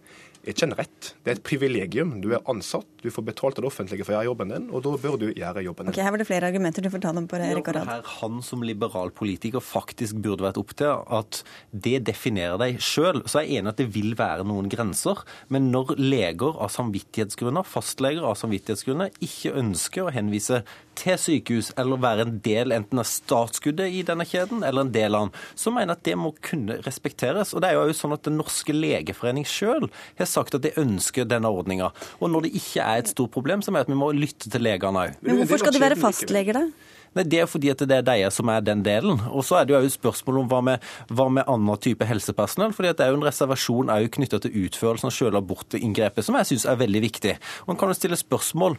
er 0.43 0.51
ikke 0.51 0.67
en 0.67 0.75
rett, 0.75 1.09
det 1.23 1.31
er 1.31 1.37
et 1.37 1.43
privilegium. 1.47 2.17
Du 2.23 2.33
er 2.35 2.41
ansatt, 2.51 2.87
du 2.99 3.07
får 3.13 3.23
betalt 3.29 3.59
av 3.59 3.63
det 3.63 3.69
offentlige 3.69 4.03
for 4.03 4.11
å 4.11 4.17
gjøre 4.17 4.27
jobben 4.27 4.51
din, 4.51 4.65
og 4.75 4.83
da 4.83 4.91
bør 4.99 5.15
du 5.21 5.25
gjøre 5.29 5.63
jobben 5.63 5.87
din. 5.87 5.93
Ok, 5.93 5.99
Her 6.03 6.11
var 6.11 6.19
det 6.19 6.27
flere 6.27 6.49
argumenter, 6.51 6.83
du 6.83 6.91
får 6.91 7.03
ta 7.05 7.13
dem 7.15 7.29
på 7.31 7.39
Erik 7.39 7.69
Arad. 7.71 7.87
Ja, 7.87 7.99
her 8.01 8.09
han 8.19 8.41
som 8.43 8.65
liberal 8.67 9.13
politiker 9.15 9.63
faktisk 9.63 10.19
burde 10.23 10.43
vært 10.43 10.59
opp 10.59 10.75
til 10.79 10.91
at 10.91 11.39
det 11.71 12.01
definerer 12.09 12.59
deg 12.59 12.81
sjøl. 12.83 13.21
Så 13.23 13.39
er 13.39 13.47
jeg 13.47 13.61
enig 13.61 13.71
at 13.71 13.79
det 13.79 13.87
vil 13.95 14.17
være 14.19 14.43
noen 14.47 14.67
grenser, 14.71 15.23
men 15.53 15.71
når 15.71 15.95
leger 16.01 16.59
av 16.59 16.73
samvittighetsgrunner, 16.75 17.63
fastleger 17.83 18.23
av 18.23 18.37
samvittighetsgrunner, 18.39 19.11
ikke 19.23 19.53
ønsker 19.59 20.07
å 20.07 20.13
henvise 20.13 20.61
til 20.99 21.17
sykehus 21.19 21.71
eller 21.79 22.01
være 22.01 22.25
en 22.27 22.37
del 22.45 22.73
enten 22.75 23.01
av 23.01 23.07
startskuddet 23.09 23.91
i 23.91 24.03
denne 24.07 24.25
kjeden 24.29 24.63
eller 24.63 24.85
en 24.85 24.93
del 24.93 25.17
av 25.17 25.27
den, 25.27 25.33
så 25.59 25.73
mener 25.73 25.93
jeg 25.93 25.99
at 25.99 26.07
det 26.07 26.15
må 26.21 26.33
kunne 26.45 26.79
respekteres. 26.85 27.53
Og 27.53 27.63
det 27.63 27.71
er 27.71 27.79
jo 27.79 27.97
sånn 27.97 28.15
at 28.15 28.23
Den 28.23 28.37
norske 28.39 28.71
legeforening 28.71 29.43
sjøl 29.47 29.89
har 30.19 30.29
sagt 30.29 30.55
at 30.55 30.63
de 30.63 30.71
ønsker 30.79 31.27
denne 31.27 31.51
ordninga. 31.51 31.91
Og 32.21 32.31
når 32.31 32.47
det 32.47 32.53
ikke 32.61 32.85
er 32.85 33.03
et 33.03 33.11
stort 33.11 33.33
problem, 33.35 33.61
så 33.61 33.73
mener 33.73 33.83
jeg 33.83 33.91
at 33.91 33.95
vi 33.95 33.99
må 33.99 34.11
lytte 34.15 34.51
til 34.53 34.63
legene 34.63 35.07
òg. 35.07 35.17
Men 35.25 35.41
hvorfor 35.41 35.65
skal 35.65 35.75
de 35.75 35.83
være 35.83 35.99
fastleger, 35.99 36.61
da? 36.61 36.92
Nei, 37.13 37.23
Det 37.23 37.39
er 37.43 37.49
fordi 37.49 37.69
at 37.73 37.83
det 37.85 37.97
er 37.99 38.05
de 38.07 38.31
som 38.33 38.49
er 38.49 38.63
den 38.65 38.83
delen. 38.85 39.19
Og 39.29 39.45
så 39.45 39.59
er 39.59 39.67
det 39.67 39.75
jo 39.75 39.91
spørsmål 39.93 40.41
om 40.41 40.49
hva 40.49 40.61
med, 40.65 40.87
hva 41.13 41.27
med 41.29 41.47
annen 41.47 41.77
type 41.81 42.05
helsepersonell. 42.05 42.73
fordi 42.73 42.93
det 42.93 43.05
er 43.05 43.13
jo 43.13 43.19
en 43.19 43.27
reservasjon 43.27 43.91
knytta 44.13 44.39
til 44.41 44.65
utførelsen 44.65 45.09
av 45.09 45.13
selve 45.13 45.41
abortinngrepet, 45.41 46.25
som 46.25 46.37
jeg 46.39 46.49
syns 46.51 46.65
er 46.69 46.79
veldig 46.81 47.01
viktig. 47.03 47.35
Man 47.67 47.77
kan 47.77 47.91
jo 47.91 47.97
stille 47.97 48.17
spørsmål 48.17 48.77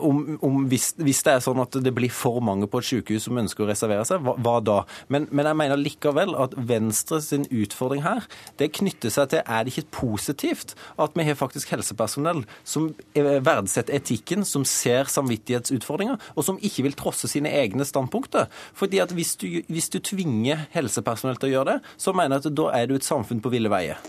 om, 0.00 0.38
om 0.42 0.64
hvis, 0.70 0.94
hvis, 0.96 1.22
det 1.26 1.34
er 1.34 1.44
sånn 1.44 1.60
at 1.62 1.76
det 1.84 1.92
blir 1.94 2.12
for 2.12 2.40
mange 2.44 2.68
på 2.70 2.80
et 2.80 2.88
sykehus 2.88 3.28
som 3.28 3.40
ønsker 3.40 3.64
å 3.64 3.68
reservere 3.70 4.06
seg, 4.08 4.22
hva, 4.24 4.36
hva 4.38 4.56
da? 4.64 4.78
Men, 5.12 5.28
men, 5.30 5.48
jeg 5.48 5.60
mener 5.60 5.80
likevel 5.80 6.34
at 6.38 6.56
Venstre 6.56 7.20
sin 7.24 7.46
utfordring 7.50 8.04
her, 8.04 8.24
det 8.60 8.72
knytter 8.78 9.12
seg 9.12 9.32
til 9.32 9.44
er 9.44 9.64
det 9.64 9.74
ikke 9.74 10.00
positivt 10.00 10.74
at 11.00 11.16
vi 11.18 11.26
har 11.26 11.38
faktisk 11.38 11.72
helsepersonell 11.74 12.44
som 12.68 12.90
verdsetter 13.14 13.96
etikken, 13.98 14.44
som 14.48 14.64
ser 14.68 15.08
samvittighetsutfordringer, 15.12 16.18
og 16.36 16.46
som 16.46 16.60
ikke 16.64 16.86
vil 16.86 16.96
trosse 16.98 17.30
sine 17.30 17.50
egne 17.50 17.57
standpunkter. 17.88 18.46
Fordi 18.78 19.02
at 19.04 19.14
hvis 19.16 19.34
du, 19.40 19.48
hvis 19.68 19.90
du 19.92 19.98
tvinger 20.04 20.68
helsepersonell 20.74 21.40
til 21.40 21.50
å 21.50 21.54
gjøre 21.56 21.74
det, 21.74 21.96
så 22.00 22.14
mener 22.16 22.38
jeg 22.38 22.48
at 22.48 22.56
da 22.60 22.70
er 22.78 22.88
du 22.88 22.96
et 22.98 23.06
samfunn 23.06 23.42
på 23.44 23.52
ville 23.54 23.72
veier. 23.72 24.00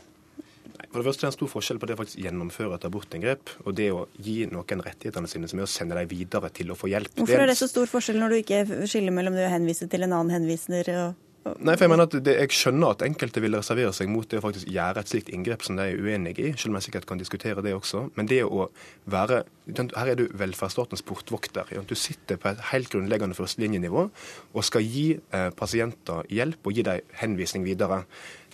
For 0.90 1.02
det 1.02 1.06
første 1.06 1.22
er 1.22 1.28
det 1.28 1.34
en 1.36 1.38
stor 1.38 1.50
forskjell 1.52 1.80
på 1.82 1.88
det 1.90 1.94
å 1.94 2.00
faktisk 2.00 2.22
gjennomføre 2.24 2.78
et 2.80 2.86
abortinngrep 2.88 3.52
og 3.62 3.76
det 3.78 3.92
å 3.94 4.08
gi 4.26 4.40
noen 4.50 4.82
rettighetene 4.82 5.30
sine 5.30 5.50
som 5.50 5.62
er 5.62 5.68
å 5.68 5.70
sende 5.70 5.98
dem 6.00 6.10
videre 6.10 6.50
til 6.50 6.74
å 6.74 6.78
få 6.78 6.90
hjelp. 6.90 7.14
Hvorfor 7.20 7.44
er 7.44 7.52
det 7.52 7.60
så 7.60 7.70
stor 7.70 7.90
forskjell 7.92 8.18
når 8.18 8.34
du 8.34 8.38
ikke 8.40 8.62
skiller 8.90 9.14
mellom 9.14 9.38
det 9.38 9.46
å 9.46 9.52
henvise 9.54 9.86
til 9.92 10.08
en 10.08 10.16
annen 10.18 10.34
henviser 10.40 10.90
og 10.96 11.29
Nei, 11.40 11.76
for 11.78 11.86
Jeg 11.86 11.92
mener 11.94 12.04
at 12.04 12.16
det, 12.26 12.34
jeg 12.36 12.52
skjønner 12.52 12.94
at 12.94 13.04
enkelte 13.06 13.42
vil 13.42 13.56
reservere 13.56 13.94
seg 13.96 14.10
mot 14.12 14.28
det 14.28 14.42
å 14.42 14.44
faktisk 14.44 14.68
gjøre 14.70 15.00
et 15.00 15.12
slikt 15.12 15.30
inngrep 15.32 15.64
som 15.64 15.78
de 15.80 15.86
er 15.88 16.02
uenig 16.02 16.34
i, 16.36 16.50
selv 16.52 16.74
om 16.74 16.78
jeg 16.80 16.90
sikkert 16.90 17.08
kan 17.08 17.22
diskutere 17.22 17.64
det 17.64 17.72
også. 17.78 18.10
Men 18.20 18.28
det 18.30 18.42
å 18.44 18.68
være 19.10 19.46
Her 19.70 20.10
er 20.10 20.16
du 20.18 20.24
velferdsstatens 20.34 21.04
portvokter. 21.06 21.68
Du 21.86 21.94
sitter 21.94 22.40
på 22.42 22.50
et 22.50 22.62
helt 22.72 22.90
grunnleggende 22.90 23.38
førstelinjenivå 23.38 24.08
og 24.10 24.64
skal 24.66 24.82
gi 24.82 25.12
eh, 25.14 25.52
pasienter 25.54 26.26
hjelp 26.34 26.66
og 26.66 26.74
gi 26.74 26.86
dem 26.88 27.04
henvisning 27.22 27.68
videre. 27.68 28.02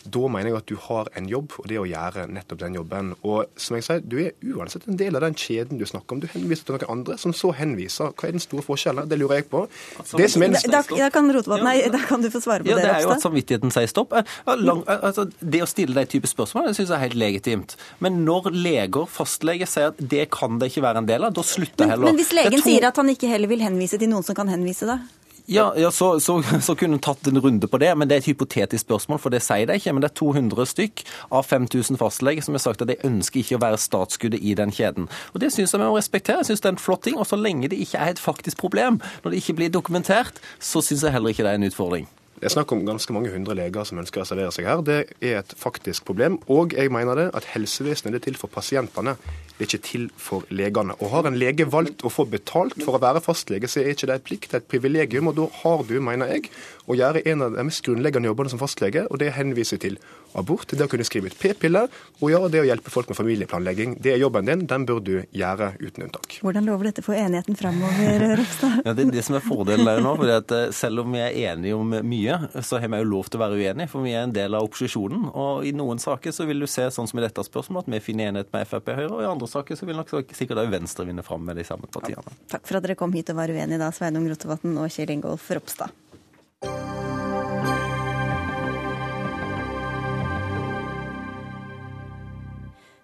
Da 0.06 0.28
mener 0.30 0.52
jeg 0.52 0.60
at 0.60 0.70
du 0.70 0.76
har 0.88 1.10
en 1.18 1.28
jobb, 1.30 1.56
og 1.62 1.68
det 1.70 1.80
å 1.82 1.86
gjøre 1.90 2.28
nettopp 2.32 2.62
den 2.62 2.78
jobben. 2.78 3.12
Og 3.26 3.50
som 3.60 3.78
jeg 3.78 3.86
sier, 3.88 4.04
du 4.06 4.18
er 4.22 4.34
uansett 4.54 4.86
en 4.90 5.00
del 5.00 5.18
av 5.18 5.26
den 5.26 5.38
kjeden 5.40 5.80
du 5.82 5.86
snakker 5.90 6.18
om. 6.18 6.22
Du 6.24 6.28
henviser 6.32 6.68
til 6.68 6.78
noen 6.78 6.92
andre, 6.98 7.18
som 7.22 7.34
så 7.36 7.52
henviser. 7.58 8.14
Hva 8.14 8.30
er 8.30 8.36
den 8.38 8.44
store 8.44 8.66
forskjellen? 8.66 9.10
Det 9.10 9.20
lurer 9.20 9.42
jeg 9.42 9.50
på. 9.52 9.66
Altså, 10.00 10.20
det 10.22 10.30
som 10.34 10.46
er 10.46 10.56
da, 10.56 10.84
da, 10.86 11.10
kan 11.14 11.32
Rotevatn, 11.34 11.66
nei, 11.66 11.76
da 11.94 12.02
kan 12.06 12.24
du 12.24 12.30
få 12.34 12.42
svare 12.44 12.66
på 12.66 12.72
ja, 12.72 12.78
det. 12.80 12.86
Det 12.86 12.94
er 12.94 13.08
jo 13.08 13.14
at 13.16 13.26
samvittigheten 13.26 13.74
sier 13.74 13.92
stopp. 13.92 14.16
Lang, 14.62 14.86
altså, 14.86 15.28
det 15.42 15.64
å 15.66 15.70
stille 15.70 15.98
de 15.98 16.14
type 16.16 16.30
spørsmål 16.30 16.70
det 16.70 16.78
synes 16.78 16.92
jeg 16.92 16.98
er 16.98 17.06
helt 17.08 17.20
legitimt. 17.20 17.76
Men 18.04 18.24
når 18.28 18.52
leger, 18.54 19.10
fastleger, 19.12 19.70
sier 19.70 19.94
at 19.94 20.00
det 20.16 20.30
kan 20.34 20.60
det 20.62 20.72
ikke 20.72 20.86
være 20.86 21.04
en 21.04 21.10
del 21.10 21.28
av, 21.28 21.36
da 21.36 21.46
slutter 21.46 21.86
jeg 21.86 21.96
heller. 21.96 22.12
Men 22.12 22.22
hvis 22.22 22.34
legen 22.36 22.60
to... 22.60 22.66
sier 22.68 22.90
at 22.90 23.02
han 23.02 23.12
ikke 23.14 23.30
heller 23.32 23.52
vil 23.52 23.64
henvise 23.66 24.00
til 24.02 24.12
noen 24.12 24.26
som 24.26 24.38
kan 24.38 24.50
henvise, 24.52 24.88
da? 24.90 25.02
Ja, 25.46 25.74
ja 25.78 25.92
så, 25.92 26.20
så, 26.20 26.44
så, 26.62 26.76
kunne 26.76 26.98
hun 26.98 27.04
tatt 27.06 27.28
en 27.28 27.40
runde 27.42 27.68
på 27.68 27.78
det, 27.78 27.92
men 27.98 28.10
det 28.10 28.16
er 28.16 28.24
et 28.24 28.30
hypotetisk 28.32 28.86
spørsmål, 28.86 29.20
for 29.22 29.34
det 29.34 29.44
sier 29.46 29.70
det 29.70 29.78
ikke. 29.78 29.94
Men 29.94 30.02
det 30.02 30.10
er 30.10 30.18
200 30.18 30.66
stykk 30.72 31.06
av 31.30 31.46
5000 31.46 32.02
fastleger 32.02 32.46
som 32.46 32.58
har 32.58 32.64
sagt 32.66 32.82
at 32.82 32.90
de 32.90 32.98
ønsker 33.06 33.44
ikke 33.44 33.60
å 33.60 33.64
være 33.66 33.82
startskuddet 33.82 34.42
i 34.42 34.56
den 34.58 34.74
kjeden. 34.74 35.10
Og 35.34 35.42
Det 35.44 35.54
syns 35.54 35.74
jeg 35.74 35.82
vi 35.82 35.86
må 35.86 36.00
respektere. 36.00 36.42
Jeg 36.42 36.52
synes 36.52 36.66
det 36.66 36.72
er 36.72 36.78
en 36.78 36.82
flott 36.82 37.06
ting. 37.06 37.20
Og 37.22 37.30
så 37.30 37.38
lenge 37.38 37.70
det 37.70 37.80
ikke 37.86 38.02
er 38.02 38.16
et 38.16 38.22
faktisk 38.22 38.58
problem, 38.58 39.02
når 39.24 39.32
det 39.32 39.44
ikke 39.44 39.60
blir 39.62 39.74
dokumentert, 39.74 40.42
så 40.60 40.82
syns 40.82 41.06
jeg 41.06 41.14
heller 41.14 41.30
ikke 41.30 41.46
det 41.46 41.54
er 41.54 41.62
en 41.62 41.70
utfordring. 41.70 42.10
Det 42.46 42.52
er 42.52 42.60
snakk 42.60 42.76
om 42.76 42.84
ganske 42.86 43.10
mange 43.10 43.32
hundre 43.34 43.56
leger 43.58 43.88
som 43.90 43.98
ønsker 43.98 44.22
å 44.22 44.22
reservere 44.22 44.52
seg 44.54 44.68
her. 44.70 44.82
Det 44.86 44.98
er 45.18 45.40
et 45.40 45.54
faktisk 45.58 46.06
problem. 46.06 46.36
Og 46.54 46.76
jeg 46.78 46.92
mener 46.94 47.18
det 47.18 47.24
at 47.34 47.48
helsevesenet 47.56 48.20
er 48.20 48.22
til 48.22 48.38
for 48.38 48.54
pasientene, 48.54 49.16
det 49.56 49.64
er 49.64 49.72
ikke 49.72 49.88
til 49.88 50.04
for 50.22 50.46
legene. 50.54 50.94
Og 51.00 51.10
har 51.10 51.26
en 51.26 51.40
lege 51.42 51.66
valgt 51.74 52.06
å 52.06 52.12
få 52.14 52.28
betalt 52.30 52.78
for 52.86 53.00
å 53.00 53.02
være 53.02 53.24
fastlege, 53.26 53.66
så 53.66 53.82
er 53.82 53.96
ikke 53.96 54.12
det 54.12 54.20
et 54.20 54.28
plikt, 54.28 54.52
det 54.52 54.60
er 54.60 54.62
et 54.62 54.70
privilegium. 54.76 55.32
Og 55.32 55.40
da 55.40 55.48
har 55.64 55.82
du, 55.90 55.96
mener 56.06 56.36
jeg, 56.36 56.52
å 56.86 56.98
gjøre 56.98 57.24
en 57.32 57.46
av 57.46 57.56
de 57.56 57.66
mest 57.66 57.84
grunnleggende 57.86 58.30
jobbene 58.30 58.52
som 58.54 58.62
fastlege, 58.62 59.06
og 59.10 59.20
det 59.22 59.32
henviser 59.36 59.82
til 59.82 59.98
abort, 60.36 60.70
det 60.72 60.86
å 60.86 60.90
kunne 60.92 61.06
skrive 61.08 61.32
ut 61.32 61.38
p-piller, 61.40 61.90
og 62.20 62.32
ja, 62.32 62.42
det 62.52 62.62
å 62.62 62.68
hjelpe 62.68 62.92
folk 62.94 63.10
med 63.10 63.18
familieplanlegging. 63.18 63.96
Det 64.04 64.14
er 64.14 64.22
jobben 64.22 64.48
din, 64.50 64.66
den 64.70 64.86
bør 64.88 65.02
du 65.04 65.14
gjøre 65.36 65.72
uten 65.80 66.08
unntak. 66.08 66.40
Hvordan 66.44 66.68
lover 66.68 66.90
dette 66.90 67.04
for 67.06 67.18
enigheten 67.18 67.58
framover, 67.60 68.26
Ropstad? 68.40 68.82
Ja, 68.86 68.94
det 68.98 69.08
er 69.08 69.14
det 69.16 69.26
som 69.28 69.38
er 69.40 69.46
fordelen 69.46 69.88
der 69.88 70.04
nå. 70.04 70.16
for 70.20 70.34
at 70.36 70.54
eh, 70.56 70.68
Selv 70.76 71.06
om 71.06 71.16
vi 71.16 71.22
er 71.24 71.38
enige 71.54 71.78
om 71.78 71.96
mye, 72.06 72.40
så 72.60 72.80
har 72.82 72.92
vi 72.92 73.02
jo 73.02 73.10
lov 73.10 73.30
til 73.32 73.40
å 73.40 73.44
være 73.46 73.60
uenige, 73.62 73.90
for 73.92 74.06
vi 74.06 74.14
er 74.16 74.28
en 74.28 74.36
del 74.36 74.58
av 74.58 74.68
opposisjonen. 74.68 75.30
Og 75.32 75.66
i 75.68 75.74
noen 75.76 76.02
saker 76.02 76.36
så 76.36 76.48
vil 76.50 76.64
du 76.64 76.70
se, 76.70 76.88
sånn 76.94 77.10
som 77.10 77.22
i 77.22 77.26
dette 77.26 77.46
spørsmålet, 77.48 77.88
at 77.88 77.96
vi 77.96 78.04
finner 78.12 78.32
enighet 78.32 78.52
med 78.54 78.68
Frp 78.70 78.92
og 78.92 79.00
Høyre, 79.02 79.14
og 79.16 79.24
i 79.24 79.30
andre 79.32 79.50
saker 79.50 79.80
så 79.80 79.88
vil 79.90 80.00
nok 80.00 80.14
sikkert 80.36 80.62
òg 80.62 80.74
Venstre 80.74 81.08
vinne 81.08 81.24
fram 81.26 81.46
med 81.48 81.60
de 81.60 81.68
samme 81.68 81.90
partiene. 81.92 82.22
Ja. 82.26 82.40
Takk 82.58 82.68
for 82.68 82.80
at 82.80 82.88
dere 82.88 83.00
kom 83.00 83.16
hit 83.16 83.32
og 83.32 83.40
var 83.40 83.54
uenige 83.54 83.82
da, 83.82 83.92
Sveinung 83.96 84.28
Rotevatn 84.30 84.76
og 84.82 84.92
Kjell 84.92 85.16
Ingolf 85.16 85.48
Ropstad. 85.56 85.94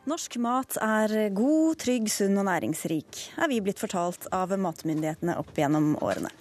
Norsk 0.09 0.39
mat 0.41 0.79
er 0.81 1.29
god, 1.29 1.75
trygg, 1.79 2.07
sunn 2.09 2.39
og 2.41 2.47
næringsrik, 2.47 3.19
er 3.37 3.47
vi 3.51 3.59
blitt 3.61 3.79
fortalt 3.79 4.25
av 4.33 4.49
matmyndighetene 4.57 5.35
opp 5.37 5.53
gjennom 5.55 5.93
årene. 6.01 6.31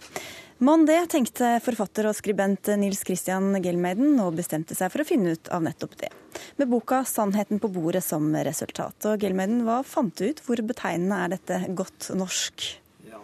Mon 0.65 0.87
det, 0.89 0.97
tenkte 1.13 1.59
forfatter 1.61 2.09
og 2.09 2.17
skribent 2.17 2.73
Nils 2.81 3.05
Christian 3.05 3.53
Gelmeiden, 3.61 4.17
og 4.25 4.41
bestemte 4.41 4.75
seg 4.77 4.91
for 4.93 5.05
å 5.05 5.09
finne 5.09 5.37
ut 5.37 5.53
av 5.53 5.63
nettopp 5.69 5.95
det. 6.01 6.11
Med 6.57 6.73
boka 6.73 7.05
'Sannheten 7.05 7.61
på 7.61 7.69
bordet' 7.69 8.03
som 8.03 8.33
resultat. 8.33 8.97
Og 9.05 9.21
Gelmeiden, 9.21 9.63
hva 9.69 9.83
fant 9.85 10.17
du 10.17 10.31
ut? 10.31 10.41
Hvor 10.41 10.57
betegnende 10.57 11.25
er 11.25 11.29
dette 11.37 11.65
godt 11.77 12.11
norsk? 12.17 12.81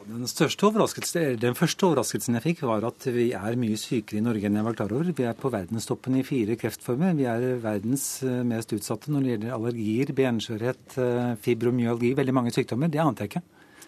Den, 0.07 0.23
den 0.23 1.57
første 1.59 1.87
overraskelsen 1.89 2.37
jeg 2.39 2.45
fikk, 2.45 2.61
var 2.69 2.85
at 2.87 3.09
vi 3.11 3.25
er 3.35 3.57
mye 3.59 3.79
sykere 3.81 4.21
i 4.21 4.23
Norge 4.23 4.47
enn 4.47 4.59
jeg 4.61 4.67
var 4.69 4.77
klar 4.79 4.95
over. 4.95 5.11
Vi 5.11 5.27
er 5.27 5.35
på 5.35 5.51
verdenstoppen 5.51 6.21
i 6.21 6.23
fire 6.27 6.55
kreftformer. 6.61 7.17
Vi 7.19 7.27
er 7.27 7.47
verdens 7.63 8.05
eh, 8.23 8.45
mest 8.47 8.71
utsatte 8.77 9.11
når 9.11 9.25
det 9.25 9.33
gjelder 9.33 9.57
allergier, 9.57 10.15
benskjørhet, 10.21 10.99
eh, 11.03 11.33
fibromyalgi, 11.43 12.13
veldig 12.21 12.37
mange 12.39 12.55
sykdommer. 12.55 12.93
Det 12.93 13.03
ante 13.03 13.27
jeg 13.27 13.35
ikke. 13.35 13.45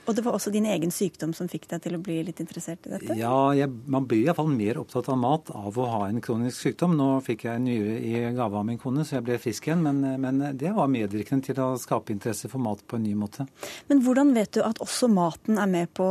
Og 0.09 0.17
det 0.17 0.25
var 0.25 0.39
også 0.39 0.51
din 0.55 0.65
egen 0.65 0.93
sykdom 0.95 1.35
som 1.37 1.51
fikk 1.53 1.67
deg 1.69 1.83
til 1.85 1.99
å 1.99 2.01
bli 2.01 2.23
litt 2.25 2.41
interessert 2.41 2.87
i 2.89 2.95
dette? 2.95 3.17
Ja, 3.19 3.53
jeg, 3.57 3.69
man 3.93 4.07
blir 4.09 4.25
iallfall 4.25 4.49
mer 4.49 4.81
opptatt 4.81 5.11
av 5.13 5.19
mat 5.21 5.51
av 5.53 5.77
å 5.77 5.89
ha 5.93 6.01
en 6.09 6.23
kronisk 6.25 6.63
sykdom. 6.65 6.95
Nå 6.97 7.09
fikk 7.27 7.45
jeg 7.45 7.61
nyre 7.61 7.99
i 8.01 8.23
gave 8.37 8.57
av 8.57 8.65
min 8.65 8.81
kone, 8.81 9.05
så 9.05 9.19
jeg 9.19 9.27
ble 9.27 9.37
frisk 9.43 9.69
igjen. 9.69 9.85
Men, 9.85 10.01
men 10.23 10.41
det 10.57 10.73
var 10.77 10.89
medvirkende 10.89 11.51
til 11.51 11.61
å 11.61 11.75
skape 11.81 12.15
interesse 12.15 12.49
for 12.49 12.63
mat 12.65 12.81
på 12.89 12.97
en 12.97 13.05
ny 13.05 13.13
måte. 13.21 13.45
Men 13.91 14.01
hvordan 14.07 14.33
vet 14.37 14.55
du 14.57 14.63
at 14.65 14.81
også 14.85 15.11
maten 15.13 15.61
er 15.61 15.69
med 15.69 15.93
på 15.97 16.09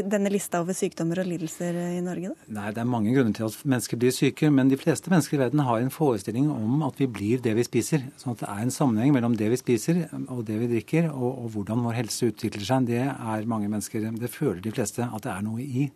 denne 0.00 0.32
lista 0.32 0.62
over 0.64 0.76
sykdommer 0.76 1.20
og 1.20 1.28
lidelser 1.28 1.76
i 1.98 2.00
Norge? 2.04 2.32
Da? 2.32 2.48
Nei, 2.56 2.72
Det 2.72 2.84
er 2.86 2.88
mange 2.88 3.12
grunner 3.12 3.36
til 3.36 3.50
at 3.50 3.68
mennesker 3.68 4.00
blir 4.00 4.16
syke, 4.16 4.48
men 4.48 4.72
de 4.72 4.80
fleste 4.80 5.12
mennesker 5.12 5.36
i 5.36 5.42
verden 5.44 5.64
har 5.68 5.84
en 5.84 5.92
forestilling 5.92 6.48
om 6.54 6.86
at 6.88 6.96
vi 7.04 7.10
blir 7.20 7.44
det 7.44 7.52
vi 7.58 7.68
spiser. 7.68 8.08
Sånn 8.16 8.32
at 8.32 8.46
det 8.46 8.48
er 8.48 8.64
en 8.64 8.74
sammenheng 8.74 9.12
mellom 9.12 9.36
det 9.36 9.52
vi 9.52 9.60
spiser 9.60 10.06
og 10.22 10.46
det 10.48 10.56
vi 10.64 10.72
drikker, 10.72 11.12
og, 11.12 11.44
og 11.44 11.54
hvordan 11.58 11.84
vår 11.84 12.00
helse 12.00 12.32
utvikler 12.32 12.61
seg, 12.66 12.88
det 12.88 13.02
er 13.04 13.48
mange 13.50 13.68
mennesker 13.70 14.08
Det 14.18 14.30
føler 14.30 14.60
de 14.62 14.72
fleste 14.74 15.06
at 15.06 15.22
det 15.24 15.32
er 15.32 15.44
noe 15.46 15.62
i. 15.62 15.90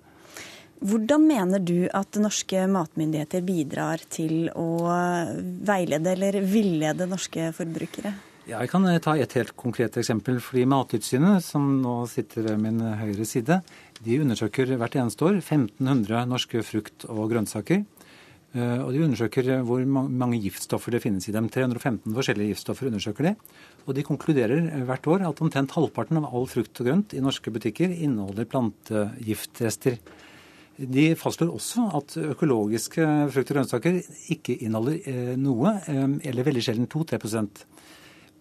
Hvordan 0.77 1.23
mener 1.25 1.63
du 1.65 1.89
at 1.89 2.19
norske 2.21 2.67
matmyndigheter 2.69 3.45
bidrar 3.47 4.03
til 4.13 4.51
å 4.53 4.69
veilede 5.65 6.13
eller 6.13 6.41
villede 6.45 7.09
norske 7.09 7.49
forbrukere? 7.57 8.13
Ja, 8.47 8.61
jeg 8.63 8.71
kan 8.71 8.85
ta 9.03 9.17
et 9.19 9.33
helt 9.35 9.57
konkret 9.59 9.97
eksempel. 9.99 10.39
fordi 10.39 10.67
Mattilsynet, 10.71 11.43
som 11.43 11.81
nå 11.83 12.07
sitter 12.07 12.43
ved 12.43 12.61
min 12.63 12.79
høyre 12.79 13.25
side, 13.27 13.63
de 14.05 14.21
undersøker 14.21 14.77
hvert 14.77 14.95
eneste 14.95 15.25
år 15.25 15.41
1500 15.41 16.29
norske 16.31 16.63
frukt- 16.63 17.09
og 17.09 17.31
grønnsaker. 17.33 17.83
Eh, 18.57 18.79
og 18.81 18.93
de 18.95 19.03
undersøker 19.05 19.49
hvor 19.67 19.83
mange 19.87 20.41
giftstoffer 20.41 20.95
det 20.95 21.03
finnes 21.05 21.27
i 21.29 21.35
dem. 21.35 21.51
315 21.53 22.15
forskjellige 22.17 22.55
giftstoffer 22.55 22.89
undersøker 22.89 23.29
de. 23.29 23.35
Og 23.85 23.97
de 23.97 24.05
konkluderer 24.07 24.71
hvert 24.89 25.09
år 25.13 25.27
at 25.29 25.43
omtrent 25.45 25.75
halvparten 25.77 26.23
av 26.23 26.31
all 26.31 26.49
frukt 26.49 26.81
og 26.81 26.89
grønt 26.89 27.17
i 27.17 27.25
norske 27.25 27.53
butikker 27.53 27.93
inneholder 27.93 28.49
plantegiftrester. 28.49 30.01
De 30.77 31.07
fastslår 31.17 31.53
også 31.57 31.87
at 31.97 32.17
økologiske 32.21 33.05
frukt 33.33 33.53
og 33.53 33.57
grønnsaker 33.57 34.01
ikke 34.33 34.59
inneholder 34.59 34.99
eh, 35.09 35.35
noe, 35.41 35.77
eh, 35.89 36.05
eller 36.31 36.49
veldig 36.49 36.65
sjelden 36.65 36.89
2-3 36.93 37.49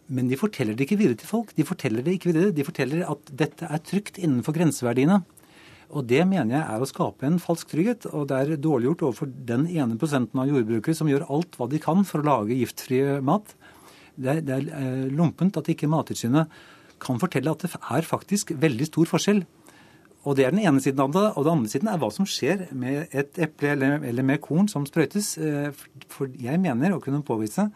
Men 0.07 0.27
de 0.27 0.39
forteller 0.39 0.75
det 0.75 0.87
ikke 0.87 0.99
videre 0.99 1.19
til 1.19 1.27
folk. 1.27 1.55
De 1.55 1.63
forteller 1.63 2.03
det 2.03 2.15
ikke 2.15 2.31
videre. 2.31 2.51
De 2.55 2.63
forteller 2.63 3.03
at 3.07 3.31
dette 3.31 3.65
er 3.67 3.83
trygt 3.83 4.19
innenfor 4.19 4.53
grenseverdiene. 4.53 5.23
Og 5.93 6.05
Det 6.07 6.23
mener 6.27 6.57
jeg 6.57 6.63
er 6.63 6.81
å 6.81 6.89
skape 6.89 7.27
en 7.27 7.41
falsk 7.41 7.69
trygghet. 7.71 8.07
Og 8.13 8.27
det 8.29 8.37
er 8.39 8.61
dårlig 8.61 8.89
gjort 8.89 9.05
overfor 9.09 9.31
den 9.51 9.67
ene 9.69 9.99
prosenten 10.01 10.41
av 10.41 10.49
jordbrukere 10.49 10.97
som 10.97 11.09
gjør 11.09 11.27
alt 11.29 11.57
hva 11.59 11.69
de 11.69 11.81
kan 11.81 12.05
for 12.07 12.23
å 12.23 12.29
lage 12.29 12.57
giftfri 12.57 13.03
mat. 13.25 13.53
Det 14.15 14.31
er, 14.31 14.41
det 14.45 14.55
er 14.55 14.71
eh, 14.79 15.05
lompent 15.11 15.57
at 15.59 15.69
ikke 15.71 15.89
Mattilsynet 15.91 16.51
kan 17.03 17.19
fortelle 17.19 17.51
at 17.51 17.65
det 17.65 17.75
er 17.75 18.07
faktisk 18.07 18.55
veldig 18.57 18.87
stor 18.87 19.11
forskjell. 19.11 19.43
Og 20.25 20.33
Det 20.35 20.45
er 20.47 20.55
den 20.55 20.63
ene 20.65 20.81
siden 20.81 21.03
av 21.03 21.11
det. 21.13 21.25
Og 21.35 21.45
den 21.45 21.59
andre 21.59 21.69
siden 21.69 21.91
er 21.91 21.99
hva 22.01 22.09
som 22.13 22.25
skjer 22.25 22.65
med 22.73 23.13
et 23.13 23.37
eple 23.45 23.75
eller, 23.75 23.99
eller 24.01 24.25
med 24.25 24.41
korn 24.41 24.69
som 24.71 24.87
sprøytes. 24.87 25.35
Eh, 25.37 25.85
for 26.09 26.31
jeg 26.33 26.61
mener 26.61 26.95
å 26.95 27.03
kunne 27.03 27.21
påvise, 27.25 27.69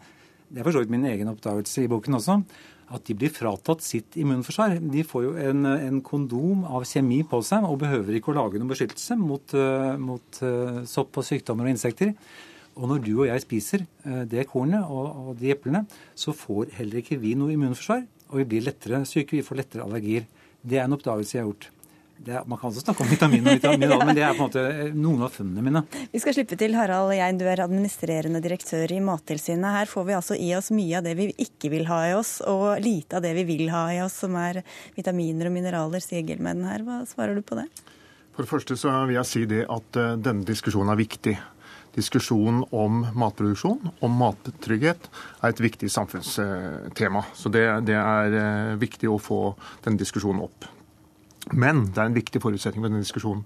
det 0.50 0.60
er 0.60 0.66
for 0.66 0.74
så 0.74 0.82
vidt 0.82 0.90
min 0.90 1.06
egen 1.06 1.30
oppdagelse 1.30 1.84
i 1.84 1.90
boken 1.90 2.18
også, 2.18 2.40
at 2.90 3.06
de 3.06 3.14
blir 3.14 3.30
fratatt 3.32 3.84
sitt 3.86 4.16
immunforsvar. 4.18 4.76
De 4.92 5.02
får 5.06 5.24
jo 5.28 5.32
en, 5.38 5.66
en, 5.70 6.00
kondom 6.04 6.64
av 6.66 6.86
kjemi 6.88 7.20
på 7.28 7.38
seg 7.46 7.66
og 7.66 7.78
behøver 7.84 8.18
ikke 8.18 8.32
å 8.32 8.38
lage 8.40 8.58
noen 8.58 8.72
beskyttelse 8.72 9.16
mot, 9.20 9.54
uh, 9.54 9.94
mot 10.00 10.40
uh, 10.42 10.82
sopp 10.90 11.20
og 11.20 11.26
sykdommer 11.26 11.68
og 11.68 11.74
insekter. 11.76 12.14
Og 12.74 12.90
når 12.90 13.02
du 13.06 13.12
og 13.14 13.26
jeg 13.28 13.44
spiser 13.44 13.86
uh, 14.06 14.24
det 14.30 14.48
kornet 14.50 14.82
og, 14.82 15.06
og, 15.22 15.32
de 15.38 15.52
eplene, 15.54 15.84
så 16.18 16.34
får 16.34 16.74
heller 16.80 17.02
ikke 17.02 17.20
vi 17.22 17.36
noe 17.38 17.54
immunforsvar. 17.54 18.02
Og 18.30 18.42
vi 18.42 18.48
blir 18.54 18.66
lettere 18.66 19.04
syke, 19.06 19.38
vi 19.38 19.46
får 19.46 19.62
lettere 19.62 19.86
allergier. 19.86 20.26
Det 20.60 20.78
er 20.78 20.88
en 20.88 20.98
oppdagelse 20.98 21.36
jeg 21.36 21.44
har 21.44 21.52
gjort. 21.52 21.70
Er, 22.26 22.42
man 22.44 22.58
kan 22.60 22.68
også 22.68 22.82
snakke 22.82 23.00
om 23.00 23.08
vitamin 23.08 23.46
og 23.46 23.54
vitamin, 23.56 23.92
men 24.04 24.16
det 24.16 24.24
er 24.26 24.34
på 24.36 24.42
en 24.42 24.48
måte 24.50 24.62
eh, 24.68 24.88
noen 24.92 25.22
av 25.24 25.32
funnene 25.32 25.62
mine. 25.64 25.80
Vi 26.12 26.20
skal 26.20 26.34
slippe 26.36 26.58
til 26.60 26.74
Harald 26.76 27.14
Jein, 27.16 27.38
du 27.40 27.46
er 27.48 27.62
administrerende 27.64 28.42
direktør 28.44 28.92
i 28.92 28.98
Mattilsynet. 29.00 29.70
Her 29.78 29.88
får 29.88 30.04
vi 30.04 30.16
altså 30.18 30.36
i 30.36 30.50
oss 30.56 30.68
mye 30.74 30.98
av 30.98 31.06
det 31.06 31.14
vi 31.16 31.30
ikke 31.40 31.70
vil 31.72 31.86
ha 31.88 32.02
i 32.10 32.12
oss, 32.18 32.34
og 32.44 32.82
lite 32.84 33.16
av 33.16 33.24
det 33.24 33.32
vi 33.38 33.46
vil 33.48 33.70
ha 33.72 33.86
i 33.94 34.02
oss, 34.04 34.18
som 34.20 34.36
er 34.36 34.60
vitaminer 34.98 35.48
og 35.48 35.54
mineraler, 35.54 36.04
sier 36.04 36.26
Gilmeden 36.28 36.66
her. 36.68 36.84
Hva 36.84 36.98
svarer 37.08 37.38
du 37.38 37.40
på 37.46 37.56
det? 37.56 37.64
For 38.34 38.44
det 38.44 38.50
første 38.50 38.76
så 38.76 38.92
vil 39.08 39.16
jeg 39.16 39.28
si 39.30 39.46
det 39.48 39.62
at 39.72 40.00
uh, 40.00 40.12
denne 40.20 40.44
diskusjonen 40.48 40.92
er 40.92 41.00
viktig. 41.00 41.34
Diskusjonen 41.96 42.66
om 42.76 43.00
matproduksjon, 43.18 43.94
om 44.04 44.20
mattrygghet, 44.20 45.08
er 45.40 45.54
et 45.54 45.64
viktig 45.64 45.88
samfunnstema. 45.90 47.24
Så 47.32 47.48
det, 47.48 47.64
det 47.88 47.96
er 47.96 48.36
uh, 48.36 48.76
viktig 48.80 49.08
å 49.08 49.16
få 49.16 49.40
denne 49.86 50.04
diskusjonen 50.04 50.44
opp. 50.44 50.68
Men 51.52 51.86
det 51.90 51.98
er 51.98 52.10
en 52.10 52.16
viktig 52.16 52.42
forutsetning 52.42 52.84
for 52.84 52.90
denne 52.90 53.04
diskusjonen. 53.04 53.44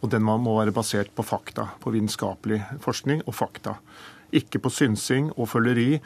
Og 0.00 0.12
den 0.12 0.24
må 0.24 0.38
være 0.56 0.72
basert 0.72 1.10
på 1.16 1.24
fakta, 1.26 1.66
på 1.80 1.92
vitenskapelig 1.92 2.62
forskning 2.80 3.24
og 3.26 3.36
fakta. 3.36 3.76
Ikke 4.32 4.60
på 4.62 4.70
synsing 4.72 5.28
og 5.34 5.50
føleri 5.50 5.98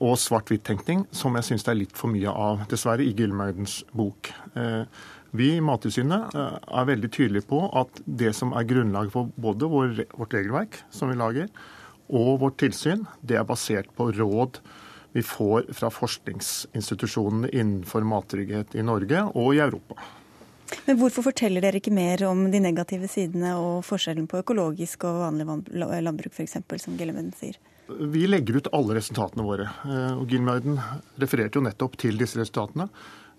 og 0.00 0.16
svart-hvitt-tenkning, 0.20 1.04
som 1.14 1.36
jeg 1.36 1.46
syns 1.46 1.66
det 1.66 1.72
er 1.72 1.80
litt 1.82 1.94
for 1.96 2.10
mye 2.10 2.32
av, 2.32 2.64
dessverre, 2.70 3.04
i 3.04 3.14
Gylmeidens 3.16 3.82
bok. 3.96 4.32
Eh, 4.58 4.84
vi 5.36 5.52
i 5.56 5.62
Mattilsynet 5.64 6.34
eh, 6.34 6.58
er 6.80 6.88
veldig 6.88 7.10
tydelige 7.14 7.48
på 7.50 7.62
at 7.78 8.02
det 8.06 8.32
som 8.36 8.54
er 8.56 8.66
grunnlaget 8.68 9.14
for 9.14 9.30
både 9.36 9.68
vårt 9.70 10.34
regelverk 10.34 10.80
som 10.90 11.12
vi 11.12 11.18
lager, 11.20 11.50
og 12.08 12.38
vårt 12.40 12.58
tilsyn, 12.62 13.04
det 13.20 13.36
er 13.36 13.48
basert 13.48 13.90
på 13.96 14.10
råd 14.16 14.62
vi 15.12 15.24
får 15.24 15.68
fra 15.76 15.90
forskningsinstitusjonene 15.92 17.50
innenfor 17.52 18.04
mattrygghet 18.08 18.76
i 18.76 18.84
Norge 18.84 19.24
og 19.34 19.54
i 19.56 19.60
Europa. 19.64 19.96
Men 20.88 20.98
hvorfor 21.00 21.26
forteller 21.28 21.64
dere 21.64 21.80
ikke 21.80 21.92
mer 21.94 22.22
om 22.28 22.46
de 22.52 22.60
negative 22.60 23.08
sidene 23.10 23.54
og 23.60 23.84
forskjellen 23.86 24.28
på 24.28 24.42
økologisk 24.42 25.06
og 25.08 25.22
vanlig 25.22 25.46
landbruk, 26.04 26.34
f.eks., 26.34 26.58
som 26.84 26.96
Gellemøden 26.98 27.32
sier? 27.36 27.58
Vi 27.88 28.26
legger 28.28 28.58
ut 28.60 28.68
alle 28.76 28.98
resultatene 28.98 29.44
våre. 29.46 29.70
og 30.18 30.26
Gilmarden 30.28 30.76
refererte 31.20 31.56
jo 31.56 31.64
nettopp 31.64 31.96
til 32.00 32.20
disse 32.20 32.40
resultatene. 32.40 32.88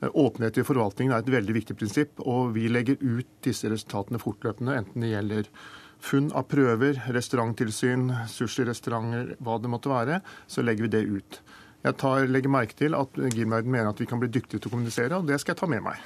Åpenhet 0.09 0.57
i 0.57 0.63
forvaltningen 0.63 1.13
er 1.13 1.21
et 1.21 1.31
veldig 1.33 1.53
viktig 1.57 1.75
prinsipp, 1.77 2.21
og 2.23 2.53
vi 2.55 2.69
legger 2.71 2.97
ut 3.03 3.29
disse 3.45 3.69
resultatene 3.69 4.21
fortløpende, 4.21 4.77
enten 4.79 5.03
det 5.03 5.11
gjelder 5.11 5.49
funn 5.99 6.29
av 6.31 6.47
prøver, 6.47 7.01
restauranttilsyn, 7.11 8.07
sushirestauranter, 8.31 9.35
hva 9.43 9.57
det 9.59 9.71
måtte 9.71 9.91
være, 9.91 10.21
så 10.47 10.63
legger 10.63 10.87
vi 10.87 10.93
det 10.95 11.03
ut. 11.09 11.41
Jeg 11.83 11.95
tar, 11.99 12.25
legger 12.31 12.51
merke 12.51 12.75
til 12.79 12.95
at 12.95 13.19
Gilmarden 13.35 13.71
mener 13.71 13.91
at 13.91 13.99
vi 13.99 14.07
kan 14.07 14.19
bli 14.19 14.31
dyktige 14.31 14.63
til 14.63 14.71
å 14.71 14.77
kommunisere, 14.77 15.19
og 15.19 15.27
det 15.27 15.39
skal 15.43 15.53
jeg 15.53 15.61
ta 15.61 15.69
med 15.71 15.83
meg. 15.83 15.99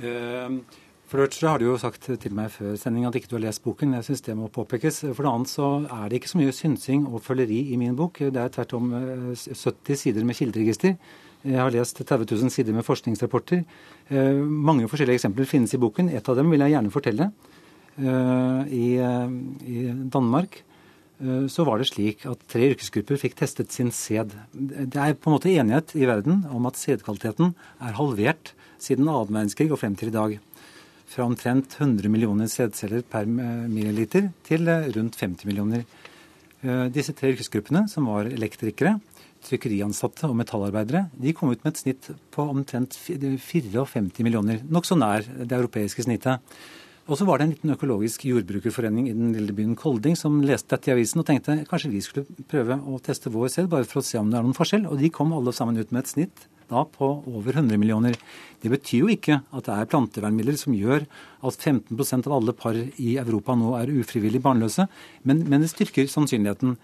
Uh, 0.00 0.60
for 1.06 1.20
det 1.20 1.28
første 1.28 1.46
har 1.46 1.62
du 1.62 1.68
jo 1.68 1.76
sagt 1.78 2.08
til 2.18 2.32
meg 2.34 2.48
før 2.50 2.72
sending 2.80 3.04
at 3.06 3.14
ikke 3.14 3.28
du 3.30 3.36
har 3.36 3.44
lest 3.44 3.62
boken. 3.62 3.94
Jeg 3.94 4.06
syns 4.08 4.24
det 4.26 4.34
må 4.34 4.48
påpekes. 4.50 5.04
For 5.14 5.22
det 5.22 5.30
annet 5.30 5.52
så 5.52 5.68
er 5.86 6.08
det 6.10 6.18
ikke 6.18 6.32
så 6.32 6.40
mye 6.40 6.54
synsing 6.54 7.04
og 7.06 7.22
føleri 7.22 7.60
i 7.70 7.78
min 7.78 7.94
bok. 7.98 8.18
Det 8.18 8.42
er 8.42 8.50
tvert 8.50 8.74
om 8.74 8.90
70 8.90 9.70
eh, 9.70 10.00
sider 10.00 10.26
med 10.26 10.34
kilderegister. 10.34 10.96
Jeg 11.46 11.60
har 11.62 11.70
lest 11.70 12.02
30 12.02 12.26
000 12.26 12.50
sider 12.50 12.74
med 12.74 12.82
forskningsrapporter. 12.88 13.62
Eh, 14.10 14.42
mange 14.42 14.90
forskjellige 14.90 15.20
eksempler 15.20 15.46
finnes 15.46 15.76
i 15.78 15.82
boken. 15.84 16.10
Et 16.10 16.28
av 16.28 16.40
dem 16.40 16.50
vil 16.50 16.66
jeg 16.66 16.74
gjerne 16.74 16.94
fortelle. 16.96 17.30
Eh, 18.02 18.74
I, 18.74 18.86
i 19.62 19.88
Danmark 20.10 20.64
så 21.48 21.64
var 21.64 21.80
det 21.80 21.86
slik 21.88 22.26
at 22.28 22.42
tre 22.52 22.66
yrkesgrupper 22.74 23.16
fikk 23.16 23.38
testet 23.38 23.72
sin 23.72 23.88
sæd. 23.88 24.34
Det 24.52 25.00
er 25.00 25.14
på 25.16 25.30
en 25.30 25.36
måte 25.38 25.48
enighet 25.48 25.94
i 25.96 26.04
verden 26.04 26.42
om 26.52 26.66
at 26.68 26.76
sædkvaliteten 26.76 27.54
er 27.80 27.94
halvert 27.96 28.52
siden 28.82 29.08
annen 29.08 29.32
verdenskrig 29.32 29.70
og 29.72 29.80
frem 29.80 29.96
til 29.98 30.12
i 30.12 30.16
dag 30.16 30.36
fra 31.10 31.26
omtrent 31.26 31.76
100 31.78 32.10
millioner 32.10 32.50
sædceller 32.50 33.04
per 33.08 33.26
milliliter 33.26 34.30
til 34.46 34.68
eh, 34.68 34.88
rundt 34.96 35.18
50 35.20 35.46
millioner. 35.48 35.84
Eh, 36.62 36.86
disse 36.92 37.14
tre 37.16 37.32
yrkesgruppene, 37.34 37.86
som 37.88 38.08
var 38.10 38.30
elektrikere, 38.30 38.96
trykkeriansatte 39.46 40.26
og 40.26 40.34
metallarbeidere, 40.40 41.06
de 41.14 41.34
kom 41.36 41.52
ut 41.52 41.62
med 41.62 41.74
et 41.74 41.82
snitt 41.84 42.08
på 42.34 42.48
omtrent 42.50 42.96
54 42.98 44.24
millioner, 44.26 44.64
nokså 44.66 44.98
nær 44.98 45.22
det 45.22 45.54
europeiske 45.54 46.06
snittet. 46.08 46.42
Og 47.06 47.14
så 47.20 47.26
var 47.28 47.38
det 47.38 47.44
en 47.46 47.52
liten 47.52 47.70
økologisk 47.70 48.24
jordbrukerforening 48.26 49.06
i 49.06 49.14
den 49.14 49.30
lille 49.36 49.54
byen 49.54 49.76
Kolding 49.78 50.16
som 50.18 50.40
leste 50.42 50.72
dette 50.74 50.90
i 50.90 50.94
avisen 50.96 51.22
og 51.22 51.28
tenkte 51.28 51.60
kanskje 51.70 51.92
vi 51.92 52.02
skulle 52.02 52.46
prøve 52.50 52.80
å 52.82 52.98
teste 52.98 53.30
vår 53.30 53.52
selv, 53.54 53.70
bare 53.70 53.86
for 53.86 54.02
å 54.02 54.06
se 54.08 54.18
om 54.18 54.32
det 54.32 54.40
er 54.40 54.42
noen 54.42 54.56
forskjell. 54.58 54.88
Og 54.90 54.98
de 54.98 55.12
kom 55.14 55.30
alle 55.36 55.54
sammen 55.54 55.78
ut 55.78 55.94
med 55.94 56.02
et 56.02 56.10
snitt 56.10 56.48
da 56.70 56.84
på 56.90 57.08
over 57.30 57.56
100 57.56 57.78
millioner. 57.80 58.16
Det 58.62 58.70
betyr 58.72 59.04
jo 59.04 59.10
ikke 59.12 59.40
at 59.54 59.68
det 59.68 59.74
er 59.74 59.90
plantevernmidler 59.90 60.58
som 60.60 60.74
gjør 60.76 61.06
at 61.06 61.58
15% 61.58 62.28
av 62.28 62.36
alle 62.38 62.54
par 62.56 62.76
i 62.76 63.16
Europa 63.20 63.56
nå 63.58 63.74
er 63.78 63.92
ufrivillig 64.00 64.42
barnløse, 64.44 64.88
men, 65.24 65.44
men 65.46 65.64
det 65.64 65.72
styrker 65.72 66.08
sannsynligheten. 66.10 66.76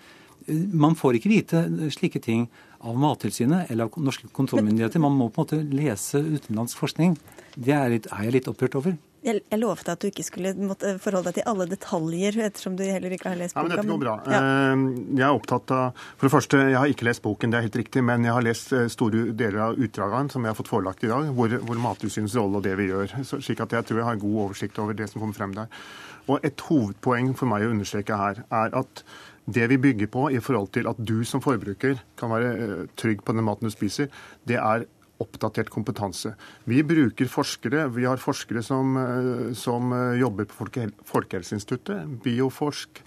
Man 0.74 0.98
får 0.98 1.18
ikke 1.18 1.30
vite 1.30 1.62
slike 1.94 2.22
ting 2.22 2.48
av 2.82 2.98
Mattilsynet 2.98 3.70
eller 3.70 3.86
av 3.86 4.02
norske 4.02 4.30
kontrollmyndigheter. 4.34 5.02
Man 5.02 5.14
må 5.18 5.30
på 5.30 5.42
en 5.42 5.46
måte 5.46 5.76
lese 5.76 6.22
utenlandsk 6.22 6.80
forskning. 6.82 7.16
Det 7.54 7.74
er, 7.76 7.90
litt, 7.94 8.10
er 8.10 8.26
jeg 8.26 8.38
litt 8.38 8.50
opprørt 8.50 8.78
over. 8.80 8.96
Jeg, 9.22 9.38
jeg 9.46 9.60
lovte 9.62 9.94
at 9.94 10.02
du 10.02 10.08
ikke 10.08 10.24
skulle 10.26 10.50
forholde 10.98 11.30
deg 11.30 11.36
til 11.38 11.48
alle 11.52 11.66
detaljer, 11.70 12.38
ettersom 12.48 12.74
du 12.78 12.82
heller 12.82 13.14
ikke 13.14 13.30
har 13.30 13.38
lest 13.38 13.54
boka. 13.54 13.62
Ja, 13.62 13.68
men 13.68 13.76
dette 13.76 13.90
går 13.92 14.00
bra. 14.02 14.14
Ja. 14.26 14.40
Eh, 14.40 14.84
jeg 15.20 15.26
er 15.28 15.36
opptatt 15.36 15.74
av 15.76 16.00
For 16.16 16.26
det 16.26 16.32
første, 16.34 16.62
jeg 16.72 16.78
har 16.80 16.94
ikke 16.94 17.06
lest 17.06 17.22
boken, 17.22 17.52
det 17.52 17.60
er 17.60 17.66
helt 17.68 17.80
riktig, 17.82 18.02
men 18.08 18.26
jeg 18.26 18.34
har 18.34 18.46
lest 18.46 18.72
eh, 18.74 18.88
store 18.92 19.28
deler 19.38 19.60
av 19.68 19.78
utdragene 19.78 20.34
som 20.34 20.42
jeg 20.42 20.54
har 20.54 20.58
fått 20.58 20.72
forelagt 20.72 21.06
i 21.06 21.12
dag, 21.12 21.30
hvor, 21.38 21.54
hvor 21.68 21.82
Mattilsynets 21.86 22.34
rolle 22.40 22.58
og 22.58 22.66
det 22.66 22.74
vi 22.80 22.88
gjør. 22.90 23.18
slik 23.32 23.62
at 23.62 23.76
jeg 23.78 23.88
tror 23.88 24.02
jeg 24.02 24.08
har 24.10 24.24
god 24.24 24.40
oversikt 24.46 24.80
over 24.82 24.98
det 24.98 25.10
som 25.12 25.22
kommer 25.22 25.38
frem 25.38 25.54
der. 25.60 25.84
Og 26.30 26.42
et 26.46 26.66
hovedpoeng 26.68 27.32
for 27.38 27.50
meg 27.50 27.66
å 27.66 27.70
understreke 27.74 28.18
her 28.18 28.42
er 28.46 28.74
at 28.82 29.04
det 29.52 29.68
vi 29.70 29.78
bygger 29.78 30.10
på 30.10 30.28
i 30.30 30.40
forhold 30.42 30.70
til 30.74 30.86
at 30.90 30.98
du 30.98 31.22
som 31.26 31.42
forbruker 31.42 31.98
kan 32.18 32.30
være 32.30 32.50
eh, 32.54 32.82
trygg 32.98 33.22
på 33.22 33.34
den 33.34 33.46
maten 33.46 33.70
du 33.70 33.74
spiser, 33.74 34.10
det 34.46 34.58
er 34.58 34.86
oppdatert 35.20 35.70
kompetanse. 35.70 36.34
Vi 36.64 36.82
bruker 36.82 37.30
forskere. 37.30 37.88
Vi 37.94 38.06
har 38.08 38.22
forskere 38.22 38.62
som, 38.62 38.96
eh, 38.96 39.52
som 39.54 39.92
eh, 39.92 40.20
jobber 40.20 40.44
på 40.44 40.70
Folkehelseinstituttet, 41.04 42.22
Bioforsk, 42.22 43.02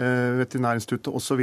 Eh, 0.00 0.36
Veterinærinstituttet 0.38 1.12
osv. 1.12 1.40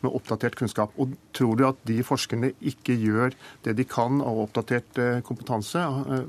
med 0.00 0.10
oppdatert 0.10 0.56
kunnskap. 0.56 0.92
Og 0.96 1.12
Tror 1.32 1.56
du 1.56 1.66
at 1.68 1.76
de 1.86 2.02
forskerne 2.02 2.52
ikke 2.60 2.96
gjør 2.96 3.34
det 3.64 3.76
de 3.76 3.84
kan 3.84 4.20
av 4.20 4.40
oppdatert 4.42 4.98
kompetanse 5.24 5.80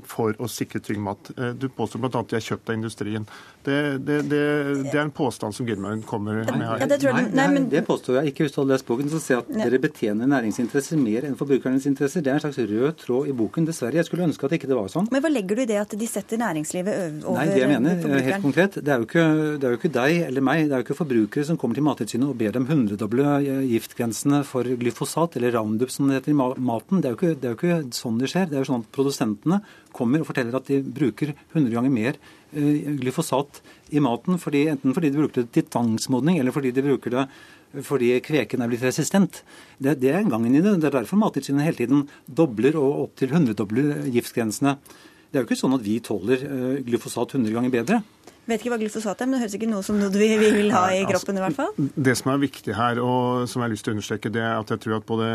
for 0.04 0.36
å 0.38 0.48
sikre 0.48 0.80
trygg 0.80 1.00
mat? 1.00 1.32
Du 1.58 1.68
påstår 1.68 2.00
bl.a. 2.00 2.20
at 2.20 2.30
de 2.30 2.36
er 2.36 2.44
kjøpt 2.44 2.70
av 2.70 2.78
industrien. 2.78 3.26
Det, 3.64 3.78
det, 4.04 4.18
det, 4.28 4.40
det 4.84 4.94
er 4.94 5.02
en 5.02 5.12
påstand 5.14 5.56
som 5.56 5.68
Gilmar 5.68 5.96
kommer 6.08 6.42
med 6.44 6.64
her. 6.66 6.82
Ja, 6.82 6.88
det, 6.90 6.98
nei, 7.04 7.24
nei, 7.32 7.46
men... 7.54 7.68
det 7.72 7.84
påstår 7.86 8.20
jeg 8.20 8.32
ikke. 8.34 8.44
Hvis 8.44 8.56
du 8.56 8.60
hadde 8.60 8.74
lest 8.74 8.88
boken, 8.88 9.10
så 9.12 9.20
ser 9.22 9.38
jeg 9.38 9.44
at 9.44 9.52
dere 9.64 9.80
betjener 9.80 10.30
næringsinteresser 10.30 11.00
mer 11.00 11.28
enn 11.28 11.38
forbrukernes 11.38 11.88
interesser. 11.88 12.24
Det 12.24 12.32
er 12.32 12.40
en 12.40 12.44
slags 12.44 12.60
rød 12.60 12.98
tråd 13.00 13.30
i 13.30 13.36
boken. 13.36 13.68
Dessverre. 13.68 13.96
Jeg 13.96 14.08
skulle 14.08 14.26
ønske 14.26 14.48
at 14.48 14.56
ikke 14.58 14.68
det 14.68 14.76
var 14.76 14.90
sånn. 14.92 15.08
Men 15.14 15.24
hva 15.24 15.32
legger 15.32 15.56
du 15.56 15.64
i 15.64 15.68
det 15.70 15.78
at 15.80 15.96
de 15.98 16.08
setter 16.10 16.40
næringslivet 16.40 17.24
over 17.24 17.40
Nei, 17.40 17.46
det 17.52 17.62
jeg 17.62 17.70
mener, 17.72 18.20
helt 18.28 18.44
konkret, 18.44 18.78
det 18.84 18.92
er, 18.92 19.00
jo 19.00 19.08
ikke, 19.08 19.24
det 19.60 19.68
er 19.68 19.76
jo 19.76 19.80
ikke 19.80 19.92
deg 19.94 20.20
eller 20.28 20.44
meg, 20.44 20.64
det 20.68 20.76
er 20.76 20.82
jo 20.82 20.86
ikke 20.88 20.98
forbrukere 20.98 21.48
som 21.48 21.58
kommer 21.60 21.78
til 21.78 21.86
Mattilsynet 21.86 22.28
og 22.28 22.36
ber 22.40 22.54
dem 22.56 22.68
hundredoble 22.68 23.38
giftgrensene 23.70 24.42
for 24.48 24.68
glyfosat, 24.80 25.38
eller 25.40 25.56
Roundup 25.56 25.92
som 25.92 26.10
det 26.10 26.20
heter 26.20 26.34
i 26.34 26.38
maten. 26.38 27.00
Det 27.00 27.10
er, 27.10 27.18
ikke, 27.18 27.34
det 27.40 27.50
er, 27.50 27.54
jo 27.54 27.60
ikke, 27.60 27.96
sånn 27.96 28.20
det 28.20 28.30
skjer. 28.32 28.48
Det 28.50 28.58
er 28.58 28.64
jo 28.64 28.70
sånn 28.72 28.84
at 28.84 28.92
Produsentene 28.94 29.60
kommer 29.94 30.22
og 30.22 30.28
forteller 30.28 30.58
at 30.58 30.70
de 30.70 30.80
bruker 30.82 31.32
100 31.54 31.70
ganger 31.72 31.92
mer 31.94 32.16
eh, 32.16 32.43
glyfosat 32.54 33.60
i 33.94 34.02
maten, 34.02 34.38
fordi, 34.40 34.66
enten 34.72 34.94
fordi 34.96 35.10
de 35.12 35.20
bruker 35.20 35.42
det 35.42 35.52
til 35.54 35.68
tvangsmodning, 35.68 36.38
eller 36.40 36.54
fordi 36.54 36.72
de 36.74 36.84
bruker 36.86 37.14
det 37.14 37.28
fordi 37.82 38.12
kveken 38.22 38.62
er 38.62 38.70
blitt 38.70 38.84
resistent. 38.86 39.40
Det, 39.82 39.96
det 39.98 40.12
er 40.14 40.28
gangen 40.30 40.54
i 40.54 40.62
det. 40.62 40.76
Det 40.78 40.90
er 40.90 41.00
derfor 41.00 41.18
Mattilsynet 41.18 41.66
hele 41.66 41.80
tiden 41.80 42.04
dobler 42.26 42.76
og 42.78 43.08
opptil 43.08 43.34
hundredobler 43.34 44.04
giftgrensene. 44.14 44.76
Det 45.26 45.40
er 45.40 45.42
jo 45.42 45.48
ikke 45.48 45.58
sånn 45.58 45.74
at 45.74 45.82
vi 45.82 45.96
tåler 46.04 46.44
eh, 46.46 46.82
glyfosat 46.86 47.34
100 47.34 47.50
ganger 47.56 47.74
bedre. 47.74 47.96
Vet 48.44 48.60
ikke 48.60 48.74
hva 48.74 48.78
glyfosat 48.82 49.22
er, 49.22 49.28
men 49.28 49.38
det 49.38 49.44
høres 49.44 49.56
ikke 49.56 49.68
noe 49.70 49.84
som 49.86 49.96
noe 49.96 50.12
vi 50.12 50.28
vil 50.36 50.72
ha 50.74 50.82
i 50.92 51.04
kroppen 51.08 51.38
i 51.38 51.42
hvert 51.44 51.56
fall. 51.56 51.70
Altså, 51.72 52.04
det 52.08 52.14
som 52.20 52.30
er 52.32 52.42
viktig 52.42 52.76
her, 52.76 53.00
og 53.00 53.48
som 53.48 53.62
jeg 53.62 53.66
har 53.66 53.72
lyst 53.72 53.86
til 53.86 53.94
å 53.94 53.96
understreke, 53.96 54.32
det 54.34 54.42
er 54.44 54.58
at 54.58 54.72
jeg 54.74 54.82
tror 54.84 54.96
at 54.98 55.06
både 55.08 55.30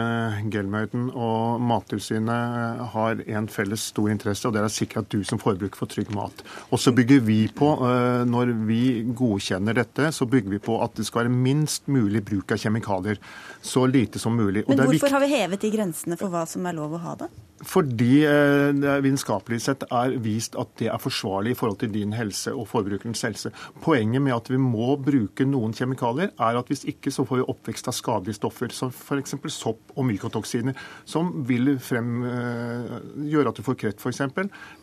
Gelmøyden 0.54 1.10
og 1.16 1.64
Mattilsynet 1.72 2.84
har 2.94 3.24
en 3.26 3.50
felles 3.50 3.88
stor 3.94 4.12
interesse, 4.14 4.46
og 4.46 4.54
det 4.54 4.62
er 4.62 4.70
å 4.70 4.74
sikre 4.74 5.02
at 5.02 5.10
du 5.10 5.24
som 5.26 5.42
forbruker 5.42 5.82
får 5.82 5.92
trygg 5.96 6.14
mat. 6.14 6.46
Og 6.70 6.82
så 6.82 6.94
bygger 6.96 7.26
vi 7.26 7.40
på, 7.50 7.72
eh, 7.90 8.24
når 8.30 8.54
vi 8.70 8.82
godkjenner 9.18 9.82
dette, 9.82 10.14
så 10.14 10.30
bygger 10.30 10.58
vi 10.58 10.64
på 10.70 10.78
at 10.84 10.94
det 11.00 11.08
skal 11.10 11.24
være 11.24 11.34
minst 11.34 11.90
mulig 11.90 12.22
bruk 12.26 12.54
av 12.54 12.62
kjemikalier. 12.62 13.18
Så 13.62 13.90
lite 13.90 14.20
som 14.22 14.38
mulig. 14.38 14.68
Men 14.70 14.86
hvorfor 14.86 15.18
har 15.18 15.26
vi 15.26 15.34
hevet 15.34 15.62
de 15.66 15.72
grensene 15.74 16.18
for 16.20 16.32
hva 16.32 16.46
som 16.48 16.66
er 16.70 16.78
lov 16.78 16.94
å 16.96 17.02
ha 17.04 17.16
det? 17.24 17.34
Fordi 17.68 18.22
eh, 18.24 18.70
det 18.72 18.94
vitenskapelig 19.04 19.60
sett 19.66 19.84
er 19.92 20.16
vist 20.24 20.56
at 20.60 20.72
det 20.80 20.88
er 20.88 21.02
forsvarlig 21.02 21.52
i 21.52 21.60
forhold 21.60 21.82
til 21.82 21.92
din 21.92 22.14
helse 22.16 22.54
og 22.56 22.70
forbrukerens 23.00 23.24
helse. 23.24 23.52
Poenget 23.84 24.22
med 24.22 24.34
at 24.36 24.50
vi 24.50 24.58
må 24.58 24.96
bruke 25.00 25.46
noen 25.48 25.74
kjemikalier, 25.74 26.32
er 26.38 26.60
at 26.60 26.68
hvis 26.68 26.86
ikke 26.90 27.12
så 27.12 27.26
får 27.28 27.42
vi 27.42 27.48
oppvekst 27.54 27.88
av 27.88 27.96
skadelige 27.96 28.38
stoffer, 28.40 28.70
som 28.74 28.92
f.eks. 28.92 29.36
sopp 29.54 29.94
og 29.96 30.06
mykotoksiner, 30.06 30.76
som 31.06 31.32
vil 31.48 31.78
frem, 31.80 32.24
eh, 32.26 32.98
gjøre 33.30 33.50
at 33.50 33.60
du 33.60 33.64
får 33.64 33.80
kreft 33.80 34.04
f.eks., 34.04 34.22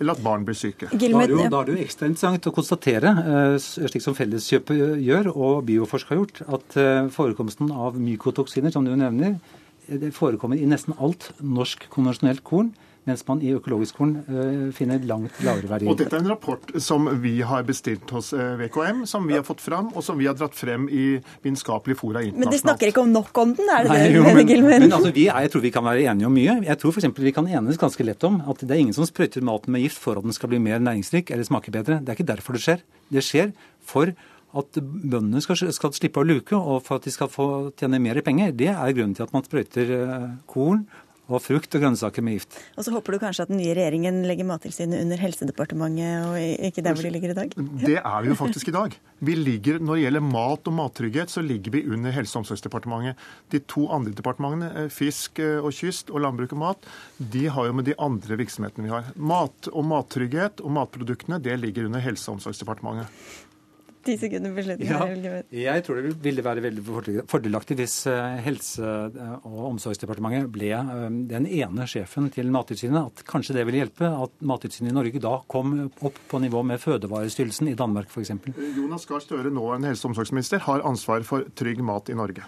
eller 0.00 0.12
at 0.12 0.22
barn 0.22 0.44
blir 0.46 0.56
syke. 0.56 0.90
Da 0.92 1.06
er, 1.06 1.30
jo, 1.30 1.42
da 1.50 1.60
er 1.60 1.68
det 1.68 1.76
jo 1.76 1.84
ekstra 1.84 2.08
interessant 2.08 2.48
å 2.48 2.54
konstatere, 2.54 3.12
eh, 3.12 3.58
slik 3.60 4.04
som 4.04 4.16
Felleskjøpet 4.16 5.02
gjør 5.02 5.30
og 5.34 5.62
Bioforsk 5.68 6.10
har 6.12 6.22
gjort, 6.22 6.42
at 6.46 6.80
forekomsten 7.12 7.70
av 7.72 7.96
mykotoksiner, 8.00 8.72
som 8.72 8.84
du 8.86 8.94
nevner, 8.96 9.38
det 9.86 10.10
forekommer 10.16 10.58
i 10.58 10.66
nesten 10.66 10.96
alt 10.98 11.30
norsk 11.38 11.86
konvensjonelt 11.92 12.42
korn, 12.46 12.72
mens 13.06 13.22
man 13.28 13.40
i 13.44 13.52
økologisk 13.54 14.00
korn 14.00 14.14
uh, 14.26 14.68
finner 14.74 15.02
langt 15.06 15.38
lavere 15.46 15.70
verdier. 15.70 15.90
Og 15.92 15.98
Dette 16.00 16.16
er 16.18 16.24
en 16.24 16.30
rapport 16.32 16.72
som 16.82 17.06
vi 17.22 17.36
har 17.46 17.66
bestilt 17.68 18.10
hos 18.14 18.32
uh, 18.34 18.42
eh, 18.42 18.64
VKM, 18.64 19.04
som 19.08 19.26
vi 19.28 19.36
har 19.38 19.44
fått 19.46 19.62
fram, 19.62 19.92
og 19.94 20.04
som 20.04 20.18
vi 20.18 20.28
har 20.28 20.36
dratt 20.38 20.56
frem 20.58 20.88
i 20.90 21.04
vitenskapelige 21.44 22.00
fora 22.00 22.24
internasjonalt. 22.24 22.42
Men 22.42 22.54
de 22.54 22.62
snakker 22.62 22.92
ikke 22.92 23.04
om 23.06 23.14
nok 23.14 23.42
om 23.42 23.54
den, 23.58 23.70
er 23.70 23.86
det 23.86 23.94
Nei, 23.94 24.00
det? 24.02 24.12
Jo, 24.16 24.26
men, 24.26 24.66
men 24.66 24.88
altså, 24.90 25.14
vi, 25.14 25.28
jeg 25.30 25.52
tror 25.54 25.66
vi 25.66 25.74
kan 25.74 25.86
være 25.86 26.06
enige 26.10 26.30
om 26.30 26.36
mye. 26.36 26.58
Jeg 26.66 26.82
tror 26.82 26.96
f.eks. 26.96 27.10
vi 27.28 27.34
kan 27.36 27.50
enes 27.60 27.80
ganske 27.80 28.08
lett 28.10 28.26
om 28.26 28.40
at 28.50 28.64
det 28.66 28.74
er 28.74 28.82
ingen 28.82 28.96
som 28.96 29.06
sprøyter 29.08 29.44
maten 29.46 29.74
med 29.74 29.86
gift 29.86 30.02
for 30.02 30.18
at 30.18 30.26
den 30.26 30.34
skal 30.36 30.50
bli 30.52 30.62
mer 30.62 30.82
næringsrik 30.82 31.30
eller 31.30 31.46
smake 31.46 31.74
bedre. 31.74 32.00
Det 32.02 32.12
er 32.12 32.18
ikke 32.18 32.32
derfor 32.34 32.58
det 32.58 32.64
skjer. 32.66 32.82
Det 33.14 33.22
skjer 33.22 33.54
for 33.86 34.10
at 34.56 34.78
bøndene 34.80 35.42
skal, 35.44 35.58
skal, 35.74 35.92
slippe 35.94 36.22
å 36.22 36.26
luke, 36.26 36.56
og 36.56 36.84
for 36.86 36.98
at 36.98 37.06
de 37.06 37.12
skal 37.12 37.30
få 37.30 37.46
tjene 37.76 38.00
mer 38.02 38.20
penger. 38.24 38.54
Det 38.56 38.70
er 38.72 38.94
grunnen 38.96 39.16
til 39.16 39.26
at 39.26 39.34
man 39.34 39.44
sprøyter 39.44 39.92
eh, 39.98 40.30
korn 40.48 40.86
og 41.26 41.42
frukt 41.42 41.74
og 41.74 41.82
grønnsaker 41.82 42.22
med 42.22 42.38
gift. 42.38 42.58
Og 42.78 42.86
så 42.86 42.92
håper 42.94 43.16
du 43.16 43.20
kanskje 43.22 43.46
at 43.46 43.50
den 43.50 43.58
nye 43.58 43.74
regjeringen 43.74 44.22
legger 44.28 44.46
Mattilsynet 44.46 45.02
under 45.02 45.20
Helsedepartementet 45.20 46.26
og 46.28 46.66
ikke 46.68 46.84
der 46.86 46.94
hvor 46.94 47.06
de 47.06 47.12
ligger 47.14 47.34
i 47.34 47.38
dag? 47.38 47.56
Det 47.82 47.96
er 47.98 48.18
vi 48.22 48.30
jo 48.30 48.38
faktisk 48.38 48.70
i 48.70 48.76
dag. 48.76 48.94
Vi 49.18 49.34
ligger, 49.34 49.80
Når 49.80 49.94
det 49.94 50.02
gjelder 50.04 50.20
mat 50.20 50.68
og 50.68 50.76
mattrygghet, 50.76 51.32
så 51.32 51.42
ligger 51.42 51.72
vi 51.72 51.84
under 51.88 52.14
Helse- 52.14 52.36
og 52.36 52.44
omsorgsdepartementet. 52.44 53.16
De 53.50 53.58
to 53.58 53.88
andre 53.90 54.12
departementene, 54.12 54.70
eh, 54.84 54.88
fisk 54.92 55.40
eh, 55.42 55.58
og 55.58 55.72
kyst 55.72 56.10
og 56.10 56.20
landbruk 56.20 56.52
og 56.52 56.62
mat, 56.62 56.86
de 57.18 57.46
har 57.48 57.66
jo 57.66 57.72
med 57.72 57.88
de 57.88 57.96
andre 57.98 58.36
virksomhetene 58.36 58.86
vi 58.86 58.94
har. 58.94 59.10
Mat 59.16 59.70
og 59.72 59.84
mattrygghet 59.84 60.62
og 60.62 60.70
matproduktene, 60.78 61.42
det 61.42 61.58
ligger 61.60 61.86
under 61.86 62.00
Helse- 62.00 62.30
og 62.30 62.38
omsorgsdepartementet. 62.38 63.10
Ti 64.06 64.14
sekunder 64.20 64.52
på 64.54 64.62
slutten. 64.62 64.86
Ja, 64.86 65.00
her, 65.02 65.46
jeg 65.50 65.84
tror 65.86 65.98
det 65.98 66.12
ville 66.22 66.44
være 66.46 66.62
veldig 66.64 66.84
fordelaktig 67.30 67.78
hvis 67.80 67.96
eh, 68.10 68.36
Helse- 68.44 68.90
og 69.40 69.62
omsorgsdepartementet 69.72 70.50
ble 70.54 70.70
eh, 70.76 71.06
den 71.32 71.48
ene 71.48 71.88
sjefen 71.90 72.30
til 72.34 72.52
Mattilsynet. 72.54 73.10
At 73.10 73.24
kanskje 73.28 73.56
det 73.58 73.66
ville 73.66 73.82
hjelpe 73.82 74.10
at 74.10 74.36
Mattilsynet 74.46 74.92
i 74.92 74.96
Norge 74.96 75.22
da 75.22 75.40
kom 75.50 75.74
opp 75.90 76.20
på 76.30 76.42
nivå 76.42 76.62
med 76.66 76.82
Fødevarestyrelsen 76.82 77.72
i 77.72 77.76
Danmark 77.78 78.12
f.eks. 78.12 78.34
Jonas 78.76 79.08
Gahr 79.10 79.24
Støre, 79.24 79.50
nå 79.50 79.72
en 79.74 79.90
helse- 79.90 80.06
og 80.06 80.14
omsorgsminister, 80.14 80.62
har 80.68 80.86
ansvar 80.86 81.26
for 81.26 81.48
trygg 81.58 81.82
mat 81.84 82.12
i 82.12 82.18
Norge. 82.18 82.46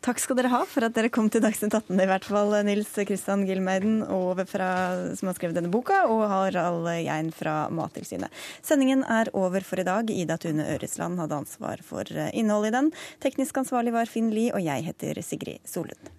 Takk 0.00 0.16
skal 0.22 0.38
dere 0.38 0.48
ha 0.48 0.62
for 0.64 0.86
at 0.86 0.94
dere 0.96 1.10
kom 1.12 1.26
til 1.28 1.42
Dagsnytt 1.44 1.74
18, 1.76 1.92
i 2.00 2.06
hvert 2.08 2.24
fall 2.24 2.54
Nils 2.64 2.94
Kristian 3.04 3.42
Gilmeiden 3.44 3.98
som 4.00 5.28
har 5.28 5.36
skrevet 5.36 5.58
denne 5.58 5.72
boka, 5.72 6.06
og 6.08 6.24
Harald 6.30 6.88
Jein 7.04 7.28
fra 7.36 7.68
Mattilsynet. 7.68 8.32
Sendingen 8.64 9.04
er 9.04 9.28
over 9.36 9.60
for 9.60 9.82
i 9.82 9.84
dag. 9.84 10.08
Ida 10.08 10.38
Tune 10.40 10.64
Øresland 10.72 11.20
hadde 11.20 11.42
ansvar 11.42 11.84
for 11.84 12.08
innholdet 12.32 12.72
i 12.72 12.76
den. 12.78 12.90
Teknisk 13.20 13.60
ansvarlig 13.60 13.92
var 13.92 14.08
Finn 14.08 14.32
Lie, 14.32 14.54
og 14.56 14.64
jeg 14.64 14.88
heter 14.88 15.20
Sigrid 15.20 15.60
Solund. 15.68 16.16